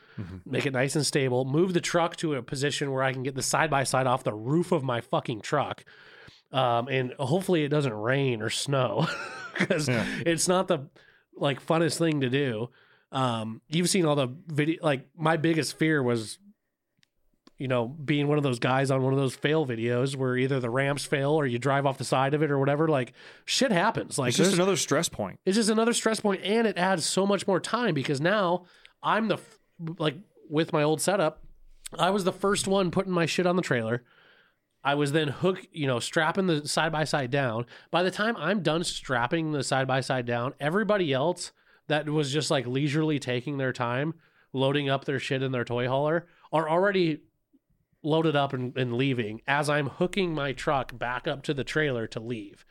make 0.46 0.64
it 0.64 0.72
nice 0.72 0.94
and 0.94 1.04
stable, 1.04 1.44
move 1.44 1.74
the 1.74 1.80
truck 1.80 2.14
to 2.16 2.34
a 2.34 2.42
position 2.42 2.92
where 2.92 3.02
I 3.02 3.12
can 3.12 3.24
get 3.24 3.34
the 3.34 3.42
side 3.42 3.68
by 3.68 3.82
side 3.82 4.06
off 4.06 4.22
the 4.24 4.32
roof 4.34 4.70
of 4.70 4.84
my 4.84 5.00
fucking 5.00 5.40
truck. 5.40 5.84
Um, 6.52 6.86
and 6.88 7.14
hopefully 7.18 7.64
it 7.64 7.68
doesn't 7.70 7.92
rain 7.94 8.42
or 8.42 8.48
snow 8.50 9.08
because 9.58 9.88
Yeah. 9.88 10.06
it's 10.24 10.46
not 10.46 10.68
the 10.68 10.86
like 11.36 11.64
funnest 11.64 11.98
thing 11.98 12.20
to 12.20 12.28
do. 12.30 12.68
Um, 13.10 13.60
you've 13.68 13.88
seen 13.90 14.06
all 14.06 14.14
the 14.16 14.28
video. 14.46 14.78
Like 14.82 15.06
my 15.16 15.36
biggest 15.36 15.78
fear 15.78 16.02
was, 16.02 16.38
you 17.58 17.68
know, 17.68 17.86
being 17.86 18.26
one 18.26 18.38
of 18.38 18.42
those 18.44 18.58
guys 18.58 18.90
on 18.90 19.02
one 19.02 19.12
of 19.12 19.18
those 19.18 19.34
fail 19.34 19.66
videos 19.66 20.16
where 20.16 20.36
either 20.36 20.58
the 20.60 20.70
ramps 20.70 21.04
fail 21.04 21.30
or 21.32 21.46
you 21.46 21.58
drive 21.58 21.84
off 21.86 21.98
the 21.98 22.04
side 22.04 22.34
of 22.34 22.42
it 22.42 22.50
or 22.50 22.58
whatever. 22.58 22.88
Like 22.88 23.12
shit 23.44 23.70
happens. 23.70 24.18
Like 24.18 24.30
It's 24.30 24.38
just 24.38 24.54
another 24.54 24.76
stress 24.76 25.08
point. 25.08 25.38
it's 25.44 25.56
just 25.56 25.68
another 25.70 25.92
stress 25.92 26.20
point 26.20 26.40
and 26.42 26.66
it 26.66 26.76
adds 26.78 27.04
so 27.04 27.26
much 27.26 27.46
more 27.46 27.60
time 27.60 27.94
because 27.94 28.20
now 28.20 28.64
i'm 29.02 29.28
the 29.28 29.34
f- 29.34 29.58
like 29.98 30.16
with 30.48 30.72
my 30.72 30.82
old 30.82 31.00
setup 31.00 31.42
i 31.98 32.08
was 32.10 32.22
the 32.24 32.32
first 32.32 32.68
one 32.68 32.90
putting 32.92 33.12
my 33.12 33.26
shit 33.26 33.46
on 33.46 33.56
the 33.56 33.62
trailer 33.62 34.04
i 34.84 34.94
was 34.94 35.12
then 35.12 35.28
hook 35.28 35.66
you 35.72 35.86
know 35.86 35.98
strapping 36.00 36.46
the 36.46 36.66
side 36.66 36.92
by 36.92 37.04
side 37.04 37.30
down. 37.30 37.66
By 37.90 38.02
the 38.02 38.10
time 38.10 38.36
i'm 38.36 38.62
done 38.62 38.84
strapping 38.84 39.52
the 39.52 39.62
side 39.62 39.86
by 39.86 40.00
side 40.00 40.26
down 40.26 40.54
everybody 40.60 41.12
else 41.12 41.52
that 41.88 42.08
was 42.08 42.32
just 42.32 42.50
like 42.50 42.66
leisurely 42.66 43.18
taking 43.18 43.58
their 43.58 43.72
time 43.72 44.14
loading 44.52 44.88
up 44.88 45.04
their 45.04 45.18
shit 45.18 45.42
in 45.42 45.52
their 45.52 45.64
toy 45.64 45.88
hauler 45.88 46.26
are 46.52 46.68
already 46.68 47.20
loaded 48.02 48.34
up 48.34 48.52
and, 48.52 48.76
and 48.76 48.94
leaving 48.94 49.40
as 49.46 49.70
i'm 49.70 49.88
hooking 49.88 50.34
my 50.34 50.52
truck 50.52 50.96
back 50.98 51.26
up 51.28 51.42
to 51.42 51.54
the 51.54 51.64
trailer 51.64 52.06
to 52.06 52.20
leave. 52.20 52.64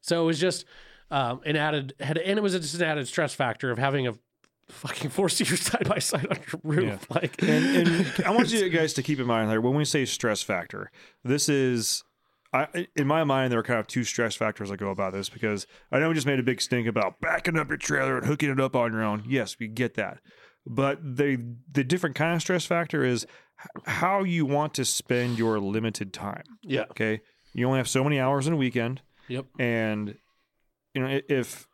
So 0.00 0.22
it 0.22 0.26
was 0.26 0.38
just 0.38 0.64
um, 1.10 1.40
an 1.44 1.56
added 1.56 1.94
had 2.00 2.18
and 2.18 2.38
it 2.38 2.42
was 2.42 2.52
just 2.52 2.74
an 2.74 2.82
added 2.82 3.08
stress 3.08 3.34
factor 3.34 3.70
of 3.70 3.78
having 3.78 4.06
a 4.06 4.14
fucking 4.70 5.10
four 5.10 5.28
seater 5.28 5.56
side 5.56 5.88
by 5.88 5.98
side 5.98 6.26
on 6.30 6.38
your 6.52 6.60
roof. 6.62 7.10
Like 7.10 7.42
And, 7.42 7.88
and 7.88 8.14
I 8.26 8.30
want 8.30 8.50
you 8.52 8.68
guys 8.68 8.92
to 8.94 9.02
keep 9.02 9.18
in 9.18 9.26
mind 9.26 9.50
that 9.50 9.62
when 9.62 9.74
we 9.74 9.84
say 9.84 10.04
stress 10.04 10.42
factor, 10.42 10.90
this 11.24 11.48
is. 11.48 12.04
I, 12.50 12.86
in 12.96 13.06
my 13.06 13.24
mind, 13.24 13.52
there 13.52 13.58
are 13.58 13.62
kind 13.62 13.78
of 13.78 13.86
two 13.86 14.04
stress 14.04 14.34
factors 14.34 14.70
that 14.70 14.78
go 14.78 14.88
about 14.88 15.12
this 15.12 15.28
because 15.28 15.66
I 15.92 15.98
know 15.98 16.08
we 16.08 16.14
just 16.14 16.26
made 16.26 16.38
a 16.38 16.42
big 16.42 16.62
stink 16.62 16.88
about 16.88 17.20
backing 17.20 17.58
up 17.58 17.68
your 17.68 17.76
trailer 17.76 18.16
and 18.16 18.26
hooking 18.26 18.48
it 18.48 18.58
up 18.58 18.74
on 18.74 18.90
your 18.92 19.02
own. 19.02 19.22
Yes, 19.28 19.58
we 19.60 19.68
get 19.68 19.94
that, 19.96 20.20
but 20.66 20.98
the 21.02 21.44
the 21.70 21.84
different 21.84 22.16
kind 22.16 22.34
of 22.34 22.40
stress 22.40 22.64
factor 22.64 23.04
is 23.04 23.26
how 23.84 24.22
you 24.22 24.46
want 24.46 24.72
to 24.74 24.86
spend 24.86 25.38
your 25.38 25.58
limited 25.58 26.14
time. 26.14 26.44
yeah, 26.62 26.84
Okay, 26.90 27.20
you 27.52 27.66
only 27.66 27.80
have 27.80 27.88
so 27.88 28.02
many 28.02 28.18
hours 28.18 28.46
in 28.46 28.54
a 28.54 28.56
weekend, 28.56 29.02
yep, 29.28 29.44
and 29.58 30.16
you 30.94 31.02
know 31.02 31.20
if 31.28 31.68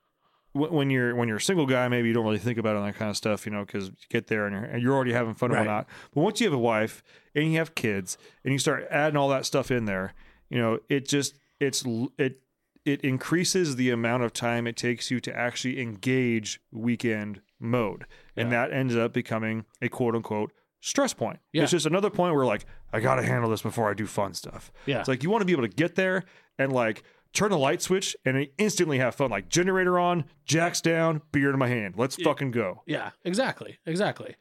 when 0.55 0.89
you're 0.89 1.15
when 1.15 1.27
you're 1.29 1.39
a 1.39 1.41
single 1.43 1.67
guy, 1.67 1.89
maybe 1.89 2.09
you 2.09 2.15
don't 2.15 2.25
really 2.25 2.39
think 2.39 2.59
about 2.59 2.77
all 2.77 2.85
that 2.85 2.95
kind 2.97 3.11
of 3.11 3.17
stuff, 3.17 3.45
you 3.45 3.53
know, 3.53 3.65
because 3.65 3.89
you 3.89 3.95
get 4.09 4.29
there 4.29 4.47
and 4.47 4.55
you're, 4.55 4.65
and 4.65 4.83
you're 4.83 4.95
already 4.95 5.13
having 5.13 5.35
fun 5.35 5.51
and 5.51 5.57
Right. 5.59 5.67
whatnot. 5.67 5.89
But 6.15 6.21
once 6.23 6.41
you 6.41 6.47
have 6.47 6.55
a 6.55 6.59
wife 6.59 7.03
and 7.35 7.51
you 7.53 7.59
have 7.59 7.75
kids 7.75 8.17
and 8.45 8.53
you 8.53 8.59
start 8.59 8.87
adding 8.91 9.17
all 9.17 9.29
that 9.31 9.45
stuff 9.47 9.71
in 9.71 9.85
there, 9.87 10.15
you 10.49 10.59
know, 10.59 10.79
it 10.89 11.09
just 11.09 11.35
it's 11.61 11.85
it 12.19 12.41
it 12.85 13.01
increases 13.01 13.77
the 13.77 13.91
amount 13.91 14.23
of 14.23 14.33
time 14.33 14.67
it 14.67 14.77
takes 14.77 15.11
you 15.11 15.19
to 15.21 15.37
actually 15.37 15.81
engage 15.81 16.61
weekend 16.71 17.41
mode, 17.59 18.05
and 18.37 18.53
that 18.53 18.73
ends 18.73 18.95
up 18.95 19.13
becoming 19.13 19.65
a 19.83 19.89
quote 19.89 20.15
unquote 20.15 20.53
stress 20.81 21.15
point. 21.15 21.39
Yeah. 21.53 21.63
It's 21.63 21.73
just 21.73 21.87
another 21.87 22.11
point 22.11 22.35
where 22.37 22.45
like 22.45 22.67
I 22.93 23.01
got 23.01 23.15
to 23.17 23.23
handle 23.23 23.49
this 23.51 23.63
before 23.63 23.91
I 23.91 23.95
do 23.95 24.07
fun 24.07 24.35
stuff. 24.35 24.71
Yeah. 24.87 25.01
It's 25.01 25.09
like 25.09 25.23
you 25.23 25.31
want 25.31 25.41
to 25.41 25.47
be 25.47 25.53
able 25.53 25.63
to 25.63 25.75
get 25.75 25.95
there 25.95 26.25
and 26.59 26.73
like 26.73 27.03
turn 27.35 27.51
the 27.51 27.59
light 27.59 27.83
switch 27.83 28.17
and 28.25 28.49
instantly 28.57 28.99
have 28.99 29.15
fun. 29.15 29.31
Like 29.31 29.49
generator 29.49 29.99
on, 29.99 30.25
jacks 30.47 30.81
down, 30.81 31.21
beer 31.33 31.51
in 31.51 31.59
my 31.59 31.69
hand. 31.69 31.95
Let's 31.97 32.17
fucking 32.17 32.53
go. 32.53 32.83
yeah, 32.87 33.11
exactly, 33.25 33.79
exactly. 33.85 34.37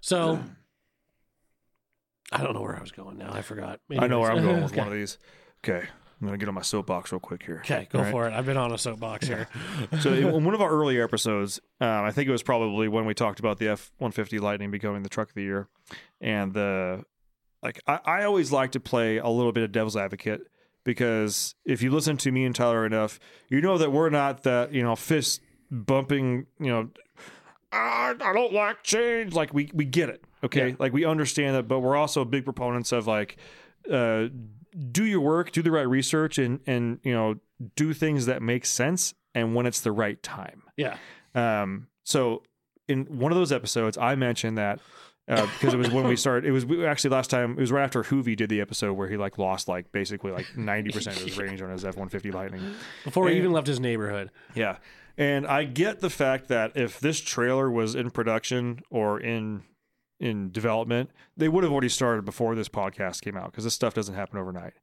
So 0.00 0.40
I 2.32 2.42
don't 2.42 2.54
know 2.54 2.62
where 2.62 2.76
I 2.76 2.80
was 2.80 2.92
going 2.92 3.18
now. 3.18 3.32
I 3.32 3.42
forgot. 3.42 3.80
I 3.96 4.06
know 4.06 4.20
where 4.20 4.30
I'm 4.30 4.42
going 4.42 4.62
with 4.62 4.72
okay. 4.72 4.80
one 4.80 4.88
of 4.88 4.94
these. 4.94 5.18
Okay. 5.64 5.86
I'm 6.20 6.26
going 6.26 6.38
to 6.38 6.44
get 6.44 6.48
on 6.48 6.54
my 6.54 6.62
soapbox 6.62 7.12
real 7.12 7.20
quick 7.20 7.44
here. 7.44 7.58
Okay, 7.58 7.86
go 7.92 7.98
All 7.98 8.04
right. 8.04 8.10
for 8.10 8.26
it. 8.26 8.32
I've 8.32 8.44
been 8.44 8.56
on 8.56 8.72
a 8.72 8.78
soapbox 8.78 9.28
here. 9.28 9.48
so 10.00 10.12
in 10.12 10.44
one 10.44 10.52
of 10.52 10.60
our 10.60 10.68
earlier 10.68 11.04
episodes, 11.04 11.60
um, 11.80 11.88
I 11.88 12.10
think 12.10 12.28
it 12.28 12.32
was 12.32 12.42
probably 12.42 12.88
when 12.88 13.04
we 13.04 13.14
talked 13.14 13.38
about 13.38 13.58
the 13.58 13.68
F 13.68 13.92
one 13.98 14.10
fifty 14.10 14.40
Lightning 14.40 14.72
becoming 14.72 15.04
the 15.04 15.08
truck 15.08 15.28
of 15.28 15.34
the 15.34 15.42
year, 15.42 15.68
and 16.20 16.52
the 16.52 17.04
like. 17.62 17.80
I, 17.86 18.00
I 18.04 18.24
always 18.24 18.50
like 18.50 18.72
to 18.72 18.80
play 18.80 19.18
a 19.18 19.28
little 19.28 19.52
bit 19.52 19.62
of 19.62 19.70
devil's 19.70 19.96
advocate 19.96 20.40
because 20.88 21.54
if 21.66 21.82
you 21.82 21.90
listen 21.90 22.16
to 22.16 22.32
me 22.32 22.46
and 22.46 22.54
Tyler 22.54 22.86
enough, 22.86 23.20
you 23.50 23.60
know 23.60 23.76
that 23.76 23.92
we're 23.92 24.08
not 24.08 24.42
that 24.44 24.72
you 24.72 24.82
know 24.82 24.96
fist 24.96 25.42
bumping. 25.70 26.46
You 26.58 26.66
know, 26.66 26.90
"Ah, 27.74 28.14
I 28.18 28.32
don't 28.32 28.54
like 28.54 28.82
change. 28.84 29.34
Like 29.34 29.52
we 29.52 29.70
we 29.74 29.84
get 29.84 30.08
it, 30.08 30.24
okay? 30.42 30.68
Yeah. 30.70 30.74
Like 30.78 30.94
we 30.94 31.04
understand 31.04 31.56
that, 31.56 31.68
but 31.68 31.80
we're 31.80 31.94
also 31.94 32.24
big 32.24 32.44
proponents 32.44 32.90
of 32.90 33.06
like. 33.06 33.36
Uh, 33.90 34.28
do 34.92 35.04
your 35.04 35.20
work, 35.20 35.50
do 35.52 35.60
the 35.60 35.70
right 35.70 35.88
research, 35.88 36.38
and 36.38 36.60
and 36.66 37.00
you 37.02 37.12
know 37.12 37.34
do 37.76 37.92
things 37.92 38.24
that 38.24 38.40
make 38.40 38.64
sense 38.64 39.12
and 39.34 39.54
when 39.54 39.66
it's 39.66 39.80
the 39.80 39.92
right 39.92 40.22
time. 40.22 40.62
Yeah, 40.76 40.96
Um, 41.34 41.88
so 42.04 42.42
in 42.86 43.04
one 43.04 43.30
of 43.30 43.36
those 43.36 43.52
episodes, 43.52 43.98
I 43.98 44.14
mentioned 44.14 44.56
that 44.56 44.80
uh, 45.28 45.46
because 45.46 45.74
it 45.74 45.76
was 45.76 45.90
when 45.90 46.06
we 46.06 46.16
started. 46.16 46.46
It 46.46 46.52
was 46.52 46.64
actually 46.86 47.10
last 47.10 47.30
time. 47.30 47.52
It 47.52 47.60
was 47.60 47.72
right 47.72 47.84
after 47.84 48.02
Hoovie 48.02 48.36
did 48.36 48.48
the 48.48 48.60
episode 48.60 48.94
where 48.94 49.08
he 49.08 49.16
like 49.16 49.38
lost 49.38 49.68
like 49.68 49.92
basically 49.92 50.32
like 50.32 50.56
ninety 50.56 50.90
percent 50.90 51.16
of 51.16 51.22
his 51.22 51.36
range 51.38 51.60
on 51.62 51.70
his 51.70 51.84
F 51.84 51.96
one 51.96 52.08
fifty 52.08 52.30
Lightning. 52.30 52.62
before 53.04 53.28
he 53.28 53.36
even 53.36 53.52
left 53.52 53.66
his 53.66 53.80
neighborhood. 53.80 54.30
Yeah. 54.54 54.78
And 55.16 55.46
I 55.48 55.64
get 55.64 55.98
the 55.98 56.10
fact 56.10 56.46
that 56.48 56.76
if 56.76 57.00
this 57.00 57.20
trailer 57.20 57.68
was 57.70 57.94
in 57.96 58.10
production 58.10 58.80
or 58.88 59.20
in 59.20 59.64
in 60.20 60.50
development, 60.50 61.10
they 61.36 61.48
would 61.48 61.64
have 61.64 61.72
already 61.72 61.88
started 61.88 62.24
before 62.24 62.54
this 62.54 62.68
podcast 62.68 63.22
came 63.22 63.36
out 63.36 63.50
because 63.50 63.64
this 63.64 63.74
stuff 63.74 63.94
doesn't 63.94 64.14
happen 64.14 64.38
overnight. 64.38 64.74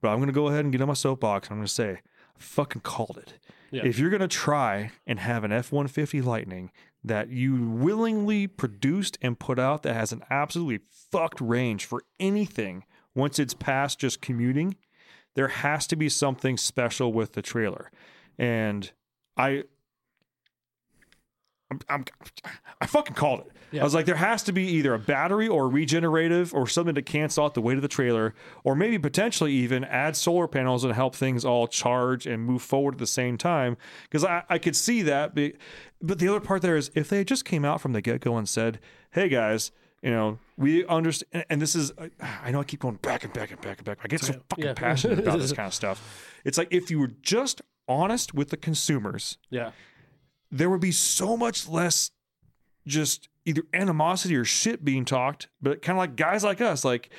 But 0.00 0.10
I'm 0.10 0.18
going 0.18 0.28
to 0.28 0.32
go 0.32 0.48
ahead 0.48 0.64
and 0.64 0.72
get 0.72 0.80
on 0.80 0.88
my 0.88 0.94
soapbox. 0.94 1.48
And 1.48 1.54
I'm 1.54 1.58
going 1.58 1.66
to 1.66 1.72
say, 1.72 1.90
I 1.90 2.38
fucking 2.38 2.82
called 2.82 3.18
it. 3.20 3.34
Yeah. 3.70 3.84
If 3.84 3.98
you're 3.98 4.10
going 4.10 4.20
to 4.20 4.28
try 4.28 4.92
and 5.06 5.18
have 5.18 5.44
an 5.44 5.52
F 5.52 5.72
150 5.72 6.22
Lightning 6.22 6.70
that 7.04 7.30
you 7.30 7.70
willingly 7.70 8.46
produced 8.46 9.18
and 9.22 9.38
put 9.38 9.58
out 9.58 9.82
that 9.82 9.94
has 9.94 10.12
an 10.12 10.22
absolutely 10.30 10.80
fucked 11.10 11.40
range 11.40 11.84
for 11.84 12.02
anything 12.18 12.84
once 13.14 13.38
it's 13.38 13.54
past 13.54 13.98
just 13.98 14.20
commuting, 14.20 14.76
there 15.34 15.48
has 15.48 15.86
to 15.86 15.96
be 15.96 16.08
something 16.08 16.56
special 16.56 17.12
with 17.12 17.32
the 17.32 17.42
trailer. 17.42 17.90
And 18.38 18.90
I 19.36 19.64
I'm, 21.70 21.80
I'm, 21.88 22.04
I 22.80 22.86
fucking 22.86 23.14
called 23.14 23.40
it. 23.40 23.52
Yeah. 23.70 23.82
I 23.82 23.84
was 23.84 23.94
like, 23.94 24.06
there 24.06 24.14
has 24.14 24.42
to 24.44 24.52
be 24.52 24.62
either 24.68 24.94
a 24.94 24.98
battery 24.98 25.46
or 25.46 25.64
a 25.64 25.68
regenerative 25.68 26.54
or 26.54 26.66
something 26.66 26.94
to 26.94 27.02
cancel 27.02 27.44
out 27.44 27.52
the 27.52 27.60
weight 27.60 27.76
of 27.76 27.82
the 27.82 27.88
trailer, 27.88 28.34
or 28.64 28.74
maybe 28.74 28.98
potentially 28.98 29.52
even 29.52 29.84
add 29.84 30.16
solar 30.16 30.48
panels 30.48 30.84
and 30.84 30.94
help 30.94 31.14
things 31.14 31.44
all 31.44 31.66
charge 31.66 32.26
and 32.26 32.42
move 32.46 32.62
forward 32.62 32.94
at 32.94 32.98
the 32.98 33.06
same 33.06 33.36
time. 33.36 33.76
Because 34.04 34.24
I, 34.24 34.42
I 34.48 34.56
could 34.58 34.74
see 34.74 35.02
that. 35.02 35.34
But, 35.34 35.52
but 36.00 36.18
the 36.18 36.28
other 36.28 36.40
part 36.40 36.62
there 36.62 36.76
is 36.76 36.90
if 36.94 37.10
they 37.10 37.22
just 37.24 37.44
came 37.44 37.64
out 37.66 37.82
from 37.82 37.92
the 37.92 38.00
get 38.00 38.22
go 38.22 38.38
and 38.38 38.48
said, 38.48 38.78
hey 39.10 39.28
guys, 39.28 39.70
you 40.00 40.10
know, 40.12 40.38
we 40.56 40.86
understand, 40.86 41.44
and 41.50 41.60
this 41.60 41.74
is, 41.74 41.92
I 42.20 42.50
know 42.50 42.60
I 42.60 42.64
keep 42.64 42.80
going 42.80 42.94
back 42.96 43.24
and 43.24 43.32
back 43.34 43.50
and 43.50 43.60
back 43.60 43.78
and 43.78 43.84
back. 43.84 43.98
I 44.02 44.08
get 44.08 44.22
so 44.22 44.32
fucking 44.48 44.64
Yeah. 44.64 44.72
passionate 44.72 45.18
about 45.18 45.40
this 45.40 45.52
kind 45.56 45.66
of 45.66 45.74
stuff. 45.74 46.26
It's 46.44 46.56
like 46.56 46.68
if 46.70 46.90
you 46.90 47.00
were 47.00 47.10
just 47.20 47.60
honest 47.86 48.32
with 48.32 48.48
the 48.48 48.56
consumers, 48.56 49.36
Yeah. 49.50 49.72
There 50.50 50.70
would 50.70 50.80
be 50.80 50.92
so 50.92 51.36
much 51.36 51.68
less 51.68 52.10
just 52.86 53.28
either 53.44 53.62
animosity 53.74 54.34
or 54.36 54.44
shit 54.44 54.84
being 54.84 55.04
talked, 55.04 55.48
but 55.60 55.82
kind 55.82 55.96
of 55.96 56.00
like 56.00 56.16
guys 56.16 56.42
like 56.44 56.60
us, 56.60 56.84
like 56.84 57.10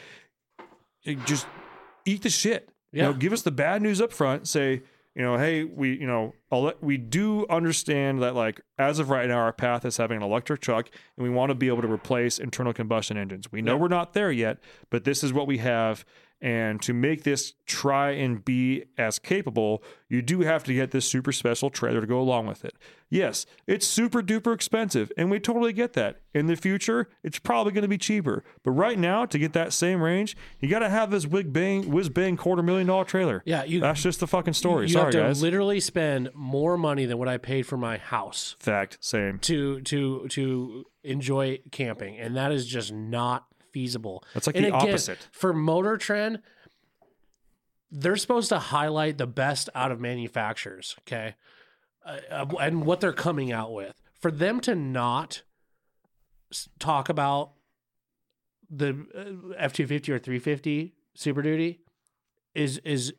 eh, 1.06 1.16
just 1.26 1.48
eat 2.06 2.24
the 2.24 2.30
shit. 2.30 2.70
You 2.92 3.04
know, 3.04 3.12
Yeah. 3.12 3.18
give 3.18 3.34
us 3.34 3.42
the 3.44 3.52
bad 3.52 3.82
news 3.82 4.02
up 4.02 4.12
front. 4.12 4.48
Say, 4.48 4.82
you 5.16 5.22
know, 5.24 5.38
hey, 5.38 5.64
we, 5.64 5.98
you 6.00 6.08
know, 6.08 6.34
let- 6.52 6.82
we 6.84 6.98
do 6.98 7.46
understand 7.50 8.22
that, 8.22 8.36
like, 8.36 8.62
as 8.78 9.00
of 9.00 9.10
right 9.10 9.28
now, 9.28 9.38
our 9.40 9.52
path 9.54 9.86
is 9.86 9.98
having 9.98 10.18
an 10.18 10.24
electric 10.24 10.62
truck, 10.62 10.90
and 11.18 11.24
we 11.24 11.30
want 11.30 11.50
to 11.50 11.56
be 11.56 11.68
able 11.68 11.82
to 11.82 11.92
replace 11.92 12.40
internal 12.40 12.74
combustion 12.74 13.18
engines. 13.18 13.52
We 13.52 13.62
know 13.62 13.76
we're 13.78 13.88
not 13.90 14.14
there 14.14 14.32
yet, 14.32 14.60
but 14.90 15.04
this 15.04 15.24
is 15.24 15.34
what 15.34 15.46
we 15.46 15.58
have. 15.60 16.06
And 16.42 16.82
to 16.84 16.94
make 16.94 17.24
this 17.24 17.54
try 17.66 18.12
and 18.12 18.44
be 18.46 18.86
as 18.98 19.20
capable, 19.20 19.84
you 20.08 20.22
do 20.22 20.40
have 20.42 20.64
to 20.64 20.74
get 20.74 20.92
this 20.92 21.06
super 21.06 21.34
special 21.34 21.70
trailer 21.70 22.00
to 22.00 22.08
go 22.08 22.18
along 22.20 22.48
with 22.48 22.64
it. 22.64 22.76
Yes, 23.10 23.46
it's 23.68 23.86
super 23.86 24.22
duper 24.22 24.54
expensive, 24.54 25.12
and 25.18 25.30
we 25.30 25.40
totally 25.42 25.74
get 25.74 25.94
that. 25.94 26.22
In 26.34 26.46
the 26.48 26.56
future, 26.56 27.10
it's 27.24 27.40
probably 27.40 27.74
going 27.74 27.82
to 27.82 27.88
be 27.90 27.98
cheaper. 27.98 28.44
But 28.64 28.72
right 28.72 28.98
now, 28.98 29.26
to 29.26 29.38
get 29.38 29.52
that 29.54 29.74
same 29.74 30.02
range, 30.02 30.38
you 30.62 30.70
got 30.70 30.80
to 30.80 30.90
have 30.90 31.12
this 31.12 31.26
whiz 31.28 31.44
bang, 31.46 31.90
whiz 31.92 32.08
bang 32.08 32.38
quarter 32.38 32.64
million 32.64 32.88
dollar 32.88 33.04
trailer. 33.04 33.42
Yeah, 33.46 33.66
you- 33.66 33.82
That's 33.82 34.02
just 34.02 34.22
the 34.22 34.28
fucking 34.28 34.54
story. 34.54 34.86
You 34.86 34.94
Sorry, 34.94 35.06
have 35.06 35.12
to 35.14 35.20
guys. 35.20 35.42
literally 35.42 35.82
spend 35.82 36.30
more 36.34 36.78
money 36.78 37.06
than 37.06 37.18
what 37.18 37.28
I 37.28 37.38
paid 37.38 37.64
for 37.64 37.76
my 37.76 37.98
house 37.98 38.56
Fact, 38.60 38.98
same. 39.02 39.40
to 39.40 39.82
to 39.82 40.28
to 40.30 40.86
enjoy 41.04 41.60
camping, 41.72 42.18
and 42.18 42.38
that 42.38 42.52
is 42.54 42.66
just 42.66 42.94
not 42.94 43.46
feasible. 43.72 44.24
That's 44.34 44.48
like 44.48 44.56
and 44.56 44.66
the 44.66 44.72
opposite. 44.72 45.28
for 45.32 45.54
Motor 45.54 45.98
Trend. 45.98 46.42
They're 47.92 48.18
supposed 48.18 48.50
to 48.50 48.60
highlight 48.60 49.18
the 49.18 49.26
best 49.28 49.68
out 49.74 49.92
of 49.92 50.00
manufacturers, 50.00 50.96
okay, 51.02 51.36
uh, 52.06 52.18
uh, 52.30 52.46
and 52.60 52.86
what 52.86 53.00
they're 53.02 53.14
coming 53.14 53.52
out 53.52 53.74
with. 53.74 54.00
For 54.20 54.30
them 54.30 54.60
to 54.62 54.76
not 54.76 55.42
talk 56.78 57.10
about 57.10 57.54
the 58.70 59.54
F 59.58 59.74
two 59.74 59.88
fifty 59.88 60.12
or 60.12 60.20
three 60.20 60.38
fifty 60.40 60.94
Super 61.16 61.42
Duty 61.42 61.80
is 62.54 62.78
is 62.80 63.14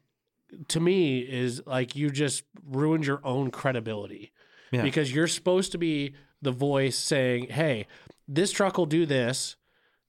to 0.68 0.78
me 0.80 1.18
is 1.20 1.62
like 1.66 1.96
you 1.96 2.10
just 2.10 2.44
ruined 2.64 3.04
your 3.06 3.20
own 3.24 3.50
credibility 3.50 4.32
Yeah. 4.70 4.82
because 4.82 5.12
you're 5.12 5.26
supposed 5.26 5.72
to 5.72 5.78
be 5.78 6.14
the 6.42 6.52
voice 6.52 6.96
saying, 6.96 7.48
"Hey, 7.50 7.86
this 8.28 8.52
truck 8.52 8.78
will 8.78 8.86
do 8.86 9.04
this. 9.06 9.56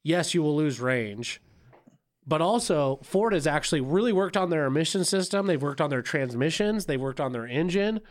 Yes, 0.04 0.34
you 0.34 0.42
will 0.42 0.56
lose 0.56 0.80
range." 0.80 1.42
But 2.26 2.42
also, 2.42 3.00
Ford 3.04 3.34
has 3.34 3.48
actually 3.48 3.82
really 3.82 4.14
worked 4.14 4.38
on 4.38 4.52
their 4.52 4.66
emission 4.66 5.04
system. 5.04 5.48
They've 5.48 5.62
worked 5.62 5.82
on 5.82 5.90
their 5.90 6.04
transmissions. 6.04 6.86
They've 6.86 7.02
worked 7.02 7.20
on 7.20 7.32
their 7.32 7.48
engine. 7.48 8.02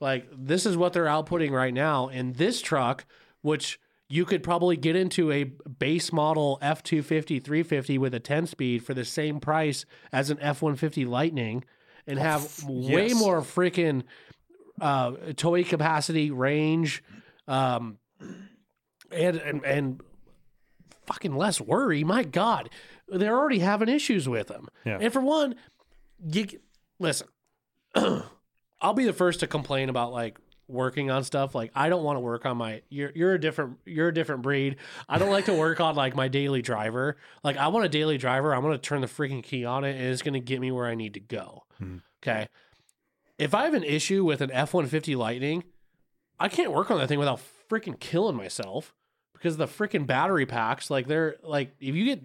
Like 0.00 0.28
this 0.32 0.64
is 0.64 0.76
what 0.76 0.92
they're 0.92 1.04
outputting 1.06 1.50
right 1.50 1.74
now. 1.74 2.08
And 2.08 2.36
this 2.36 2.62
truck, 2.62 3.04
which 3.42 3.78
you 4.08 4.24
could 4.24 4.42
probably 4.42 4.76
get 4.76 4.96
into 4.96 5.30
a 5.30 5.44
base 5.44 6.12
model 6.12 6.58
F 6.62 6.82
250, 6.82 7.40
350 7.40 7.98
with 7.98 8.14
a 8.14 8.20
10 8.20 8.46
speed 8.46 8.84
for 8.84 8.94
the 8.94 9.04
same 9.04 9.38
price 9.38 9.84
as 10.12 10.30
an 10.30 10.38
F 10.40 10.62
150 10.62 11.04
Lightning 11.04 11.64
and 12.06 12.18
have 12.18 12.64
way 12.64 13.12
more 13.12 13.42
freaking 13.42 14.04
uh, 14.80 15.12
towing 15.36 15.64
capacity, 15.64 16.30
range, 16.30 17.02
um, 17.46 17.98
and, 19.10 19.36
and, 19.36 19.64
and 19.64 20.00
fucking 21.08 21.34
less 21.34 21.60
worry. 21.60 22.04
My 22.04 22.22
God, 22.22 22.70
they're 23.08 23.36
already 23.36 23.58
having 23.58 23.88
issues 23.88 24.28
with 24.28 24.48
them. 24.48 24.68
Yeah. 24.84 24.98
And 25.00 25.12
for 25.12 25.20
one, 25.20 25.56
you 26.24 26.46
listen. 26.98 27.28
I'll 28.80 28.94
be 28.94 29.04
the 29.04 29.12
first 29.12 29.40
to 29.40 29.46
complain 29.46 29.88
about 29.88 30.12
like 30.12 30.38
working 30.68 31.10
on 31.10 31.24
stuff. 31.24 31.54
Like 31.54 31.72
I 31.74 31.88
don't 31.88 32.04
want 32.04 32.16
to 32.16 32.20
work 32.20 32.46
on 32.46 32.58
my. 32.58 32.82
You're 32.90 33.10
you're 33.14 33.34
a 33.34 33.40
different 33.40 33.78
you're 33.86 34.08
a 34.08 34.14
different 34.14 34.42
breed. 34.42 34.76
I 35.08 35.18
don't 35.18 35.30
like 35.30 35.46
to 35.46 35.54
work 35.54 35.80
on 35.80 35.96
like 35.96 36.14
my 36.14 36.28
daily 36.28 36.62
driver. 36.62 37.16
Like 37.42 37.56
I 37.56 37.68
want 37.68 37.86
a 37.86 37.88
daily 37.88 38.18
driver. 38.18 38.54
I'm 38.54 38.62
gonna 38.62 38.78
turn 38.78 39.00
the 39.00 39.06
freaking 39.06 39.42
key 39.42 39.64
on 39.64 39.84
it, 39.84 39.96
and 39.96 40.04
it's 40.04 40.22
gonna 40.22 40.40
get 40.40 40.60
me 40.60 40.70
where 40.70 40.86
I 40.86 40.94
need 40.94 41.14
to 41.14 41.20
go. 41.20 41.64
Hmm. 41.78 41.96
Okay. 42.22 42.48
If 43.38 43.54
I 43.54 43.64
have 43.64 43.74
an 43.74 43.84
issue 43.84 44.24
with 44.24 44.40
an 44.40 44.50
F 44.52 44.74
one 44.74 44.86
fifty 44.86 45.16
Lightning, 45.16 45.64
I 46.38 46.48
can't 46.48 46.72
work 46.72 46.90
on 46.90 46.98
that 46.98 47.08
thing 47.08 47.18
without 47.18 47.40
freaking 47.68 47.98
killing 47.98 48.36
myself 48.36 48.94
because 49.38 49.56
the 49.56 49.66
freaking 49.66 50.06
battery 50.06 50.46
packs. 50.46 50.90
Like 50.90 51.06
they're 51.06 51.36
like 51.42 51.72
if 51.80 51.94
you 51.94 52.04
get 52.04 52.22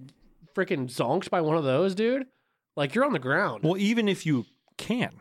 freaking 0.56 0.86
zonked 0.88 1.30
by 1.30 1.42
one 1.42 1.56
of 1.58 1.64
those, 1.64 1.96
dude, 1.96 2.26
like 2.76 2.94
you're 2.96 3.06
on 3.06 3.14
the 3.14 3.20
ground. 3.20 3.64
Well, 3.64 3.78
even 3.78 4.08
if 4.08 4.26
you 4.26 4.46
can, 4.78 5.12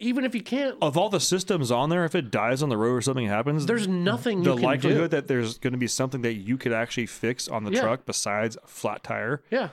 Even 0.00 0.24
if 0.24 0.34
you 0.34 0.42
can't, 0.42 0.76
of 0.82 0.96
all 0.98 1.08
the 1.08 1.20
systems 1.20 1.70
on 1.70 1.88
there, 1.88 2.04
if 2.04 2.14
it 2.14 2.30
dies 2.30 2.62
on 2.62 2.68
the 2.68 2.76
road 2.76 2.94
or 2.94 3.00
something 3.00 3.26
happens, 3.28 3.66
there's 3.66 3.86
nothing 3.88 4.42
the 4.42 4.54
can 4.54 4.62
likelihood 4.62 5.10
do. 5.10 5.16
that 5.16 5.28
there's 5.28 5.58
going 5.58 5.72
to 5.72 5.78
be 5.78 5.86
something 5.86 6.22
that 6.22 6.34
you 6.34 6.56
could 6.58 6.72
actually 6.72 7.06
fix 7.06 7.48
on 7.48 7.64
the 7.64 7.72
Yeah. 7.72 7.82
truck 7.82 8.04
besides 8.06 8.56
a 8.62 8.66
flat 8.66 9.02
tire, 9.04 9.42
yeah, 9.50 9.68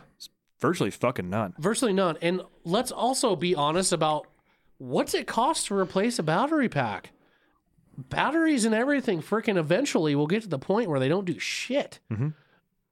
virtually 0.60 0.92
fucking 0.92 1.30
none. 1.30 1.54
virtually 1.60 1.94
none. 1.94 2.18
And 2.22 2.42
let's 2.64 2.92
also 2.92 3.36
be 3.36 3.56
honest 3.56 3.92
about 3.92 4.28
what's 4.78 5.14
it 5.16 5.26
cost 5.28 5.68
to 5.68 5.76
replace 5.76 6.20
a 6.20 6.24
battery 6.24 6.70
pack. 6.70 7.12
Batteries 8.10 8.66
and 8.66 8.74
everything, 8.76 9.22
freaking 9.22 9.58
eventually 9.58 10.16
will 10.16 10.28
get 10.28 10.44
to 10.44 10.50
the 10.50 10.60
point 10.60 10.90
where 10.90 11.00
they 11.00 11.10
don't 11.10 11.26
do 11.26 11.38
shit. 11.40 12.00
Mhm. 12.12 12.34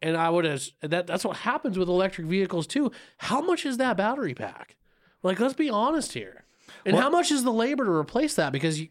And 0.02 0.16
I 0.16 0.30
would 0.30 0.46
have 0.46 0.64
that. 0.82 1.08
That's 1.08 1.26
what 1.26 1.38
happens 1.38 1.78
with 1.78 1.90
electric 1.90 2.28
vehicles 2.28 2.66
too. 2.68 2.92
How 3.18 3.42
much 3.42 3.66
is 3.66 3.78
that 3.78 3.98
battery 3.98 4.34
pack? 4.34 4.76
Like, 5.24 5.40
let's 5.40 5.54
be 5.54 5.70
honest 5.70 6.14
here. 6.14 6.46
And 6.86 6.96
how 6.96 7.10
much 7.10 7.32
is 7.32 7.44
the 7.44 7.52
labor 7.52 7.84
to 7.86 7.92
replace 7.92 8.36
that? 8.36 8.52
Because 8.54 8.80
you, 8.80 8.88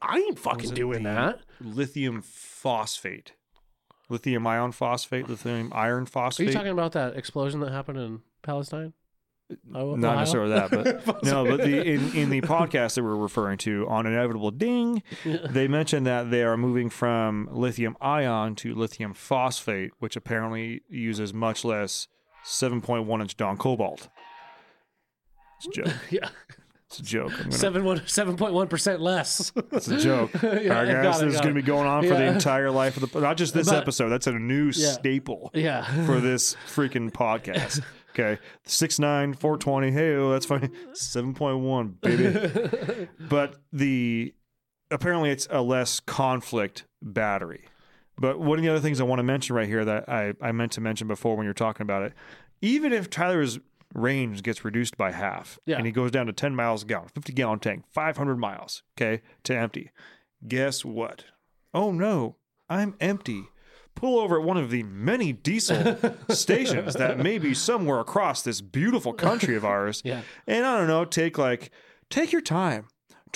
I 0.00 0.16
ain't 0.18 0.38
fucking 0.38 0.70
doing 0.74 1.02
that. 1.02 1.40
Lithium 1.60 2.22
phosphate, 2.22 3.32
lithium 4.08 4.46
ion 4.46 4.72
phosphate, 4.72 5.28
lithium 5.28 5.70
iron 5.74 6.06
phosphate. 6.06 6.46
Are 6.46 6.50
you 6.50 6.56
talking 6.56 6.72
about 6.72 6.92
that 6.92 7.16
explosion 7.16 7.60
that 7.60 7.72
happened 7.72 7.98
in 7.98 8.20
Palestine? 8.42 8.94
Oh, 9.74 9.94
Not 9.96 10.10
Ohio? 10.10 10.18
necessarily 10.20 10.50
that, 10.54 10.70
but 11.04 11.24
no, 11.24 11.44
but 11.44 11.58
the 11.60 11.82
in, 11.84 12.14
in 12.14 12.30
the 12.30 12.40
podcast 12.42 12.94
that 12.94 13.02
we're 13.02 13.16
referring 13.16 13.58
to 13.58 13.86
on 13.88 14.06
inevitable 14.06 14.50
ding, 14.50 15.02
they 15.24 15.66
mentioned 15.68 16.06
that 16.06 16.30
they 16.30 16.42
are 16.42 16.56
moving 16.56 16.88
from 16.90 17.48
lithium 17.52 17.96
ion 18.00 18.54
to 18.56 18.74
lithium 18.74 19.14
phosphate, 19.14 19.90
which 19.98 20.16
apparently 20.16 20.82
uses 20.88 21.34
much 21.34 21.64
less 21.64 22.06
7.1 22.44 23.20
inch 23.20 23.36
Don 23.36 23.56
cobalt. 23.56 24.08
It's 25.64 25.78
a 25.78 25.82
joke. 25.84 25.94
Yeah, 26.10 26.28
It's 26.86 26.98
a 27.00 27.02
joke. 27.02 27.32
I'm 27.32 27.38
gonna, 27.44 27.52
seven 27.52 27.84
one 27.84 28.02
seven 28.06 28.36
point 28.36 28.54
one 28.54 28.66
percent 28.68 29.00
less. 29.00 29.52
it's 29.72 29.88
a 29.88 29.98
joke. 29.98 30.30
Yeah, 30.42 30.48
All 30.48 30.52
right, 30.54 30.62
got 30.92 31.02
guys, 31.02 31.22
it, 31.22 31.26
this 31.26 31.34
is 31.34 31.40
going 31.40 31.54
to 31.54 31.60
be 31.60 31.66
going 31.66 31.86
on 31.86 32.02
for 32.02 32.14
the 32.14 32.24
entire 32.24 32.70
life 32.70 32.96
of 33.00 33.10
the 33.12 33.20
not 33.20 33.36
just 33.36 33.52
this 33.54 33.68
But- 33.68 33.76
episode. 33.82 34.08
That's 34.08 34.26
a 34.26 34.32
new 34.32 34.66
Yeah. 34.74 34.92
staple 34.92 35.50
yeah, 35.54 36.06
for 36.06 36.20
this 36.20 36.56
freaking 36.66 37.10
podcast. 37.12 37.82
Okay, 38.12 38.38
six 38.64 38.98
nine 38.98 39.34
four 39.34 39.56
twenty. 39.56 39.90
Hey, 39.90 40.14
oh, 40.14 40.30
that's 40.30 40.46
funny. 40.46 40.68
Seven 40.94 41.34
point 41.34 41.58
one, 41.60 41.96
baby. 42.00 43.08
but 43.20 43.56
the 43.72 44.34
apparently 44.90 45.30
it's 45.30 45.46
a 45.50 45.62
less 45.62 46.00
conflict 46.00 46.84
battery. 47.00 47.64
But 48.18 48.38
one 48.40 48.58
of 48.58 48.62
the 48.64 48.68
other 48.70 48.80
things 48.80 49.00
I 49.00 49.04
want 49.04 49.20
to 49.20 49.22
mention 49.22 49.56
right 49.56 49.68
here 49.68 49.84
that 49.84 50.08
I, 50.08 50.34
I 50.42 50.52
meant 50.52 50.72
to 50.72 50.80
mention 50.80 51.08
before 51.08 51.36
when 51.36 51.44
you're 51.44 51.54
talking 51.54 51.82
about 51.84 52.02
it, 52.02 52.12
even 52.60 52.92
if 52.92 53.08
Tyler's 53.08 53.58
range 53.94 54.42
gets 54.42 54.64
reduced 54.64 54.96
by 54.98 55.10
half 55.12 55.58
Yeah. 55.64 55.76
and 55.78 55.86
he 55.86 55.92
goes 55.92 56.10
down 56.10 56.26
to 56.26 56.32
10 56.32 56.54
miles 56.54 56.82
a 56.82 56.86
gallon, 56.86 57.08
50 57.08 57.32
gallon 57.32 57.58
tank, 57.60 57.84
500 57.92 58.36
miles, 58.36 58.82
okay, 58.96 59.22
to 59.44 59.56
empty, 59.56 59.90
guess 60.46 60.84
what? 60.84 61.24
Oh 61.72 61.92
no, 61.92 62.36
I'm 62.68 62.94
empty. 63.00 63.44
Pull 63.94 64.18
over 64.18 64.38
at 64.40 64.46
one 64.46 64.56
of 64.56 64.70
the 64.70 64.82
many 64.84 65.32
diesel 65.32 65.98
stations 66.30 66.94
that 66.94 67.18
may 67.18 67.38
be 67.38 67.52
somewhere 67.52 68.00
across 68.00 68.40
this 68.42 68.60
beautiful 68.60 69.12
country 69.12 69.56
of 69.56 69.64
ours. 69.64 70.02
Yeah. 70.10 70.22
And 70.46 70.64
I 70.64 70.78
don't 70.78 70.86
know, 70.88 71.04
take 71.04 71.36
like, 71.38 71.70
take 72.08 72.32
your 72.32 72.40
time. 72.40 72.86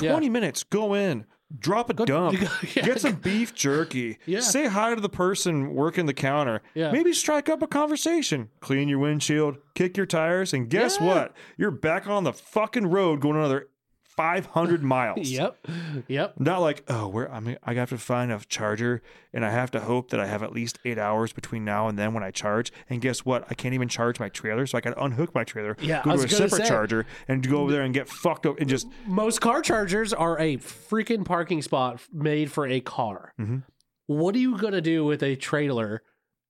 Yeah. 0.01 0.11
20 0.13 0.29
minutes, 0.31 0.65
go 0.65 0.95
in, 0.95 1.25
drop 1.57 1.89
a 1.91 1.95
dump, 1.95 2.41
yeah. 2.75 2.83
get 2.83 3.01
some 3.01 3.15
beef 3.17 3.55
jerky, 3.55 4.19
Yeah. 4.27 4.41
say 4.41 4.67
hi 4.67 4.95
to 4.95 5.01
the 5.01 5.09
person 5.09 5.75
working 5.75 6.07
the 6.07 6.15
counter, 6.15 6.63
Yeah. 6.75 6.91
maybe 6.91 7.13
strike 7.13 7.49
up 7.49 7.63
a 7.63 7.67
conversation, 7.69 8.49
clean 8.61 8.89
your 8.89 8.99
windshield, 8.99 9.59
kick 9.75 9.97
your 9.97 10.07
tires, 10.07 10.53
and 10.53 10.69
guess 10.71 10.99
Yeah. 11.01 11.07
what? 11.07 11.37
You're 11.57 11.71
back 11.71 12.09
on 12.09 12.25
the 12.25 12.33
fucking 12.33 12.87
road 12.89 13.21
going 13.21 13.37
another 13.37 13.69
500 14.17 14.83
miles. 14.83 15.29
Yep. 15.35 15.67
Yep. 16.09 16.35
Not 16.41 16.61
like, 16.61 16.85
oh, 16.89 17.09
where 17.09 17.33
I 17.33 17.41
mean, 17.41 17.57
I 17.65 17.75
have 17.75 17.89
to 17.91 17.99
find 17.99 18.31
a 18.31 18.41
charger, 18.49 19.03
and 19.33 19.45
I 19.45 19.51
have 19.51 19.71
to 19.73 19.81
hope 19.81 20.11
that 20.11 20.21
I 20.21 20.27
have 20.27 20.43
at 20.43 20.53
least 20.53 20.79
eight 20.85 20.99
hours 20.99 21.33
between 21.33 21.65
now 21.65 21.89
and 21.89 21.99
then 21.99 22.15
when 22.15 22.23
I 22.23 22.31
charge. 22.31 22.73
And 22.89 23.01
guess 23.01 23.25
what? 23.25 23.45
I 23.51 23.55
can't 23.55 23.75
even 23.75 23.89
charge 23.89 24.21
my 24.21 24.29
trailer, 24.29 24.67
so 24.67 24.79
I 24.79 24.81
got 24.81 24.95
to 24.95 25.03
unhook 25.05 25.35
my 25.35 25.45
trailer, 25.45 25.77
Yeah, 25.81 26.03
go 26.05 26.17
to 26.17 26.25
a 26.25 26.29
separate 26.29 26.63
say. 26.63 26.69
charger, 26.69 27.07
and 27.29 27.47
go 27.49 27.59
over 27.59 27.73
there 27.73 27.83
and 27.83 27.93
get 27.95 28.09
fucked 28.09 28.47
up 28.47 28.59
and 28.61 28.69
just 28.69 28.87
Most 29.07 29.41
car 29.41 29.63
chargers 29.63 30.13
are 30.13 30.39
a 30.39 30.57
freaking 30.59 31.25
parking 31.25 31.63
spot 31.63 32.01
made 32.13 32.53
for 32.53 32.67
a 32.67 32.81
car. 32.81 33.33
Mhm. 33.41 33.63
What 34.07 34.35
are 34.35 34.39
you 34.39 34.57
going 34.59 34.75
to 34.75 34.81
do 34.83 35.05
with 35.05 35.23
a 35.23 35.35
trailer 35.37 36.03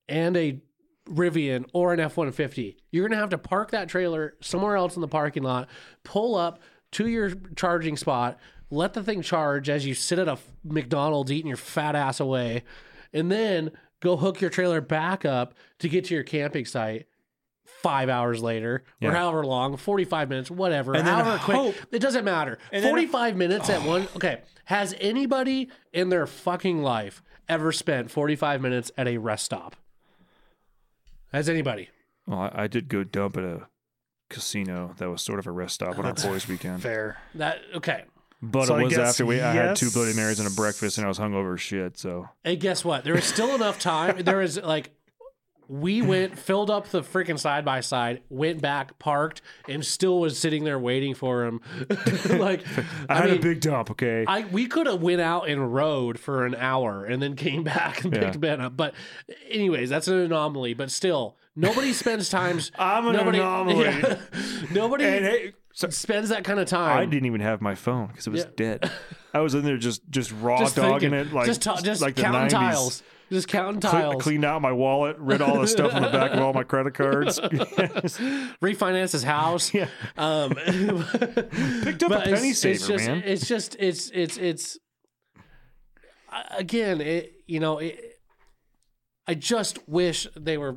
and 0.09 0.37
a 0.37 0.61
Rivian 1.09 1.65
or 1.73 1.93
an 1.93 2.01
F 2.01 2.17
150? 2.17 2.77
You're 2.91 3.03
going 3.09 3.17
to 3.17 3.21
have 3.21 3.31
to 3.31 3.39
park 3.39 3.71
that 3.71 3.89
trailer 3.89 4.35
somewhere 4.41 4.77
else 4.77 4.97
in 4.97 5.03
the 5.03 5.09
parking 5.09 5.43
lot, 5.43 5.69
pull 6.03 6.35
up 6.35 6.61
to 6.95 7.07
your 7.09 7.31
charging 7.57 7.97
spot, 7.97 8.39
let 8.71 8.95
the 8.95 9.03
thing 9.03 9.23
charge 9.23 9.69
as 9.69 9.87
you 9.87 9.95
sit 9.95 10.19
at 10.19 10.27
a 10.29 10.39
McDonald's 10.65 11.31
eating 11.31 11.49
your 11.49 11.57
fat 11.57 11.95
ass 11.95 12.19
away, 12.21 12.65
and 13.13 13.31
then 13.31 13.71
go 14.01 14.17
hook 14.17 14.41
your 14.41 14.51
trailer 14.51 14.81
back 14.81 15.25
up 15.25 15.55
to 15.79 15.89
get 15.89 16.07
to 16.07 16.15
your 16.15 16.25
camping 16.25 16.65
site. 16.65 17.07
Five 17.67 18.09
hours 18.11 18.43
later, 18.43 18.85
or 19.03 19.11
however 19.13 19.45
long, 19.45 19.77
forty-five 19.77 20.29
minutes, 20.29 20.51
whatever, 20.51 20.95
And 20.95 21.07
however 21.07 21.39
quick, 21.43 21.57
hope- 21.57 21.75
it 21.93 21.99
doesn't 21.99 22.25
matter. 22.25 22.59
And 22.73 22.83
45 22.85 23.37
minutes 23.37 23.69
at 23.71 23.83
one. 23.83 24.07
Okay. 24.17 24.41
Has 24.67 24.95
anybody 25.01 25.71
in 25.93 26.09
their 26.11 26.27
fucking 26.27 26.83
life 26.83 27.23
ever 27.49 27.73
spent 27.73 28.11
45 28.11 28.61
minutes 28.63 28.91
at 28.99 29.07
a 29.09 29.17
rest 29.19 29.45
stop? 29.47 29.77
Has 31.33 31.49
anybody? 31.49 31.89
Well, 32.27 32.39
I, 32.55 32.65
I 32.65 32.67
did 32.67 32.89
go 32.89 33.05
dump 33.05 33.37
at 33.37 33.45
a 33.45 33.67
casino 34.31 34.95
that 34.99 35.09
was 35.11 35.23
sort 35.23 35.39
of 35.39 35.47
a 35.47 35.51
rest 35.51 35.75
stop 35.77 35.99
on 35.99 36.07
our 36.07 36.15
boys' 36.15 36.49
weekend. 36.49 36.83
Fair. 36.83 37.19
That 37.35 37.59
okay. 37.75 38.05
But 38.43 38.67
So 38.67 38.75
I 38.77 38.81
it 38.81 38.85
was 38.85 38.99
after 38.99 39.25
we 39.25 39.41
I 39.41 39.53
had 39.53 39.77
two 39.77 39.91
Bloody. 39.91 40.15
Marys 40.15 40.39
and 40.39 40.47
a 40.47 40.51
breakfast, 40.51 40.99
and 40.99 41.05
I 41.05 41.09
was 41.09 41.19
hungover 41.19 41.55
as 41.55 41.61
shit. 41.63 41.99
So 41.99 42.29
And 42.45 42.61
guess 42.61 42.85
what? 42.85 43.05
There 43.05 43.17
is 43.17 43.25
still 43.25 43.55
enough 43.55 43.79
time. 43.79 44.23
There 44.23 44.43
is 44.43 44.59
like 44.61 44.91
we 45.67 46.03
went, 46.03 46.39
filled 46.39 46.69
up 46.71 46.89
the 46.89 47.01
freaking 47.01 47.39
side 47.39 47.65
by 47.65 47.81
side, 47.81 48.21
went 48.29 48.61
back, 48.61 48.99
parked, 48.99 49.41
and 49.67 49.83
still 49.83 50.21
was 50.21 50.39
sitting 50.39 50.65
there 50.65 50.79
waiting 50.79 51.15
for 51.15 51.45
him. 51.47 51.63
like 52.29 52.63
I, 53.09 53.15
I, 53.15 53.15
had 53.17 53.31
mean, 53.31 53.39
a 53.39 53.43
big 53.43 53.61
dump. 53.63 53.91
Okay, 53.93 54.27
I 54.29 54.43
we 54.45 54.67
could 54.67 54.87
have 54.87 55.01
went 55.01 55.23
out 55.23 55.49
and 55.49 55.73
rode 55.73 56.19
for 56.19 56.45
an 56.45 56.55
hour 56.55 57.07
and 57.07 57.23
then 57.23 57.35
came 57.37 57.65
back 57.65 58.05
and 58.05 58.13
Yeah. 58.13 58.25
picked 58.25 58.41
Ben 58.41 58.61
up. 58.61 58.77
But 58.77 58.93
anyways, 59.49 59.89
that's 59.89 60.07
an 60.09 60.19
anomaly. 60.19 60.75
But 60.75 60.91
still, 60.91 61.39
nobody 61.57 61.93
spends 61.93 62.29
times. 62.29 62.71
I'm 62.79 63.07
an 63.09 63.13
nobody, 63.15 63.39
anomaly. 63.39 63.85
Yeah. 63.85 64.17
nobody 64.73 65.05
and 65.05 65.25
hey, 65.25 65.53
so 65.73 65.89
spends 65.91 66.29
that 66.29 66.45
kind 66.45 66.61
of 66.61 66.69
time. 66.69 66.99
I 66.99 67.05
didn't 67.07 67.27
even 67.27 67.41
have 67.41 67.61
my 67.61 67.75
phone 67.75 68.09
because 68.09 68.27
it 68.27 68.31
was 68.31 68.45
Yeah. 68.45 68.51
dead. 68.57 68.91
I 69.33 69.41
was 69.41 69.55
in 69.55 69.65
there 69.65 69.77
just 69.77 70.03
just 70.11 70.33
raw 70.33 70.59
just 70.59 70.77
dogging 70.77 71.11
thinking, 71.11 71.15
it 71.15 71.33
like 71.33 71.47
just, 71.47 71.63
ta- 71.63 71.81
just 71.81 72.01
like 72.01 72.15
counting 72.15 72.43
90s. 72.43 72.51
tiles, 72.51 73.03
just 73.33 73.49
counting 73.49 73.81
Cle- 73.81 73.91
tiles. 73.91 74.23
cleaned 74.23 74.45
out 74.45 74.63
my 74.63 74.71
wallet, 74.71 75.17
read 75.19 75.43
all 75.43 75.61
the 75.61 75.67
stuff 75.67 75.93
on 75.93 76.03
the 76.03 76.11
back 76.11 76.31
of 76.31 76.39
all 76.39 76.53
my 76.53 76.63
credit 76.63 76.95
cards, 76.95 77.41
refinance 77.41 79.11
his 79.11 79.25
house. 79.25 79.75
Yeah. 79.75 79.89
Um, 80.17 80.55
picked 81.83 82.03
up 82.05 82.13
a 82.13 82.21
penny 82.21 82.51
it's, 82.51 82.61
saver, 82.61 82.75
it's 82.75 82.87
just, 82.87 83.07
man. 83.07 83.23
It's 83.25 83.49
just, 83.49 83.77
it's, 83.81 84.11
it's, 84.11 84.37
it's. 84.37 84.79
Again, 86.57 87.01
it, 87.01 87.33
you 87.47 87.61
know, 87.61 87.79
it, 87.79 88.21
I 89.27 89.35
just 89.35 89.89
wish 89.89 90.27
they 90.37 90.59
were. 90.59 90.77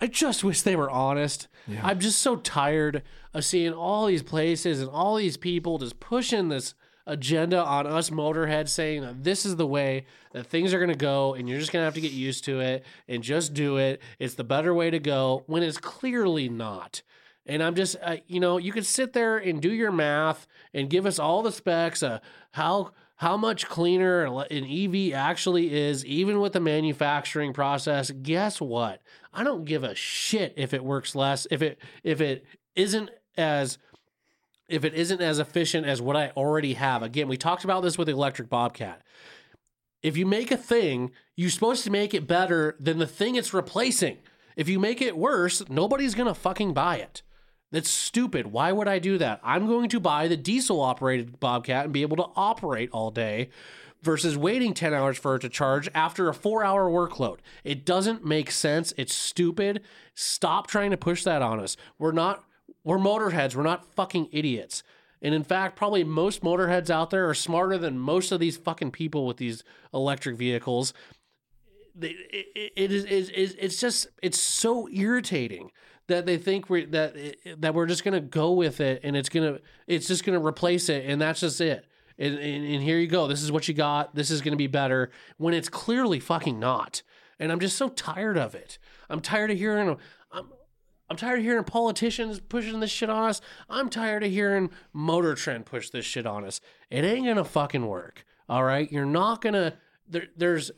I 0.00 0.06
just 0.06 0.44
wish 0.44 0.62
they 0.62 0.76
were 0.76 0.90
honest. 0.90 1.48
I'm 1.82 1.98
just 2.00 2.20
so 2.20 2.36
tired 2.36 3.02
of 3.34 3.44
seeing 3.44 3.72
all 3.72 4.06
these 4.06 4.22
places 4.22 4.80
and 4.80 4.88
all 4.88 5.16
these 5.16 5.36
people 5.36 5.78
just 5.78 5.98
pushing 6.00 6.48
this 6.48 6.74
agenda 7.06 7.64
on 7.64 7.86
us 7.86 8.10
motorheads 8.10 8.68
saying 8.68 9.00
that 9.00 9.24
this 9.24 9.46
is 9.46 9.56
the 9.56 9.66
way 9.66 10.04
that 10.32 10.46
things 10.46 10.72
are 10.74 10.78
going 10.78 10.90
to 10.90 10.94
go 10.96 11.34
and 11.34 11.48
you're 11.48 11.58
just 11.58 11.72
going 11.72 11.80
to 11.80 11.84
have 11.84 11.94
to 11.94 12.00
get 12.00 12.12
used 12.12 12.44
to 12.44 12.60
it 12.60 12.84
and 13.08 13.22
just 13.22 13.54
do 13.54 13.78
it. 13.78 14.00
It's 14.18 14.34
the 14.34 14.44
better 14.44 14.72
way 14.74 14.90
to 14.90 14.98
go 14.98 15.42
when 15.46 15.62
it's 15.62 15.78
clearly 15.78 16.48
not. 16.48 17.02
And 17.46 17.62
I'm 17.62 17.74
just, 17.74 17.96
uh, 18.02 18.18
you 18.26 18.40
know, 18.40 18.58
you 18.58 18.72
could 18.72 18.84
sit 18.84 19.14
there 19.14 19.38
and 19.38 19.60
do 19.60 19.72
your 19.72 19.90
math 19.90 20.46
and 20.74 20.90
give 20.90 21.06
us 21.06 21.18
all 21.18 21.42
the 21.42 21.52
specs 21.52 22.02
of 22.02 22.20
how 22.52 22.92
how 23.16 23.36
much 23.36 23.66
cleaner 23.68 24.24
an 24.48 24.64
EV 24.64 25.12
actually 25.12 25.74
is, 25.74 26.04
even 26.04 26.38
with 26.38 26.52
the 26.52 26.60
manufacturing 26.60 27.52
process. 27.52 28.12
Guess 28.12 28.60
what? 28.60 29.02
I 29.32 29.44
don't 29.44 29.64
give 29.64 29.84
a 29.84 29.94
shit 29.94 30.54
if 30.56 30.72
it 30.74 30.84
works 30.84 31.14
less, 31.14 31.46
if 31.50 31.62
it 31.62 31.78
if 32.02 32.20
it 32.20 32.44
isn't 32.74 33.10
as 33.36 33.78
if 34.68 34.84
it 34.84 34.94
isn't 34.94 35.20
as 35.20 35.38
efficient 35.38 35.86
as 35.86 36.02
what 36.02 36.16
I 36.16 36.30
already 36.36 36.74
have. 36.74 37.02
Again, 37.02 37.28
we 37.28 37.36
talked 37.36 37.64
about 37.64 37.82
this 37.82 37.96
with 37.96 38.06
the 38.06 38.12
electric 38.12 38.48
Bobcat. 38.48 39.02
If 40.02 40.16
you 40.16 40.26
make 40.26 40.50
a 40.50 40.56
thing, 40.56 41.10
you're 41.36 41.50
supposed 41.50 41.84
to 41.84 41.90
make 41.90 42.14
it 42.14 42.26
better 42.26 42.76
than 42.78 42.98
the 42.98 43.06
thing 43.06 43.34
it's 43.34 43.54
replacing. 43.54 44.18
If 44.56 44.68
you 44.68 44.78
make 44.78 45.00
it 45.00 45.16
worse, 45.16 45.68
nobody's 45.68 46.14
gonna 46.14 46.34
fucking 46.34 46.74
buy 46.74 46.96
it. 46.96 47.22
That's 47.70 47.90
stupid. 47.90 48.46
Why 48.46 48.72
would 48.72 48.88
I 48.88 48.98
do 48.98 49.18
that? 49.18 49.40
I'm 49.42 49.66
going 49.66 49.90
to 49.90 50.00
buy 50.00 50.26
the 50.26 50.36
diesel 50.36 50.80
operated 50.80 51.38
Bobcat 51.38 51.84
and 51.84 51.92
be 51.92 52.02
able 52.02 52.16
to 52.16 52.30
operate 52.34 52.88
all 52.92 53.10
day 53.10 53.50
versus 54.02 54.36
waiting 54.36 54.74
10 54.74 54.94
hours 54.94 55.18
for 55.18 55.36
it 55.36 55.40
to 55.40 55.48
charge 55.48 55.88
after 55.94 56.28
a 56.28 56.34
four 56.34 56.64
hour 56.64 56.88
workload. 56.88 57.38
It 57.64 57.84
doesn't 57.84 58.24
make 58.24 58.50
sense. 58.50 58.92
It's 58.96 59.14
stupid. 59.14 59.82
Stop 60.14 60.66
trying 60.66 60.90
to 60.90 60.96
push 60.96 61.24
that 61.24 61.42
on 61.42 61.60
us. 61.60 61.76
We're 61.98 62.12
not, 62.12 62.44
we're 62.84 62.98
motorheads. 62.98 63.54
We're 63.54 63.62
not 63.62 63.84
fucking 63.94 64.28
idiots. 64.32 64.82
And 65.20 65.34
in 65.34 65.42
fact, 65.42 65.76
probably 65.76 66.04
most 66.04 66.42
motorheads 66.42 66.90
out 66.90 67.10
there 67.10 67.28
are 67.28 67.34
smarter 67.34 67.76
than 67.76 67.98
most 67.98 68.30
of 68.30 68.38
these 68.38 68.56
fucking 68.56 68.92
people 68.92 69.26
with 69.26 69.36
these 69.38 69.64
electric 69.92 70.36
vehicles. 70.36 70.94
It, 72.00 72.72
it 72.76 72.92
is, 72.92 73.04
is, 73.04 73.30
is, 73.30 73.56
it's 73.58 73.80
just, 73.80 74.06
it's 74.22 74.40
so 74.40 74.88
irritating 74.88 75.72
that 76.08 76.24
they 76.24 76.38
think 76.38 76.68
we're 76.68 76.86
that 76.86 77.14
that 77.58 77.74
we're 77.74 77.86
just 77.86 78.02
gonna 78.02 78.20
go 78.20 78.52
with 78.52 78.80
it 78.80 79.00
and 79.04 79.14
it's 79.14 79.28
gonna 79.28 79.58
it's 79.86 80.08
just 80.08 80.24
gonna 80.24 80.44
replace 80.44 80.88
it 80.88 81.04
and 81.06 81.20
that's 81.20 81.40
just 81.40 81.60
it 81.60 81.84
and, 82.18 82.34
and, 82.34 82.64
and 82.64 82.82
here 82.82 82.98
you 82.98 83.06
go 83.06 83.26
this 83.26 83.42
is 83.42 83.52
what 83.52 83.68
you 83.68 83.74
got 83.74 84.14
this 84.14 84.30
is 84.30 84.40
gonna 84.40 84.56
be 84.56 84.66
better 84.66 85.10
when 85.36 85.54
it's 85.54 85.68
clearly 85.68 86.20
fucking 86.20 86.58
not 86.58 87.02
and 87.38 87.52
i'm 87.52 87.60
just 87.60 87.76
so 87.76 87.88
tired 87.88 88.36
of 88.36 88.54
it 88.54 88.78
i'm 89.08 89.20
tired 89.20 89.50
of 89.50 89.58
hearing 89.58 89.96
i'm 90.32 90.48
I'm 91.10 91.16
tired 91.16 91.38
of 91.38 91.44
hearing 91.44 91.64
politicians 91.64 92.38
pushing 92.38 92.80
this 92.80 92.90
shit 92.90 93.08
on 93.08 93.30
us. 93.30 93.40
I'm 93.68 93.88
tired 93.88 94.24
of 94.24 94.30
hearing 94.30 94.70
Motor 94.92 95.34
Trend 95.34 95.64
push 95.64 95.88
this 95.88 96.04
shit 96.04 96.26
on 96.26 96.44
us. 96.44 96.60
It 96.90 97.04
ain't 97.04 97.26
gonna 97.26 97.44
fucking 97.44 97.86
work. 97.86 98.24
All 98.48 98.64
right, 98.64 98.90
you're 98.90 99.06
not 99.06 99.40
gonna. 99.40 99.74
There, 100.06 100.26
there's 100.36 100.70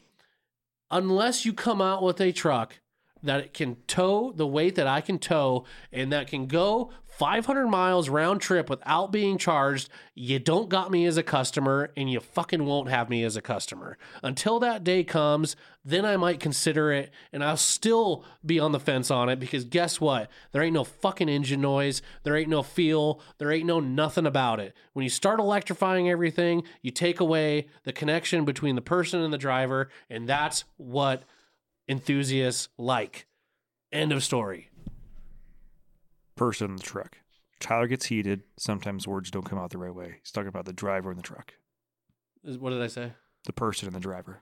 unless 0.91 1.45
you 1.45 1.53
come 1.53 1.81
out 1.81 2.03
with 2.03 2.21
a 2.21 2.33
truck 2.33 2.79
that 3.23 3.41
it 3.41 3.55
can 3.55 3.77
tow 3.87 4.33
the 4.33 4.47
weight 4.47 4.75
that 4.77 4.87
I 4.87 5.01
can 5.01 5.19
tow 5.19 5.65
and 5.93 6.13
that 6.13 6.27
can 6.27 6.47
go 6.47 6.91
500 7.21 7.67
miles 7.67 8.09
round 8.09 8.41
trip 8.41 8.71
without 8.71 9.13
being 9.13 9.37
charged, 9.37 9.91
you 10.15 10.39
don't 10.39 10.71
got 10.71 10.91
me 10.91 11.05
as 11.05 11.19
a 11.19 11.23
customer 11.23 11.91
and 11.95 12.11
you 12.11 12.19
fucking 12.19 12.65
won't 12.65 12.89
have 12.89 13.11
me 13.11 13.25
as 13.25 13.37
a 13.37 13.43
customer. 13.43 13.99
Until 14.23 14.59
that 14.61 14.85
day 14.85 15.05
comes, 15.05 15.55
then 15.85 16.07
I 16.07 16.17
might 16.17 16.41
consider 16.41 16.91
it 16.93 17.11
and 17.31 17.45
I'll 17.45 17.59
still 17.59 18.25
be 18.47 18.59
on 18.59 18.73
the 18.73 18.81
fence 18.81 19.11
on 19.11 19.29
it 19.29 19.39
because 19.39 19.67
guess 19.67 20.01
what? 20.01 20.31
There 20.53 20.63
ain't 20.63 20.73
no 20.73 20.85
fucking 20.85 21.29
engine 21.29 21.61
noise, 21.61 22.01
there 22.23 22.39
ain't 22.39 22.49
no 22.49 22.63
feel, 22.63 23.21
there 23.37 23.53
ain't 23.53 23.67
no 23.67 23.81
nothing 23.81 24.25
about 24.25 24.59
it. 24.59 24.75
When 24.95 25.03
you 25.03 25.11
start 25.11 25.41
electrifying 25.41 26.09
everything, 26.09 26.63
you 26.81 26.91
take 26.91 27.21
away 27.21 27.69
the 27.85 27.93
connection 27.93 28.47
between 28.47 28.77
the 28.77 28.81
person 28.81 29.21
and 29.21 29.31
the 29.31 29.37
driver, 29.37 29.91
and 30.09 30.27
that's 30.27 30.65
what 30.79 31.25
enthusiasts 31.91 32.69
like. 32.79 33.27
End 33.93 34.13
of 34.13 34.23
story. 34.23 34.71
Person 36.37 36.71
in 36.71 36.77
the 36.77 36.83
truck. 36.83 37.19
Tyler 37.59 37.89
gets 37.89 38.07
heated. 38.07 38.43
Sometimes 38.57 39.07
words 39.07 39.31
don't 39.31 39.45
come 39.45 39.59
out 39.59 39.71
the 39.71 39.79
right 39.79 39.95
way. 39.95 40.17
He's 40.23 40.31
talking 40.31 40.49
about 40.49 40.65
the 40.65 40.73
driver 40.73 41.11
in 41.11 41.17
the 41.17 41.23
truck, 41.23 41.53
What 42.43 42.71
did 42.71 42.81
I 42.81 42.87
say? 42.87 43.13
the 43.47 43.53
person 43.53 43.89
in 43.89 43.95
the 43.95 44.01
driver. 44.01 44.41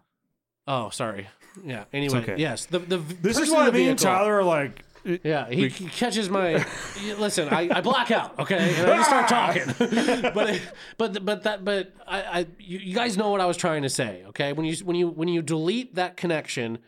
Oh, 0.66 0.90
sorry. 0.90 1.28
Yeah. 1.64 1.84
Anyway, 1.92 2.18
okay. 2.18 2.34
yes. 2.36 2.66
The 2.66 2.80
the 2.80 2.98
This 2.98 3.38
is 3.38 3.50
what 3.50 3.68
in 3.68 3.74
the 3.74 3.78
me 3.80 3.88
and 3.88 3.98
Tyler 3.98 4.34
are 4.38 4.44
like. 4.44 4.84
Yeah, 5.22 5.48
he, 5.48 5.68
he 5.68 5.86
catches 5.86 6.28
my. 6.28 6.66
listen, 7.18 7.48
I, 7.48 7.70
I 7.72 7.80
black 7.80 8.10
out, 8.10 8.38
okay, 8.40 8.74
and 8.76 8.90
I 8.90 8.96
just 8.96 9.08
start 9.08 9.28
talking. 9.28 10.32
but 10.34 10.60
but 10.98 11.24
but 11.24 11.42
that 11.44 11.64
but 11.64 11.94
I, 12.06 12.22
I 12.22 12.38
you, 12.58 12.78
you 12.80 12.94
guys 12.94 13.16
know 13.16 13.30
what 13.30 13.40
I 13.40 13.46
was 13.46 13.56
trying 13.56 13.82
to 13.82 13.88
say, 13.88 14.24
okay? 14.28 14.52
When 14.52 14.66
you 14.66 14.76
when 14.84 14.96
you 14.96 15.08
when 15.08 15.28
you 15.28 15.40
delete 15.40 15.94
that 15.94 16.16
connection, 16.18 16.78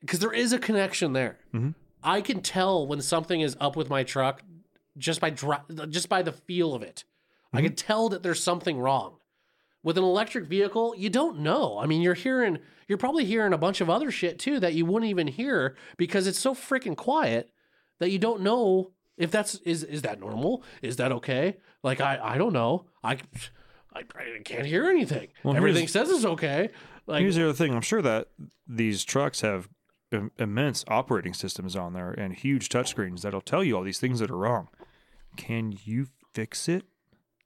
because 0.00 0.18
there 0.18 0.32
is 0.32 0.52
a 0.52 0.58
connection 0.58 1.12
there. 1.12 1.38
Mm-hmm. 1.54 1.70
I 2.02 2.20
can 2.20 2.40
tell 2.40 2.86
when 2.86 3.00
something 3.00 3.40
is 3.40 3.56
up 3.60 3.76
with 3.76 3.90
my 3.90 4.04
truck 4.04 4.42
just 4.96 5.20
by 5.20 5.30
dri- 5.30 5.56
just 5.88 6.08
by 6.08 6.22
the 6.22 6.32
feel 6.32 6.74
of 6.74 6.82
it. 6.82 7.04
I 7.52 7.62
can 7.62 7.72
mm-hmm. 7.72 7.86
tell 7.86 8.08
that 8.10 8.22
there's 8.22 8.42
something 8.42 8.78
wrong. 8.78 9.16
With 9.82 9.96
an 9.96 10.04
electric 10.04 10.46
vehicle, 10.46 10.94
you 10.96 11.08
don't 11.08 11.40
know. 11.40 11.78
I 11.78 11.86
mean, 11.86 12.02
you're 12.02 12.14
hearing, 12.14 12.58
you're 12.88 12.98
probably 12.98 13.24
hearing 13.24 13.52
a 13.52 13.58
bunch 13.58 13.80
of 13.80 13.88
other 13.88 14.10
shit 14.10 14.38
too 14.38 14.58
that 14.60 14.74
you 14.74 14.84
wouldn't 14.84 15.08
even 15.08 15.28
hear 15.28 15.76
because 15.96 16.26
it's 16.26 16.40
so 16.40 16.54
freaking 16.54 16.96
quiet 16.96 17.50
that 18.00 18.10
you 18.10 18.18
don't 18.18 18.40
know 18.40 18.90
If 19.16 19.30
that's 19.30 19.54
is 19.56 19.82
is 19.84 20.02
that 20.02 20.20
normal? 20.20 20.62
Is 20.82 20.96
that 20.96 21.12
okay? 21.12 21.56
Like 21.82 22.00
I 22.00 22.18
I 22.22 22.38
don't 22.38 22.52
know. 22.52 22.86
I 23.02 23.18
I, 23.94 24.00
I 24.00 24.40
can't 24.44 24.66
hear 24.66 24.90
anything. 24.90 25.28
Well, 25.42 25.56
Everything 25.56 25.88
says 25.88 26.10
it's 26.10 26.24
okay. 26.24 26.70
Like 27.06 27.22
Here's 27.22 27.36
the 27.36 27.44
other 27.44 27.54
thing. 27.54 27.72
I'm 27.72 27.80
sure 27.80 28.02
that 28.02 28.28
these 28.66 29.04
trucks 29.04 29.40
have 29.40 29.68
immense 30.38 30.84
operating 30.88 31.34
systems 31.34 31.76
on 31.76 31.92
there 31.92 32.10
and 32.10 32.34
huge 32.34 32.68
touchscreens 32.68 33.22
that'll 33.22 33.40
tell 33.40 33.62
you 33.64 33.76
all 33.76 33.82
these 33.84 33.98
things 34.00 34.20
that 34.20 34.30
are 34.30 34.36
wrong. 34.36 34.68
Can 35.36 35.76
you 35.84 36.08
fix 36.34 36.68
it? 36.68 36.84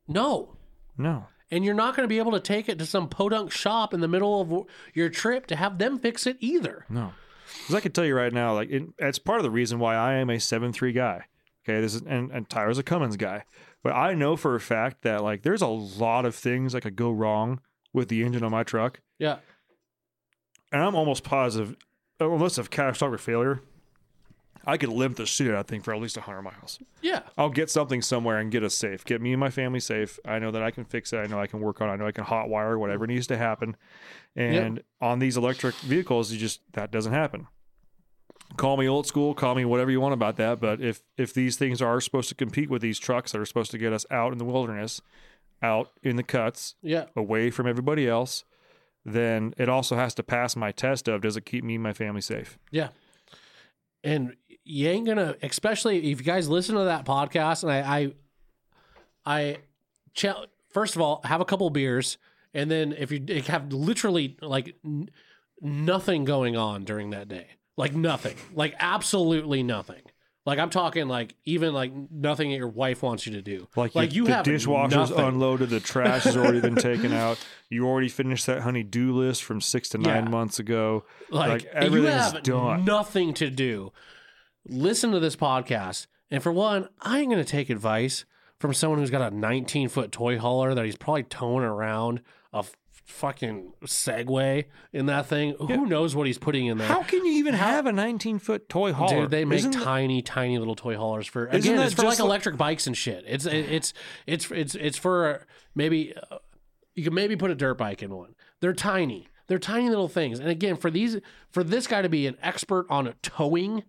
no. 0.08 0.56
No. 0.98 1.26
And 1.52 1.64
you're 1.64 1.74
not 1.74 1.96
going 1.96 2.04
to 2.04 2.08
be 2.08 2.18
able 2.18 2.32
to 2.32 2.40
take 2.40 2.68
it 2.68 2.78
to 2.78 2.86
some 2.86 3.08
podunk 3.08 3.50
shop 3.50 3.92
in 3.92 4.00
the 4.00 4.06
middle 4.06 4.40
of 4.40 4.66
your 4.94 5.08
trip 5.08 5.46
to 5.46 5.56
have 5.56 5.78
them 5.78 5.98
fix 5.98 6.26
it 6.26 6.36
either. 6.38 6.84
No. 6.88 7.12
Because 7.58 7.74
I 7.74 7.80
can 7.80 7.90
tell 7.90 8.04
you 8.04 8.14
right 8.14 8.32
now, 8.32 8.54
like 8.54 8.70
it, 8.70 8.84
it's 8.98 9.18
part 9.18 9.40
of 9.40 9.42
the 9.42 9.50
reason 9.50 9.80
why 9.80 9.96
I 9.96 10.14
am 10.14 10.30
a 10.30 10.38
seven 10.38 10.72
three 10.72 10.92
guy. 10.92 11.24
Okay, 11.64 11.80
this 11.80 11.96
is 11.96 12.02
and, 12.02 12.30
and 12.30 12.48
Tyler's 12.48 12.78
a 12.78 12.84
Cummins 12.84 13.16
guy. 13.16 13.44
But 13.82 13.94
I 13.94 14.14
know 14.14 14.36
for 14.36 14.54
a 14.54 14.60
fact 14.60 15.02
that 15.02 15.24
like 15.24 15.42
there's 15.42 15.62
a 15.62 15.66
lot 15.66 16.24
of 16.24 16.36
things 16.36 16.72
that 16.72 16.82
could 16.82 16.94
go 16.94 17.10
wrong 17.10 17.60
with 17.92 18.08
the 18.08 18.22
engine 18.22 18.44
on 18.44 18.52
my 18.52 18.62
truck. 18.62 19.00
Yeah. 19.18 19.38
And 20.70 20.82
I'm 20.82 20.94
almost 20.94 21.24
positive, 21.24 21.74
unless 22.20 22.58
of 22.58 22.70
catastrophic 22.70 23.20
failure, 23.20 23.60
I 24.66 24.76
could 24.76 24.90
limp 24.90 25.16
the 25.16 25.24
shit 25.26 25.54
I 25.54 25.62
think, 25.62 25.84
for 25.84 25.94
at 25.94 26.00
least 26.00 26.16
100 26.16 26.42
miles. 26.42 26.78
Yeah. 27.00 27.20
I'll 27.38 27.48
get 27.48 27.70
something 27.70 28.02
somewhere 28.02 28.38
and 28.38 28.50
get 28.50 28.62
us 28.62 28.74
safe. 28.74 29.04
Get 29.04 29.22
me 29.22 29.32
and 29.32 29.40
my 29.40 29.48
family 29.50 29.80
safe. 29.80 30.18
I 30.24 30.38
know 30.38 30.50
that 30.50 30.62
I 30.62 30.70
can 30.70 30.84
fix 30.84 31.12
it. 31.12 31.16
I 31.18 31.26
know 31.26 31.40
I 31.40 31.46
can 31.46 31.60
work 31.60 31.80
on 31.80 31.88
it. 31.88 31.92
I 31.92 31.96
know 31.96 32.06
I 32.06 32.12
can 32.12 32.24
hot 32.24 32.48
wire 32.50 32.78
whatever 32.78 33.06
needs 33.06 33.26
to 33.28 33.36
happen. 33.38 33.74
And 34.36 34.82
on 35.00 35.18
these 35.18 35.36
electric 35.36 35.74
vehicles, 35.76 36.30
you 36.30 36.38
just 36.38 36.60
that 36.72 36.90
doesn't 36.90 37.12
happen. 37.12 37.46
Call 38.56 38.76
me 38.76 38.88
old 38.88 39.06
school, 39.06 39.32
call 39.32 39.54
me 39.54 39.64
whatever 39.64 39.90
you 39.90 40.00
want 40.00 40.12
about 40.12 40.36
that. 40.36 40.60
But 40.60 40.80
if 40.80 41.02
if 41.16 41.32
these 41.32 41.56
things 41.56 41.80
are 41.80 42.00
supposed 42.00 42.28
to 42.28 42.34
compete 42.34 42.68
with 42.68 42.82
these 42.82 42.98
trucks 42.98 43.32
that 43.32 43.40
are 43.40 43.46
supposed 43.46 43.70
to 43.70 43.78
get 43.78 43.92
us 43.92 44.04
out 44.10 44.32
in 44.32 44.38
the 44.38 44.44
wilderness, 44.44 45.00
out 45.62 45.90
in 46.02 46.16
the 46.16 46.22
cuts, 46.22 46.74
Yeah. 46.82 47.06
away 47.16 47.50
from 47.50 47.66
everybody 47.66 48.08
else, 48.08 48.44
then 49.05 49.55
it 49.57 49.68
also 49.68 49.96
has 49.96 50.14
to 50.14 50.22
pass 50.22 50.57
my 50.57 50.72
test 50.72 51.09
of 51.09 51.22
does 51.22 51.36
it 51.36 51.46
keep 51.46 51.64
me 51.64 51.74
and 51.74 51.82
my 51.82 51.92
family 51.92 52.20
safe? 52.20 52.59
Yeah. 52.70 52.88
And 54.03 54.36
you 54.64 54.88
ain't 54.88 55.07
gonna, 55.07 55.36
especially 55.42 56.11
if 56.11 56.20
you 56.20 56.24
guys 56.24 56.48
listen 56.48 56.74
to 56.76 56.84
that 56.84 57.05
podcast, 57.05 57.62
and 57.62 57.72
I, 57.72 58.12
I, 59.26 59.57
I, 60.24 60.36
first 60.72 60.96
of 60.96 61.03
all, 61.03 61.20
have 61.24 61.40
a 61.40 61.44
couple 61.44 61.68
beers, 61.70 62.18
and 62.55 62.70
then 62.70 62.94
if 62.96 63.11
you 63.11 63.42
have 63.46 63.72
literally 63.72 64.36
like 64.40 64.76
n- 64.84 65.11
nothing 65.61 66.24
going 66.24 66.57
on 66.57 66.84
during 66.84 67.11
that 67.11 67.28
day, 67.28 67.46
like 67.76 67.94
nothing, 67.94 68.36
like 68.55 68.74
absolutely 68.78 69.62
nothing. 69.62 70.03
Like 70.47 70.59
I'm 70.59 70.70
talking 70.70 71.07
like 71.07 71.34
even 71.45 71.74
like 71.74 71.93
nothing 72.11 72.51
that 72.51 72.57
your 72.57 72.68
wife 72.68 73.03
wants 73.03 73.26
you 73.26 73.34
to 73.34 73.43
do. 73.43 73.68
Like, 73.76 73.95
like 73.95 74.14
you, 74.14 74.22
you 74.22 74.28
the 74.28 74.34
have 74.36 74.45
dishwasher's 74.45 75.11
nothing. 75.11 75.18
unloaded, 75.24 75.68
the 75.70 75.80
trash 75.80 76.24
has 76.24 76.36
already 76.36 76.61
been 76.61 76.74
taken 76.76 77.12
out. 77.12 77.38
You 77.68 77.86
already 77.86 78.09
finished 78.09 78.47
that 78.47 78.62
honey-do 78.62 79.12
list 79.12 79.45
from 79.45 79.61
six 79.61 79.91
to 79.91 79.99
nine 79.99 80.24
Yeah. 80.24 80.30
months 80.30 80.59
ago. 80.59 81.05
like, 81.30 81.51
Like, 81.51 81.64
everything's 81.66 82.32
done. 82.43 82.84
nothing 82.86 83.34
to 83.34 83.51
do. 83.51 83.93
Listen 84.66 85.11
to 85.12 85.20
this 85.20 85.36
podcast, 85.36 86.07
and 86.30 86.43
for 86.43 86.53
one, 86.53 86.88
I 87.01 87.20
ain't 87.20 87.30
gonna 87.30 87.45
take 87.45 87.70
advice 87.70 88.24
from 88.59 88.72
someone 88.74 88.99
who's 88.99 89.11
got 89.11 89.32
a 89.32 89.34
19 89.36 89.88
foot 89.88 90.11
toy 90.12 90.38
hauler 90.38 90.74
that 90.74 90.84
he's 90.84 90.97
probably 90.97 91.22
towing 91.24 91.64
around 91.64 92.20
a 92.53 92.64
fucking 93.11 93.72
Segway 93.84 94.66
in 94.92 95.06
that 95.06 95.26
thing. 95.26 95.54
Who 95.58 95.86
knows 95.86 96.14
what 96.16 96.26
he's 96.26 96.38
putting 96.38 96.66
in 96.66 96.78
there? 96.78 96.86
How 96.88 97.02
can 97.02 97.24
you 97.24 97.32
even 97.32 97.54
have 97.54 97.86
a 97.86 97.90
19-foot 97.92 98.68
toy 98.68 98.92
hauler? 98.92 99.22
Dude, 99.22 99.30
they 99.30 99.44
make 99.44 99.58
Isn't 99.61 99.72
that- 99.72 99.82
tiny, 99.82 100.22
tiny 100.22 100.58
little 100.58 100.74
toy 100.76 100.96
haulers 100.96 101.26
for 101.26 101.46
again. 101.46 101.78
It's 101.80 101.94
for 101.94 102.02
like 102.02 102.11
like- 102.12 102.18
electric 102.20 102.56
bikes 102.56 102.86
and 102.86 102.96
shit. 102.96 103.24
It's 103.26 103.46
it's 103.46 103.92
it's 104.26 104.50
it's 104.50 104.74
it's 104.74 104.98
for 104.98 105.46
maybe 105.74 106.14
uh, 106.30 106.38
you 106.94 107.04
can 107.04 107.14
maybe 107.14 107.36
put 107.36 107.50
a 107.50 107.54
dirt 107.54 107.74
bike 107.78 108.02
in 108.02 108.14
one. 108.14 108.34
They're 108.61 108.72
tiny. 108.72 109.28
They're 109.46 109.58
tiny 109.58 109.88
little 109.88 110.08
things. 110.08 110.38
And 110.38 110.48
again, 110.48 110.76
for 110.76 110.90
these 110.90 111.18
for 111.50 111.64
this 111.64 111.86
guy 111.86 112.02
to 112.02 112.08
be 112.08 112.26
an 112.26 112.36
expert 112.42 112.86
on 112.88 113.12
towing 113.22 113.82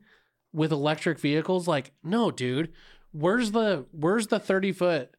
with 0.54 0.72
electric 0.72 1.20
vehicles, 1.20 1.68
like 1.68 1.92
no, 2.04 2.32
dude. 2.32 2.72
Where's 3.12 3.52
the 3.52 3.86
where's 3.92 4.28
the 4.28 4.40
thirty 4.40 4.72
foot 4.72 5.16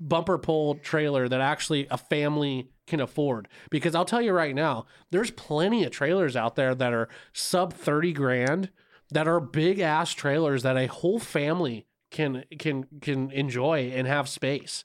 bumper 0.00 0.38
pull 0.38 0.76
trailer 0.76 1.28
that 1.28 1.40
actually 1.40 1.86
a 1.90 1.98
family 1.98 2.70
can 2.86 3.00
afford. 3.00 3.46
Because 3.70 3.94
I'll 3.94 4.04
tell 4.04 4.22
you 4.22 4.32
right 4.32 4.54
now, 4.54 4.86
there's 5.10 5.30
plenty 5.30 5.84
of 5.84 5.92
trailers 5.92 6.34
out 6.34 6.56
there 6.56 6.74
that 6.74 6.92
are 6.92 7.08
sub 7.32 7.72
30 7.74 8.12
grand 8.12 8.70
that 9.12 9.28
are 9.28 9.40
big 9.40 9.78
ass 9.80 10.12
trailers 10.12 10.62
that 10.62 10.76
a 10.76 10.86
whole 10.86 11.18
family 11.18 11.86
can 12.10 12.44
can 12.58 12.86
can 13.00 13.30
enjoy 13.30 13.92
and 13.94 14.06
have 14.06 14.28
space. 14.28 14.84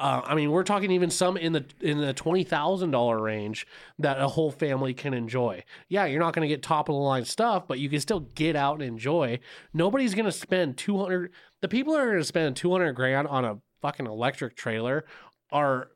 Uh, 0.00 0.22
I 0.24 0.34
mean, 0.34 0.50
we're 0.50 0.64
talking 0.64 0.90
even 0.90 1.08
some 1.10 1.36
in 1.36 1.52
the 1.52 1.64
in 1.80 2.00
the 2.00 2.12
twenty 2.12 2.42
thousand 2.42 2.90
dollar 2.90 3.20
range 3.20 3.66
that 3.98 4.18
a 4.20 4.28
whole 4.28 4.50
family 4.50 4.92
can 4.92 5.14
enjoy. 5.14 5.62
Yeah, 5.88 6.06
you're 6.06 6.20
not 6.20 6.34
going 6.34 6.46
to 6.46 6.52
get 6.52 6.62
top 6.62 6.88
of 6.88 6.94
the 6.94 7.00
line 7.00 7.24
stuff, 7.26 7.68
but 7.68 7.78
you 7.78 7.88
can 7.88 8.00
still 8.00 8.20
get 8.20 8.56
out 8.56 8.80
and 8.80 8.82
enjoy. 8.82 9.38
Nobody's 9.72 10.14
going 10.14 10.24
to 10.24 10.32
spend 10.32 10.76
two 10.78 10.98
hundred. 10.98 11.32
The 11.60 11.68
people 11.68 11.94
are 11.96 12.06
going 12.06 12.18
to 12.18 12.24
spend 12.24 12.56
two 12.56 12.72
hundred 12.72 12.94
grand 12.94 13.28
on 13.28 13.44
a 13.44 13.58
fucking 13.84 14.06
electric 14.06 14.56
trailer 14.56 15.04
are 15.52 15.88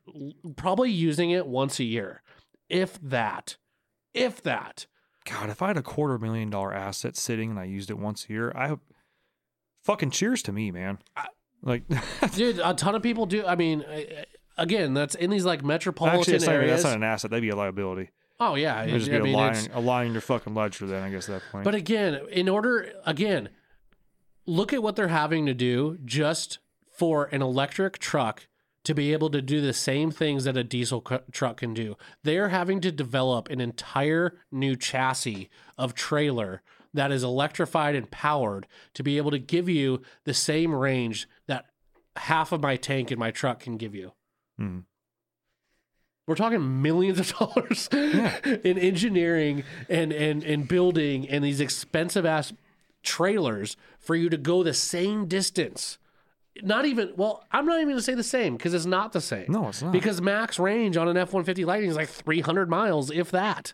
probably 0.56 0.90
using 0.90 1.30
it 1.30 1.46
once 1.46 1.80
a 1.80 1.84
year, 1.84 2.22
if 2.68 3.00
that, 3.00 3.56
if 4.12 4.42
that. 4.42 4.84
God, 5.24 5.48
if 5.48 5.62
I 5.62 5.68
had 5.68 5.78
a 5.78 5.82
quarter 5.82 6.18
million 6.18 6.50
dollar 6.50 6.74
asset 6.74 7.16
sitting 7.16 7.48
and 7.50 7.58
I 7.58 7.64
used 7.64 7.88
it 7.88 7.98
once 7.98 8.26
a 8.28 8.32
year, 8.34 8.52
I 8.54 8.68
hope 8.68 8.80
fucking 9.84 10.10
cheers 10.10 10.42
to 10.42 10.52
me, 10.52 10.70
man. 10.70 10.98
like, 11.62 11.84
Dude, 12.34 12.60
a 12.62 12.74
ton 12.74 12.94
of 12.94 13.02
people 13.02 13.24
do. 13.24 13.46
I 13.46 13.54
mean, 13.54 13.86
again, 14.58 14.92
that's 14.92 15.14
in 15.14 15.30
these 15.30 15.46
like 15.46 15.64
metropolitan 15.64 16.34
actually, 16.34 16.54
areas. 16.54 16.70
that's 16.70 16.84
not 16.84 16.96
an 16.96 17.04
asset. 17.04 17.30
That'd 17.30 17.40
be 17.42 17.48
a 17.48 17.56
liability. 17.56 18.10
oh 18.38 18.54
yeah, 18.54 18.82
It'd 18.82 19.00
just 19.00 19.10
be 19.10 19.16
a 19.16 19.22
mean, 19.22 19.32
line, 19.32 19.56
a 19.72 19.80
line 19.80 20.08
in 20.08 20.12
your 20.12 20.20
fucking 20.20 20.54
ledger. 20.54 20.86
Then 20.86 21.02
I 21.02 21.10
guess 21.10 21.26
at 21.30 21.40
that 21.40 21.52
point. 21.52 21.64
But 21.64 21.74
again, 21.74 22.20
in 22.30 22.50
order, 22.50 22.92
again, 23.06 23.48
look 24.44 24.74
at 24.74 24.82
what 24.82 24.94
they're 24.94 25.08
having 25.08 25.46
to 25.46 25.54
do 25.54 25.96
just 26.04 26.58
for 26.98 27.26
an 27.26 27.40
electric 27.42 27.98
truck 28.00 28.48
to 28.82 28.92
be 28.92 29.12
able 29.12 29.30
to 29.30 29.40
do 29.40 29.60
the 29.60 29.72
same 29.72 30.10
things 30.10 30.42
that 30.42 30.56
a 30.56 30.64
diesel 30.64 31.00
cu- 31.00 31.20
truck 31.30 31.58
can 31.58 31.72
do. 31.74 31.96
They 32.24 32.38
are 32.38 32.48
having 32.48 32.80
to 32.80 32.90
develop 32.90 33.48
an 33.50 33.60
entire 33.60 34.36
new 34.50 34.74
chassis 34.74 35.48
of 35.76 35.94
trailer 35.94 36.60
that 36.92 37.12
is 37.12 37.22
electrified 37.22 37.94
and 37.94 38.10
powered 38.10 38.66
to 38.94 39.04
be 39.04 39.16
able 39.16 39.30
to 39.30 39.38
give 39.38 39.68
you 39.68 40.02
the 40.24 40.34
same 40.34 40.74
range 40.74 41.28
that 41.46 41.66
half 42.16 42.50
of 42.50 42.62
my 42.62 42.74
tank 42.76 43.12
in 43.12 43.18
my 43.18 43.30
truck 43.30 43.60
can 43.60 43.76
give 43.76 43.94
you. 43.94 44.12
Mhm. 44.58 44.84
We're 46.26 46.34
talking 46.34 46.82
millions 46.82 47.20
of 47.20 47.28
dollars 47.38 47.88
in 47.92 48.76
engineering 48.78 49.62
and, 49.88 50.12
and, 50.12 50.42
and 50.42 50.66
building 50.66 51.28
and 51.28 51.44
these 51.44 51.60
expensive 51.60 52.26
ass 52.26 52.52
trailers 53.04 53.76
for 54.00 54.16
you 54.16 54.28
to 54.30 54.36
go 54.36 54.62
the 54.62 54.74
same 54.74 55.26
distance. 55.26 55.98
Not 56.62 56.86
even, 56.86 57.12
well, 57.16 57.44
I'm 57.52 57.66
not 57.66 57.76
even 57.76 57.88
going 57.88 57.98
to 57.98 58.02
say 58.02 58.14
the 58.14 58.22
same 58.22 58.56
because 58.56 58.74
it's 58.74 58.86
not 58.86 59.12
the 59.12 59.20
same. 59.20 59.46
No, 59.48 59.68
it's 59.68 59.82
not. 59.82 59.92
Because 59.92 60.20
max 60.20 60.58
range 60.58 60.96
on 60.96 61.08
an 61.08 61.16
F 61.16 61.32
150 61.32 61.64
Lightning 61.64 61.90
is 61.90 61.96
like 61.96 62.08
300 62.08 62.68
miles, 62.68 63.10
if 63.10 63.30
that. 63.30 63.72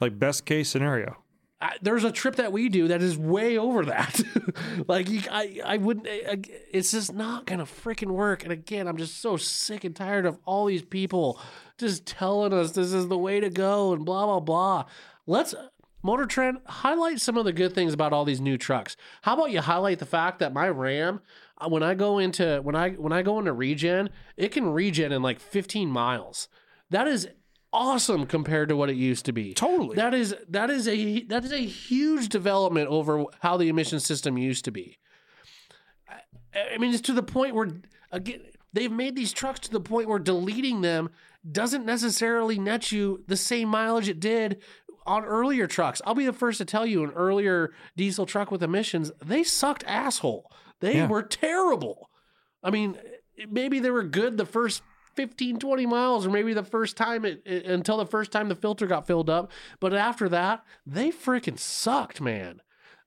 like 0.00 0.18
best 0.18 0.44
case 0.44 0.68
scenario. 0.68 1.16
I, 1.60 1.76
there's 1.80 2.02
a 2.02 2.10
trip 2.10 2.36
that 2.36 2.52
we 2.52 2.68
do 2.68 2.88
that 2.88 3.02
is 3.02 3.16
way 3.16 3.56
over 3.56 3.84
that. 3.84 4.20
like 4.88 5.08
you, 5.08 5.20
I, 5.30 5.60
I 5.64 5.76
wouldn't. 5.76 6.08
I, 6.08 6.42
it's 6.72 6.90
just 6.90 7.12
not 7.14 7.46
gonna 7.46 7.64
freaking 7.66 8.10
work. 8.10 8.42
And 8.42 8.52
again, 8.52 8.88
I'm 8.88 8.96
just 8.96 9.20
so 9.20 9.36
sick 9.36 9.84
and 9.84 9.94
tired 9.94 10.26
of 10.26 10.38
all 10.44 10.66
these 10.66 10.82
people 10.82 11.40
just 11.78 12.04
telling 12.04 12.52
us 12.52 12.72
this 12.72 12.92
is 12.92 13.06
the 13.06 13.16
way 13.16 13.38
to 13.38 13.48
go 13.48 13.92
and 13.92 14.04
blah 14.04 14.26
blah 14.26 14.40
blah. 14.40 14.86
Let's 15.24 15.54
Motor 16.02 16.26
Trend 16.26 16.58
highlight 16.66 17.20
some 17.20 17.36
of 17.36 17.44
the 17.44 17.52
good 17.52 17.74
things 17.76 17.94
about 17.94 18.12
all 18.12 18.24
these 18.24 18.40
new 18.40 18.58
trucks. 18.58 18.96
How 19.22 19.34
about 19.34 19.52
you 19.52 19.60
highlight 19.60 20.00
the 20.00 20.06
fact 20.06 20.40
that 20.40 20.52
my 20.52 20.68
Ram, 20.68 21.20
when 21.68 21.82
I 21.82 21.94
go 21.94 22.18
into 22.18 22.60
when 22.62 22.74
I 22.74 22.90
when 22.90 23.12
I 23.12 23.22
go 23.22 23.38
into 23.38 23.52
regen, 23.52 24.10
it 24.36 24.52
can 24.52 24.72
regen 24.72 25.12
in 25.12 25.22
like 25.22 25.40
15 25.40 25.88
miles. 25.90 26.48
That 26.90 27.06
is 27.06 27.28
awesome 27.72 28.26
compared 28.26 28.68
to 28.68 28.76
what 28.76 28.90
it 28.90 28.96
used 28.96 29.24
to 29.26 29.32
be. 29.32 29.54
Totally. 29.54 29.96
That 29.96 30.14
is 30.14 30.34
that 30.48 30.70
is 30.70 30.86
a 30.88 31.22
that 31.24 31.44
is 31.44 31.52
a 31.52 31.64
huge 31.64 32.28
development 32.28 32.88
over 32.88 33.24
how 33.40 33.56
the 33.56 33.68
emission 33.68 34.00
system 34.00 34.36
used 34.36 34.64
to 34.66 34.70
be. 34.70 34.98
I, 36.08 36.74
I 36.74 36.78
mean, 36.78 36.92
it's 36.92 37.02
to 37.02 37.12
the 37.12 37.22
point 37.22 37.54
where 37.54 37.68
again 38.10 38.40
they've 38.72 38.92
made 38.92 39.16
these 39.16 39.32
trucks 39.32 39.60
to 39.60 39.70
the 39.70 39.80
point 39.80 40.08
where 40.08 40.18
deleting 40.18 40.82
them 40.82 41.10
doesn't 41.50 41.84
necessarily 41.84 42.58
net 42.58 42.92
you 42.92 43.24
the 43.26 43.36
same 43.36 43.68
mileage 43.68 44.08
it 44.08 44.20
did 44.20 44.62
on 45.06 45.24
earlier 45.24 45.66
trucks. 45.66 46.00
I'll 46.04 46.14
be 46.14 46.26
the 46.26 46.32
first 46.32 46.58
to 46.58 46.64
tell 46.64 46.86
you, 46.86 47.02
an 47.02 47.10
earlier 47.10 47.72
diesel 47.96 48.26
truck 48.26 48.50
with 48.50 48.62
emissions, 48.62 49.10
they 49.24 49.42
sucked 49.42 49.84
asshole. 49.86 50.50
They 50.82 50.96
Yeah. 50.96 51.06
were 51.08 51.22
terrible. 51.22 52.10
I 52.62 52.70
mean, 52.70 52.98
maybe 53.48 53.80
they 53.80 53.90
were 53.90 54.02
good 54.02 54.36
the 54.36 54.44
first 54.44 54.82
15, 55.16 55.58
20 55.58 55.86
miles, 55.86 56.26
or 56.26 56.30
maybe 56.30 56.52
the 56.54 56.62
first 56.64 56.96
time 56.96 57.24
it, 57.24 57.40
it- 57.46 57.64
until 57.66 57.96
the 57.96 58.06
first 58.06 58.30
time 58.32 58.48
the 58.48 58.54
filter 58.54 58.86
got 58.86 59.06
filled 59.06 59.30
up. 59.30 59.50
But 59.80 59.94
after 59.94 60.28
that, 60.28 60.64
they 60.86 61.10
freaking 61.10 61.58
sucked, 61.58 62.20
man. 62.20 62.60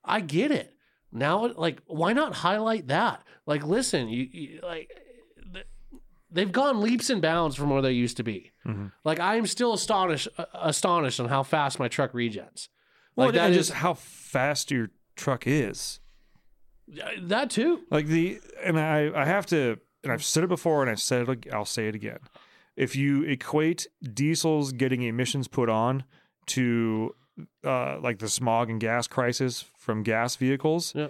I 0.03 0.21
get 0.21 0.49
it. 0.51 0.71
now 1.11 1.47
like 1.55 1.81
why 1.85 2.11
not 2.11 2.33
highlight 2.35 2.87
that 2.87 3.23
like 3.45 3.63
listen 3.63 4.09
you, 4.09 4.27
you 4.31 4.59
like 4.63 4.89
they've 6.29 6.51
gone 6.51 6.81
leaps 6.81 7.09
and 7.09 7.21
bounds 7.21 7.55
from 7.55 7.69
where 7.69 7.81
they 7.81 7.91
used 7.93 8.17
to 8.17 8.23
be 8.23 8.51
Mhm. 8.65 8.91
like 9.05 9.19
i'm 9.19 9.45
still 9.45 9.73
astonished 9.73 10.27
uh, 10.37 10.45
astonished 10.53 11.19
on 11.21 11.29
how 11.29 11.41
fast 11.43 11.79
my 11.79 11.87
truck 11.87 12.11
regens 12.11 12.67
Well, 13.15 13.27
like 13.27 13.35
that 13.35 13.45
and 13.45 13.55
is 13.55 13.67
just 13.67 13.77
how 13.79 13.93
fast 13.93 14.71
your 14.71 14.89
truck 15.15 15.47
is. 15.47 15.99
That 17.21 17.49
too 17.49 17.81
Like 17.89 18.07
the 18.07 18.39
and 18.63 18.79
I 18.79 19.11
I 19.13 19.25
have 19.25 19.45
to 19.47 19.79
and 20.03 20.11
I've 20.11 20.23
said 20.23 20.43
it 20.43 20.47
before 20.47 20.81
and 20.81 20.89
I've 20.91 21.01
said 21.01 21.27
it 21.27 21.47
I'll 21.53 21.65
say 21.65 21.87
it 21.87 21.95
again. 21.95 22.19
If 22.75 22.95
you 22.95 23.23
equate 23.23 23.87
diesels 24.13 24.71
getting 24.73 25.01
emissions 25.03 25.47
put 25.47 25.69
on 25.69 26.03
to 26.47 27.15
uh, 27.65 27.99
like 27.99 28.19
the 28.19 28.29
smog 28.29 28.69
and 28.69 28.79
gas 28.79 29.07
crisis 29.07 29.65
from 29.77 30.03
gas 30.03 30.35
vehicles, 30.35 30.93
Yeah. 30.95 31.07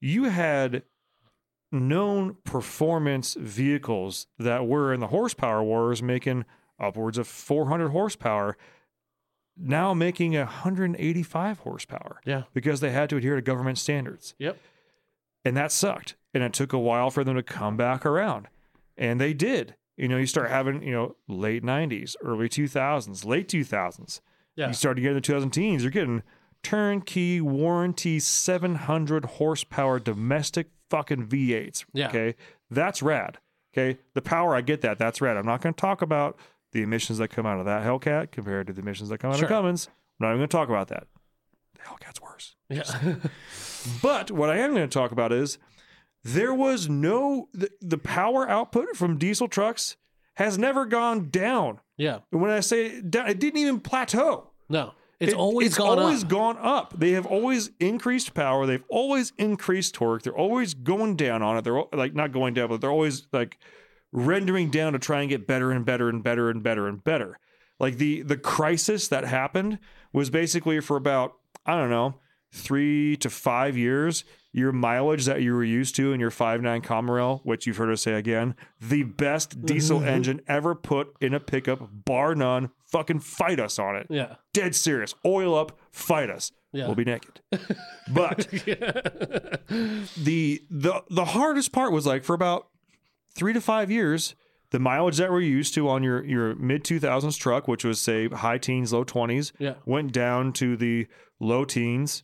you 0.00 0.24
had 0.24 0.82
known 1.72 2.36
performance 2.44 3.34
vehicles 3.34 4.26
that 4.38 4.66
were 4.66 4.92
in 4.92 5.00
the 5.00 5.08
horsepower 5.08 5.62
wars 5.64 6.02
making 6.02 6.44
upwards 6.78 7.18
of 7.18 7.26
400 7.26 7.88
horsepower 7.88 8.56
now 9.56 9.94
making 9.94 10.34
185 10.34 11.58
horsepower 11.60 12.20
yeah 12.24 12.42
because 12.52 12.80
they 12.80 12.90
had 12.90 13.08
to 13.10 13.16
adhere 13.16 13.36
to 13.36 13.42
government 13.42 13.78
standards 13.78 14.34
yep 14.38 14.56
and 15.44 15.56
that 15.56 15.72
sucked. 15.72 16.16
And 16.32 16.42
it 16.42 16.52
took 16.52 16.72
a 16.72 16.78
while 16.78 17.10
for 17.10 17.22
them 17.24 17.36
to 17.36 17.42
come 17.42 17.76
back 17.76 18.04
around. 18.04 18.48
And 18.96 19.20
they 19.20 19.32
did. 19.32 19.76
You 19.96 20.08
know 20.08 20.16
you 20.16 20.26
start 20.26 20.50
having 20.50 20.82
you 20.82 20.92
know 20.92 21.14
late 21.28 21.62
90s 21.62 22.16
early 22.24 22.48
2000s 22.48 23.24
late 23.24 23.46
2000s 23.46 24.20
yeah 24.56 24.66
you 24.66 24.72
start 24.74 24.96
to 24.96 25.00
get 25.02 25.10
in 25.10 25.14
the 25.14 25.20
2010s 25.20 25.82
you're 25.82 25.90
getting 25.92 26.24
turnkey 26.64 27.40
warranty 27.40 28.18
700 28.18 29.24
horsepower 29.24 30.00
domestic 30.00 30.70
fucking 30.90 31.28
v8s 31.28 31.84
Yeah. 31.92 32.08
okay? 32.08 32.34
That's 32.70 33.02
rad. 33.02 33.38
Okay? 33.72 34.00
The 34.14 34.22
power 34.22 34.56
i 34.56 34.62
get 34.62 34.80
that. 34.80 34.98
That's 34.98 35.20
rad. 35.20 35.36
I'm 35.36 35.46
not 35.46 35.60
going 35.60 35.74
to 35.74 35.80
talk 35.80 36.02
about 36.02 36.36
the 36.72 36.82
emissions 36.82 37.18
that 37.18 37.28
come 37.28 37.46
out 37.46 37.60
of 37.60 37.66
that 37.66 37.84
hellcat 37.84 38.32
compared 38.32 38.66
to 38.66 38.72
the 38.72 38.82
emissions 38.82 39.10
that 39.10 39.18
come 39.18 39.30
out 39.30 39.36
Sure. 39.36 39.44
of 39.46 39.50
cummins. 39.50 39.86
I'm 40.18 40.24
not 40.26 40.28
even 40.30 40.38
going 40.40 40.48
to 40.48 40.56
talk 40.56 40.68
about 40.68 40.88
that. 40.88 41.06
The 41.74 41.80
hellcat's 41.82 42.20
worse. 42.20 42.56
Yeah 42.68 42.82
but 44.02 44.30
what 44.30 44.50
I 44.50 44.58
am 44.58 44.74
going 44.74 44.88
to 44.88 44.92
talk 44.92 45.12
about 45.12 45.32
is 45.32 45.58
there 46.22 46.54
was 46.54 46.88
no 46.88 47.48
the, 47.52 47.70
the 47.80 47.98
power 47.98 48.48
output 48.48 48.96
from 48.96 49.18
diesel 49.18 49.48
trucks 49.48 49.96
has 50.36 50.58
never 50.58 50.84
gone 50.86 51.30
down. 51.30 51.80
yeah 51.96 52.18
And 52.32 52.40
when 52.40 52.50
I 52.50 52.60
say 52.60 53.00
down, 53.00 53.28
it 53.28 53.38
didn't 53.38 53.60
even 53.60 53.80
plateau. 53.80 54.50
no 54.68 54.92
it's 55.20 55.32
It- 55.32 55.38
always 55.38 55.68
it's 55.68 55.78
gone 55.78 55.98
always 56.00 56.24
up 56.24 56.28
gone 56.30 56.58
up. 56.58 56.94
They 56.98 57.12
have 57.12 57.24
always 57.26 57.70
increased 57.78 58.34
power. 58.34 58.66
They've 58.66 58.82
always 58.88 59.32
increased 59.38 59.94
torque. 59.94 60.22
They're 60.22 60.36
always 60.36 60.74
going 60.74 61.14
down 61.16 61.40
on 61.42 61.56
it. 61.56 61.62
They're 61.62 61.82
like 61.92 62.14
not 62.14 62.32
going 62.32 62.54
down, 62.54 62.68
but 62.68 62.80
they're 62.80 62.90
always 62.90 63.26
like 63.32 63.58
rendering 64.12 64.70
down 64.70 64.92
to 64.92 64.98
try 64.98 65.20
and 65.20 65.28
get 65.30 65.46
better 65.46 65.70
and 65.70 65.84
better 65.84 66.08
and 66.08 66.22
better 66.22 66.50
and 66.50 66.62
better 66.62 66.88
and 66.88 67.02
better. 67.02 67.38
Like 67.78 67.98
the 67.98 68.22
the 68.22 68.36
crisis 68.36 69.06
that 69.08 69.24
happened 69.24 69.78
was 70.12 70.30
basically 70.30 70.80
for 70.80 70.96
about 70.96 71.34
I 71.64 71.76
don't 71.76 71.90
know 71.90 72.16
three 72.54 73.16
to 73.18 73.28
five 73.28 73.76
years. 73.76 74.24
Your 74.52 74.70
mileage 74.70 75.24
that 75.24 75.42
you 75.42 75.52
were 75.52 75.64
used 75.64 75.96
to 75.96 76.12
in 76.12 76.20
your 76.20 76.30
5.9 76.30 76.84
Common 76.84 77.12
Rail, 77.12 77.40
which 77.42 77.66
you've 77.66 77.76
heard 77.76 77.90
us 77.90 78.02
say 78.02 78.12
again, 78.12 78.54
the 78.80 79.02
best 79.02 79.66
diesel 79.66 79.98
mm-hmm. 79.98 80.08
engine 80.08 80.40
ever 80.46 80.76
put 80.76 81.08
in 81.20 81.34
a 81.34 81.40
pickup, 81.40 81.88
bar 82.04 82.36
none. 82.36 82.70
Fucking 82.86 83.18
fight 83.18 83.58
us 83.58 83.80
on 83.80 83.96
it 83.96 84.06
yeah 84.08 84.36
dead 84.52 84.74
serious. 84.74 85.14
Oil 85.26 85.54
up, 85.54 85.78
fight 85.92 86.30
us. 86.30 86.52
Yeah. 86.72 86.86
We'll 86.86 86.94
be 86.94 87.04
naked. 87.04 87.40
But 88.12 88.48
the 90.16 90.62
the 90.70 91.02
the 91.10 91.24
hardest 91.24 91.72
part 91.72 91.92
was 91.92 92.06
like 92.06 92.22
for 92.22 92.34
about 92.34 92.68
three 93.34 93.52
to 93.52 93.60
five 93.60 93.90
years, 93.90 94.34
the 94.70 94.78
mileage 94.78 95.16
that 95.16 95.30
we're 95.30 95.40
used 95.40 95.74
to 95.74 95.88
on 95.88 96.02
your 96.02 96.24
your 96.24 96.54
mid 96.56 96.84
two 96.84 97.00
thousands 97.00 97.36
truck, 97.36 97.66
which 97.66 97.84
was 97.84 98.00
say 98.00 98.28
high 98.28 98.58
teens, 98.58 98.92
low 98.92 99.04
twenties, 99.04 99.52
yeah 99.58 99.74
went 99.86 100.12
down 100.12 100.52
to 100.54 100.76
the 100.76 101.06
low 101.40 101.64
teens. 101.64 102.22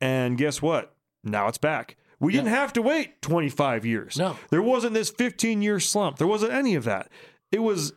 And 0.00 0.36
guess 0.38 0.60
what? 0.60 0.94
Now 1.24 1.48
it's 1.48 1.58
back. 1.58 1.96
We 2.18 2.32
didn't 2.32 2.48
have 2.48 2.72
to 2.74 2.82
wait 2.82 3.20
25 3.22 3.84
years. 3.84 4.16
No. 4.16 4.38
There 4.50 4.62
wasn't 4.62 4.94
this 4.94 5.10
15 5.10 5.60
year 5.62 5.80
slump. 5.80 6.16
There 6.18 6.26
wasn't 6.26 6.52
any 6.52 6.74
of 6.74 6.84
that. 6.84 7.10
It 7.52 7.60
was 7.60 7.92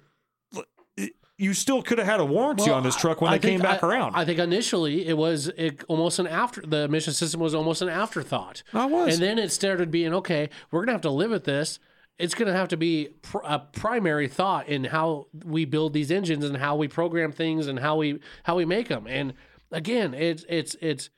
you 1.37 1.53
still 1.53 1.81
could 1.81 1.97
have 1.99 2.07
had 2.07 2.19
a 2.19 2.25
warranty 2.25 2.63
Well, 2.65 2.73
on 2.75 2.83
this 2.83 2.97
truck 2.97 3.21
when 3.21 3.31
I 3.31 3.37
they 3.37 3.51
came 3.51 3.61
back 3.61 3.81
I- 3.81 3.87
around. 3.87 4.13
I 4.15 4.25
think 4.25 4.39
initially 4.39 5.07
it 5.07 5.17
was 5.17 5.47
it, 5.47 5.85
almost 5.87 6.19
an 6.19 6.27
after 6.27 6.59
the 6.61 6.83
emission 6.83 7.13
system 7.13 7.39
was 7.39 7.55
almost 7.55 7.81
an 7.81 7.87
afterthought. 7.87 8.61
I 8.73 8.85
was. 8.85 9.13
And 9.13 9.23
then 9.23 9.39
it 9.39 9.49
started 9.53 9.89
being 9.89 10.13
okay. 10.15 10.49
We're 10.69 10.81
gonna 10.81 10.91
have 10.91 11.01
to 11.01 11.09
live 11.09 11.31
with 11.31 11.45
this. 11.45 11.79
It's 12.17 12.35
gonna 12.35 12.51
have 12.51 12.67
to 12.69 12.77
be 12.77 13.11
pr- 13.21 13.37
a 13.45 13.59
primary 13.59 14.27
thought 14.27 14.67
in 14.67 14.83
how 14.83 15.27
we 15.45 15.63
build 15.63 15.93
these 15.93 16.11
engines 16.11 16.43
and 16.43 16.57
how 16.57 16.75
we 16.75 16.89
program 16.89 17.31
things 17.31 17.67
and 17.67 17.79
how 17.79 17.95
we 17.95 18.19
how 18.43 18.57
we 18.57 18.65
make 18.65 18.89
them. 18.89 19.07
And 19.07 19.33
again, 19.71 20.13
it's 20.13 20.43
it's 20.49 20.75
it's 20.81 21.09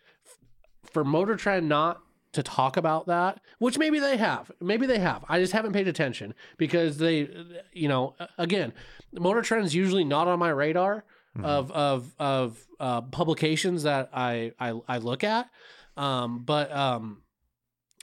for 0.91 1.03
Motor 1.03 1.35
Trend 1.35 1.69
not 1.69 2.01
to 2.33 2.41
talk 2.43 2.77
about 2.77 3.07
that, 3.07 3.41
which 3.59 3.77
maybe 3.77 3.99
they 3.99 4.15
have, 4.17 4.49
maybe 4.61 4.85
they 4.85 4.99
have. 4.99 5.23
I 5.27 5.39
just 5.39 5.51
haven't 5.53 5.73
paid 5.73 5.87
attention 5.87 6.33
because 6.57 6.97
they, 6.97 7.27
you 7.73 7.87
know, 7.89 8.15
again, 8.37 8.73
Motor 9.13 9.41
Trend 9.41 9.65
is 9.65 9.75
usually 9.75 10.03
not 10.05 10.27
on 10.27 10.39
my 10.39 10.49
radar 10.49 11.03
of 11.43 11.71
of 11.71 12.13
of 12.19 12.65
uh, 12.79 13.01
publications 13.03 13.83
that 13.83 14.09
I 14.13 14.51
I, 14.59 14.73
I 14.87 14.97
look 14.97 15.23
at, 15.23 15.49
um, 15.95 16.39
but 16.43 16.69
um, 16.73 17.21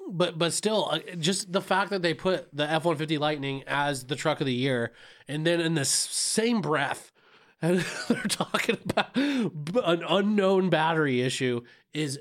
but 0.09 0.39
but 0.39 0.53
still, 0.55 0.89
uh, 0.91 0.99
just 1.19 1.53
the 1.53 1.61
fact 1.61 1.91
that 1.91 2.01
they 2.01 2.15
put 2.15 2.49
the 2.57 2.65
F 2.71 2.85
one 2.87 2.97
fifty 2.97 3.19
Lightning 3.19 3.65
as 3.67 4.05
the 4.07 4.17
truck 4.17 4.41
of 4.41 4.47
the 4.47 4.55
year, 4.55 4.93
and 5.27 5.47
then 5.47 5.61
in 5.61 5.75
the 5.75 5.83
s- 5.83 5.89
same 5.91 6.61
breath. 6.61 7.13
And 7.61 7.81
they're 8.09 8.23
talking 8.23 8.79
about 8.89 9.15
b- 9.15 9.81
an 9.85 10.05
unknown 10.09 10.71
battery 10.71 11.23
issue 11.23 11.63
is 11.93 12.17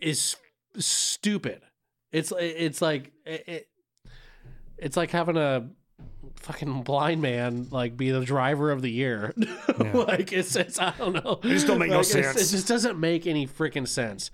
is 0.00 0.36
stupid. 0.78 1.62
It's 2.12 2.32
it's 2.38 2.80
like 2.82 3.12
it, 3.24 3.44
it- 3.46 3.68
it's 4.76 4.96
like 4.96 5.12
having 5.12 5.36
a 5.36 5.68
fucking 6.36 6.82
blind 6.82 7.22
man 7.22 7.68
like 7.70 7.96
be 7.96 8.10
the 8.10 8.24
driver 8.24 8.70
of 8.72 8.82
the 8.82 8.90
year. 8.90 9.32
like 9.94 10.32
it's, 10.32 10.56
it's 10.56 10.80
I 10.80 10.92
don't 10.98 11.12
know. 11.14 11.38
It 11.44 11.48
just 11.48 11.66
don't 11.68 11.78
make 11.78 11.90
no 11.90 12.02
sense. 12.02 12.36
It 12.36 12.56
just 12.56 12.66
doesn't 12.66 12.98
make 12.98 13.26
any 13.26 13.46
freaking 13.46 13.86
sense. 13.86 14.30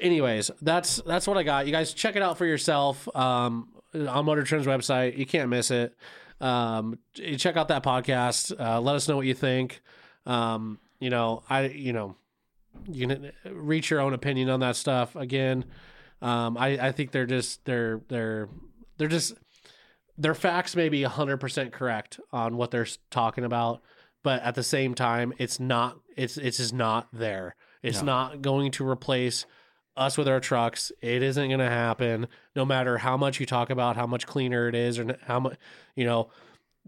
Anyways, 0.00 0.50
that's 0.62 0.96
that's 1.06 1.26
what 1.26 1.36
I 1.36 1.42
got. 1.42 1.66
You 1.66 1.72
guys 1.72 1.92
check 1.94 2.16
it 2.16 2.22
out 2.22 2.38
for 2.38 2.46
yourself 2.46 3.08
um, 3.16 3.68
on 3.94 4.24
Motor 4.24 4.44
Trend's 4.44 4.66
website. 4.68 5.16
You 5.18 5.26
can't 5.26 5.48
miss 5.50 5.70
it. 5.70 5.94
Um, 6.40 6.98
check 7.14 7.56
out 7.56 7.68
that 7.68 7.82
podcast. 7.82 8.58
Uh, 8.58 8.80
let 8.80 8.94
us 8.94 9.08
know 9.08 9.16
what 9.16 9.26
you 9.26 9.34
think. 9.34 9.80
Um, 10.26 10.78
you 11.00 11.10
know, 11.10 11.42
I 11.50 11.66
you 11.68 11.92
know 11.92 12.14
you 12.86 13.06
can 13.06 13.32
reach 13.50 13.90
your 13.90 14.00
own 14.00 14.14
opinion 14.14 14.48
on 14.50 14.60
that 14.60 14.76
stuff. 14.76 15.16
Again 15.16 15.64
um 16.22 16.56
i 16.56 16.68
i 16.86 16.92
think 16.92 17.10
they're 17.10 17.26
just 17.26 17.62
they're 17.66 18.00
they're 18.08 18.48
they're 18.96 19.06
just 19.06 19.34
their 20.16 20.34
facts 20.34 20.74
may 20.74 20.88
be 20.88 21.02
100% 21.02 21.72
correct 21.72 22.18
on 22.32 22.56
what 22.56 22.70
they're 22.70 22.86
talking 23.10 23.44
about 23.44 23.82
but 24.26 24.42
at 24.42 24.56
the 24.56 24.62
same 24.64 24.92
time 24.92 25.32
it's 25.38 25.60
not 25.60 25.98
it's 26.16 26.36
it's 26.36 26.56
just 26.56 26.74
not 26.74 27.06
there. 27.12 27.54
It's 27.80 28.02
not 28.02 28.42
going 28.42 28.72
to 28.72 28.88
replace 28.88 29.46
us 29.96 30.18
with 30.18 30.26
our 30.26 30.40
trucks. 30.40 30.90
It 31.00 31.22
isn't 31.22 31.46
going 31.46 31.60
to 31.60 31.70
happen. 31.70 32.26
No 32.56 32.64
matter 32.64 32.98
how 32.98 33.16
much 33.16 33.38
you 33.38 33.46
talk 33.46 33.70
about 33.70 33.94
how 33.94 34.08
much 34.08 34.26
cleaner 34.26 34.68
it 34.68 34.74
is 34.74 34.98
or 34.98 35.16
how 35.26 35.38
much 35.38 35.56
you 35.94 36.04
know 36.04 36.30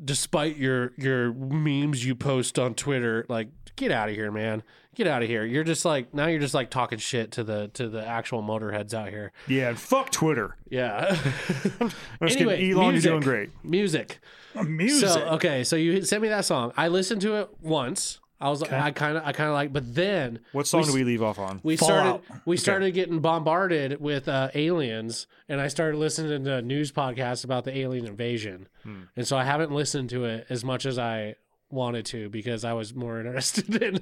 despite 0.05 0.57
your 0.57 0.93
your 0.97 1.33
memes 1.33 2.05
you 2.05 2.15
post 2.15 2.59
on 2.59 2.75
Twitter, 2.75 3.25
like 3.29 3.49
get 3.77 3.91
out 3.93 4.09
of 4.09 4.15
here, 4.15 4.31
man. 4.31 4.63
Get 4.95 5.07
out 5.07 5.23
of 5.23 5.29
here. 5.29 5.45
You're 5.45 5.63
just 5.65 5.85
like 5.85 6.13
now 6.13 6.27
you're 6.27 6.41
just 6.41 6.55
like 6.55 6.71
talking 6.71 6.99
shit 6.99 7.31
to 7.33 7.45
the 7.45 7.69
to 7.75 7.89
the 7.89 8.05
actual 8.05 8.43
motorheads 8.43 8.95
out 8.95 9.11
here. 9.11 9.31
yeah, 9.47 9.69
and 9.69 9.79
fuck 9.79 10.11
Twitter. 10.11 10.57
Yeah. 10.69 11.07
I'm 11.81 11.91
just 12.27 12.37
Anyway, 12.39 12.57
kidding. 12.57 12.73
Elon, 12.73 12.93
music. 12.93 13.05
you're 13.09 13.21
doing 13.21 13.23
great. 13.23 13.51
Music. 13.63 14.19
Music. 14.67 15.09
So 15.09 15.21
okay, 15.37 15.63
so 15.63 15.77
you 15.77 16.03
sent 16.03 16.21
me 16.23 16.29
that 16.29 16.45
song. 16.45 16.73
I 16.77 16.89
listened 16.89 17.21
to 17.23 17.37
it 17.37 17.49
once. 17.61 18.19
I 18.41 18.51
was 18.51 18.61
like, 18.61 18.73
I 18.73 18.93
kind 18.93 19.17
of, 19.17 19.25
I 19.27 19.33
kind 19.33 19.49
of 19.49 19.55
like, 19.55 19.73
but 19.73 19.95
then 19.95 20.39
What 20.53 20.67
song 20.69 20.83
we 20.83 20.87
do 20.87 20.93
we 20.95 21.05
leave 21.05 21.23
off 21.23 21.39
on? 21.41 21.59
we 21.65 21.77
Fallout. 21.77 22.23
started 22.25 22.43
we 22.47 22.57
started 22.57 22.95
getting 22.95 23.19
bombarded 23.21 24.01
with 24.01 24.29
uh, 24.29 24.51
aliens 24.55 25.27
and 25.49 25.61
i 25.61 25.67
started 25.69 25.99
listening 25.99 26.45
to 26.45 26.63
news 26.63 26.93
podcasts 26.93 27.45
about 27.45 27.65
the 27.65 27.77
alien 27.77 28.07
invasion 28.07 28.69
Hmm. 28.85 29.03
and 29.17 29.27
so 29.27 29.37
i 29.37 29.43
haven't 29.45 29.73
listened 29.73 30.09
to 30.11 30.25
it 30.25 30.47
as 30.51 30.65
much 30.65 30.87
as 30.87 30.99
i 30.99 31.35
wanted 31.71 32.07
to 32.07 32.29
because 32.29 32.65
i 32.65 32.73
was 32.73 32.95
more 32.95 33.19
interested 33.27 33.83
in 33.83 34.01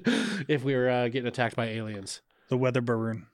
if 0.49 0.63
we 0.65 0.75
were 0.75 0.89
uh, 0.91 1.09
getting 1.09 1.27
attacked 1.29 1.57
by 1.57 1.67
aliens 1.69 2.21
the 2.49 2.59
weather 2.59 2.83
balloon. 2.83 3.27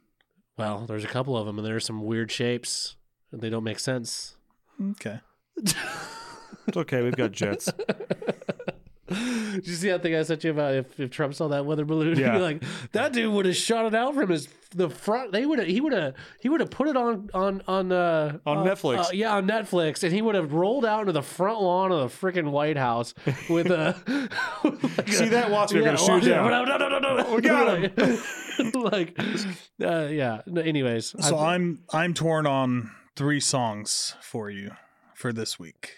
well 0.56 0.86
there's 0.86 1.04
a 1.04 1.08
couple 1.08 1.36
of 1.36 1.46
them 1.46 1.58
and 1.58 1.66
there's 1.66 1.84
some 1.84 2.02
weird 2.04 2.30
shapes 2.30 2.94
and 3.32 3.40
they 3.40 3.50
don't 3.50 3.64
make 3.64 3.80
sense 3.80 4.36
Okay. 4.92 5.18
It's 6.68 6.76
okay. 6.76 7.02
We've 7.02 7.16
got 7.16 7.32
jets. 7.32 7.68
Did 9.12 9.66
you 9.66 9.74
see 9.74 9.88
that 9.90 10.02
thing 10.02 10.14
I 10.14 10.22
sent 10.22 10.44
you 10.44 10.50
about 10.50 10.74
if, 10.74 10.98
if 11.00 11.10
Trump 11.10 11.34
saw 11.34 11.48
that 11.48 11.66
weather 11.66 11.84
balloon? 11.84 12.18
Yeah. 12.22 12.36
Like, 12.36 12.62
that 12.92 13.12
dude 13.12 13.32
would 13.32 13.46
have 13.46 13.56
shot 13.56 13.86
it 13.86 13.94
out 13.94 14.14
from 14.14 14.30
his 14.30 14.48
the 14.74 14.88
front. 14.90 15.32
They 15.32 15.44
would 15.46 15.58
have. 15.58 15.68
He 15.68 15.80
would 15.80 15.92
have. 15.92 16.14
He 16.40 16.48
would 16.48 16.60
have 16.60 16.70
put 16.70 16.88
it 16.88 16.96
on 16.96 17.30
on 17.34 17.62
on 17.66 17.92
uh, 17.92 18.38
On 18.46 18.58
uh, 18.58 18.64
Netflix. 18.74 18.98
uh, 18.98 19.10
yeah, 19.12 19.34
on 19.36 19.46
Netflix, 19.46 20.02
and 20.02 20.12
he 20.12 20.22
would 20.22 20.34
have 20.34 20.52
rolled 20.52 20.84
out 20.84 21.00
into 21.00 21.12
the 21.12 21.22
front 21.22 21.60
lawn 21.60 21.92
of 21.92 21.98
the 21.98 22.16
freaking 22.26 22.50
White 22.50 22.76
House 22.76 23.14
with 23.48 23.66
a. 23.70 23.96
like 24.98 25.08
See 25.08 25.26
a- 25.26 25.30
that, 25.30 25.50
Watson? 25.50 25.78
Yeah, 25.78 25.84
gonna 25.84 25.98
shoot 25.98 26.24
down. 26.28 26.50
No, 26.50 26.64
no, 26.64 26.76
no, 26.76 26.98
no, 26.98 27.16
no. 27.16 27.34
We 27.34 27.40
got 27.42 27.78
him. 27.98 28.72
like, 28.74 29.18
uh, 29.82 30.08
yeah. 30.10 30.42
No, 30.46 30.60
anyways, 30.60 31.14
So 31.20 31.36
I, 31.36 31.54
I'm 31.54 31.80
I'm 31.92 32.14
torn 32.14 32.46
on 32.46 32.90
three 33.16 33.40
songs 33.40 34.14
for 34.20 34.50
you 34.50 34.72
for 35.14 35.32
this 35.32 35.58
week. 35.58 35.96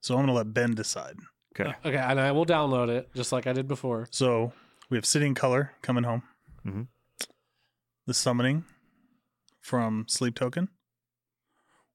So 0.00 0.16
I'm 0.16 0.22
gonna 0.22 0.32
let 0.32 0.52
Ben 0.52 0.74
decide. 0.74 1.16
Okay. 1.60 1.74
okay, 1.84 1.96
and 1.98 2.18
I 2.20 2.32
will 2.32 2.46
download 2.46 2.88
it 2.88 3.10
just 3.14 3.30
like 3.32 3.46
I 3.46 3.52
did 3.52 3.68
before. 3.68 4.08
So 4.10 4.52
we 4.90 4.96
have 4.96 5.04
Sitting 5.06 5.34
Color 5.34 5.72
coming 5.82 6.04
home. 6.04 6.22
Mhm. 6.66 6.88
The 8.06 8.14
Summoning 8.14 8.64
from 9.60 10.06
Sleep 10.08 10.34
Token 10.34 10.68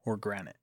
or 0.06 0.16
Granite. 0.18 0.56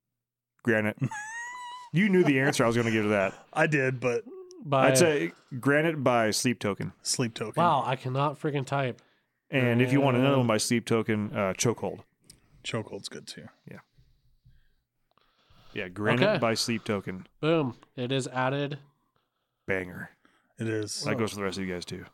Granite. 0.63 0.97
you 1.93 2.09
knew 2.09 2.25
the 2.25 2.41
answer 2.41 2.65
I 2.65 2.67
was 2.67 2.77
going 2.77 2.87
to 2.87 2.93
give 2.93 3.03
to 3.05 3.09
that. 3.11 3.35
I 3.53 3.67
did, 3.67 4.01
but 4.01 4.25
By, 4.65 4.89
I'd 4.89 4.99
say 4.99 5.33
Granite 5.61 6.03
by 6.03 6.31
Sleep 6.31 6.59
Token. 6.61 6.93
Sleep 7.03 7.35
Token. 7.35 7.63
wow, 7.63 7.83
I 7.85 7.97
cannot 7.97 8.41
freaking 8.41 8.65
type. 8.65 9.03
And 9.51 9.83
if 9.83 9.93
you 9.93 10.01
want 10.01 10.17
another 10.17 10.39
one 10.39 10.47
by 10.47 10.57
Sleep 10.57 10.85
Token, 10.87 11.31
uh, 11.33 11.53
Chokehold. 11.57 12.01
Chokehold's 12.65 13.09
good 13.09 13.27
too. 13.27 13.47
Yeah, 13.71 13.79
Granite 15.93 16.22
Okay. 16.22 16.39
by 16.39 16.55
Sleep 16.55 16.85
Token. 16.85 17.27
Boom, 17.41 17.77
it 17.97 18.12
is 18.12 18.27
added. 18.29 18.79
Banger. 19.66 20.11
It 20.59 20.68
is. 20.68 21.03
That 21.05 21.18
goes 21.18 21.31
for 21.31 21.37
the 21.37 21.43
rest 21.43 21.59
of 21.59 21.64
you 21.66 21.72
guys 21.72 21.85
too. 21.85 22.05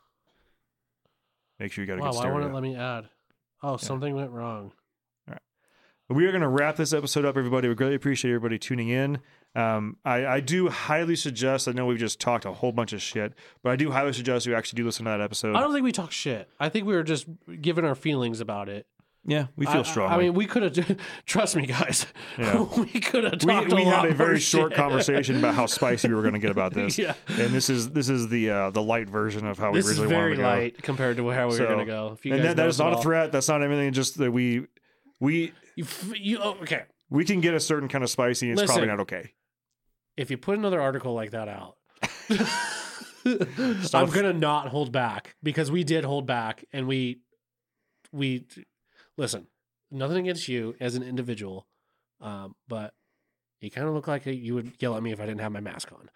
Make 1.59 1.71
sure 1.71 1.83
you 1.83 1.87
got 1.87 1.99
a 1.99 2.01
Wow, 2.01 2.09
good 2.11 2.15
why 2.15 2.21
stereo. 2.21 2.33
wouldn't 2.35 2.51
it 2.51 2.55
let 2.55 2.63
me 2.63 2.75
add? 2.75 3.09
Oh, 3.61 3.77
something 3.77 4.15
went 4.15 4.31
wrong. 4.31 4.71
All 5.27 5.33
right. 5.33 5.41
We 6.09 6.25
are 6.25 6.31
going 6.31 6.41
to 6.41 6.47
wrap 6.47 6.75
this 6.75 6.91
episode 6.93 7.23
up, 7.25 7.37
everybody. 7.37 7.67
We 7.67 7.75
greatly 7.75 7.95
appreciate 7.95 8.31
everybody 8.31 8.57
tuning 8.57 8.89
in. 8.89 9.19
Um, 9.53 9.97
I, 10.03 10.25
I 10.25 10.39
do 10.39 10.69
highly 10.69 11.15
suggest. 11.15 11.67
I 11.67 11.73
know 11.73 11.85
we've 11.85 11.99
just 11.99 12.19
talked 12.19 12.45
a 12.45 12.53
whole 12.53 12.71
bunch 12.71 12.93
of 12.93 13.01
shit, 13.01 13.33
but 13.61 13.71
I 13.71 13.75
do 13.75 13.91
highly 13.91 14.13
suggest 14.13 14.45
you 14.47 14.55
actually 14.55 14.77
do 14.77 14.85
listen 14.85 15.05
to 15.05 15.11
that 15.11 15.21
episode. 15.21 15.55
I 15.55 15.59
don't 15.59 15.73
think 15.73 15.83
we 15.83 15.91
talk 15.91 16.11
shit. 16.11 16.49
I 16.59 16.69
think 16.69 16.87
we 16.87 16.93
were 16.95 17.03
just 17.03 17.27
giving 17.61 17.85
our 17.85 17.95
feelings 17.95 18.39
about 18.39 18.69
it. 18.69 18.87
Yeah, 19.25 19.47
we 19.55 19.65
feel 19.67 19.81
I- 19.81 19.83
strongly. 19.83 20.15
I, 20.15 20.17
mean, 20.19 20.33
we 20.33 20.45
could 20.47 20.63
have. 20.63 20.97
Trust 21.25 21.55
me, 21.55 21.65
guys. 21.67 22.05
Yeah. 22.37 22.61
we 22.77 22.87
could 22.99 23.23
have 23.25 23.33
we, 23.43 23.53
talked 23.53 23.71
we 23.73 23.83
a 23.83 23.85
had 23.85 24.05
a 24.05 24.13
very 24.13 24.39
short 24.39 24.71
shit. 24.71 24.77
conversation 24.77 25.37
about 25.37 25.53
how 25.55 25.67
spicy 25.67 26.07
we 26.07 26.15
were 26.15 26.21
going 26.21 26.33
to 26.33 26.39
get 26.39 26.49
about 26.51 26.73
this. 26.75 26.97
Yeah. 26.97 27.13
and 27.27 27.51
this 27.53 27.69
is 27.69 27.91
this 27.91 28.09
is 28.09 28.29
the 28.29 28.49
uh, 28.49 28.69
the 28.71 28.81
light 28.81 29.07
version 29.09 29.45
of 29.45 29.59
how 29.59 29.71
This 29.73 29.85
we 29.85 29.91
is 29.91 29.99
originally 29.99 30.09
very 30.15 30.23
wanted 30.31 30.35
to 30.37 30.41
go. 30.41 30.47
light 30.47 30.81
compared 30.83 31.17
to 31.17 31.29
how 31.29 31.47
we 31.49 31.53
So- 31.55 31.61
were 31.63 31.67
going 31.67 31.85
to 31.85 31.85
go. 31.85 32.11
If 32.17 32.25
you 32.25 32.33
and 32.33 32.41
guys 32.41 32.49
that, 32.49 32.55
that 32.57 32.67
is 32.69 32.79
not 32.79 32.93
a 32.93 33.01
threat. 33.01 33.31
That's 33.31 33.47
not 33.47 33.61
everything. 33.61 33.93
Just 33.93 34.17
that 34.17 34.31
we 34.31 34.65
we 35.19 35.53
You, 35.75 35.83
f- 35.83 36.11
you 36.15 36.39
oh, 36.41 36.57
okay? 36.63 36.83
we 37.09 37.23
can 37.23 37.41
get 37.41 37.53
a 37.53 37.59
certain 37.59 37.89
kind 37.89 38.03
of 38.03 38.09
spicy. 38.09 38.47
and 38.49 38.53
It's 38.53 38.61
Listen. 38.61 38.73
probably 38.73 38.87
not 38.89 38.99
okay. 39.01 39.33
If 40.17 40.31
you 40.31 40.37
put 40.37 40.57
another 40.57 40.81
article 40.81 41.13
like 41.13 41.31
that 41.31 41.47
out, 41.47 41.75
I'm 43.93 44.09
gonna 44.09 44.33
not 44.33 44.67
hold 44.69 44.91
back 44.91 45.35
because 45.43 45.69
we 45.71 45.83
did 45.83 46.03
hold 46.05 46.25
back, 46.25 46.65
and 46.73 46.87
we 46.87 47.19
we 48.11 48.45
listen. 49.17 49.47
Nothing 49.91 50.19
against 50.19 50.47
you 50.47 50.75
as 50.79 50.95
an 50.95 51.03
individual, 51.03 51.67
um, 52.21 52.55
but 52.67 52.93
you 53.59 53.69
kind 53.69 53.87
of 53.87 53.93
look 53.93 54.07
like 54.07 54.25
you 54.25 54.55
would 54.55 54.73
yell 54.79 54.95
at 54.95 55.03
me 55.03 55.11
if 55.11 55.19
I 55.19 55.25
didn't 55.25 55.41
have 55.41 55.51
my 55.51 55.59
mask 55.59 55.91
on. 55.91 56.09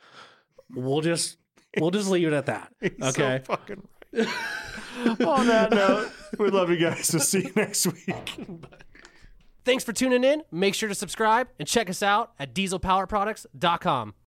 We'll 0.73 1.01
just 1.01 1.37
we'll 1.77 1.91
just 1.91 2.09
leave 2.09 2.27
it 2.27 2.33
at 2.33 2.45
that. 2.47 2.71
Okay. 3.03 3.41
So 3.45 3.55
fucking 3.55 3.87
right. 4.13 5.21
On 5.21 5.47
that 5.47 5.71
note, 5.71 6.09
we 6.39 6.49
love 6.49 6.69
you 6.69 6.77
guys. 6.77 7.11
We'll 7.13 7.21
see 7.21 7.43
you 7.43 7.51
next 7.55 7.85
week. 7.85 8.39
Thanks 9.65 9.83
for 9.83 9.93
tuning 9.93 10.23
in. 10.23 10.43
Make 10.51 10.73
sure 10.73 10.87
to 10.89 10.95
subscribe 10.95 11.49
and 11.59 11.67
check 11.67 11.89
us 11.89 12.01
out 12.01 12.31
at 12.39 12.55
dieselpowerproducts.com. 12.55 14.13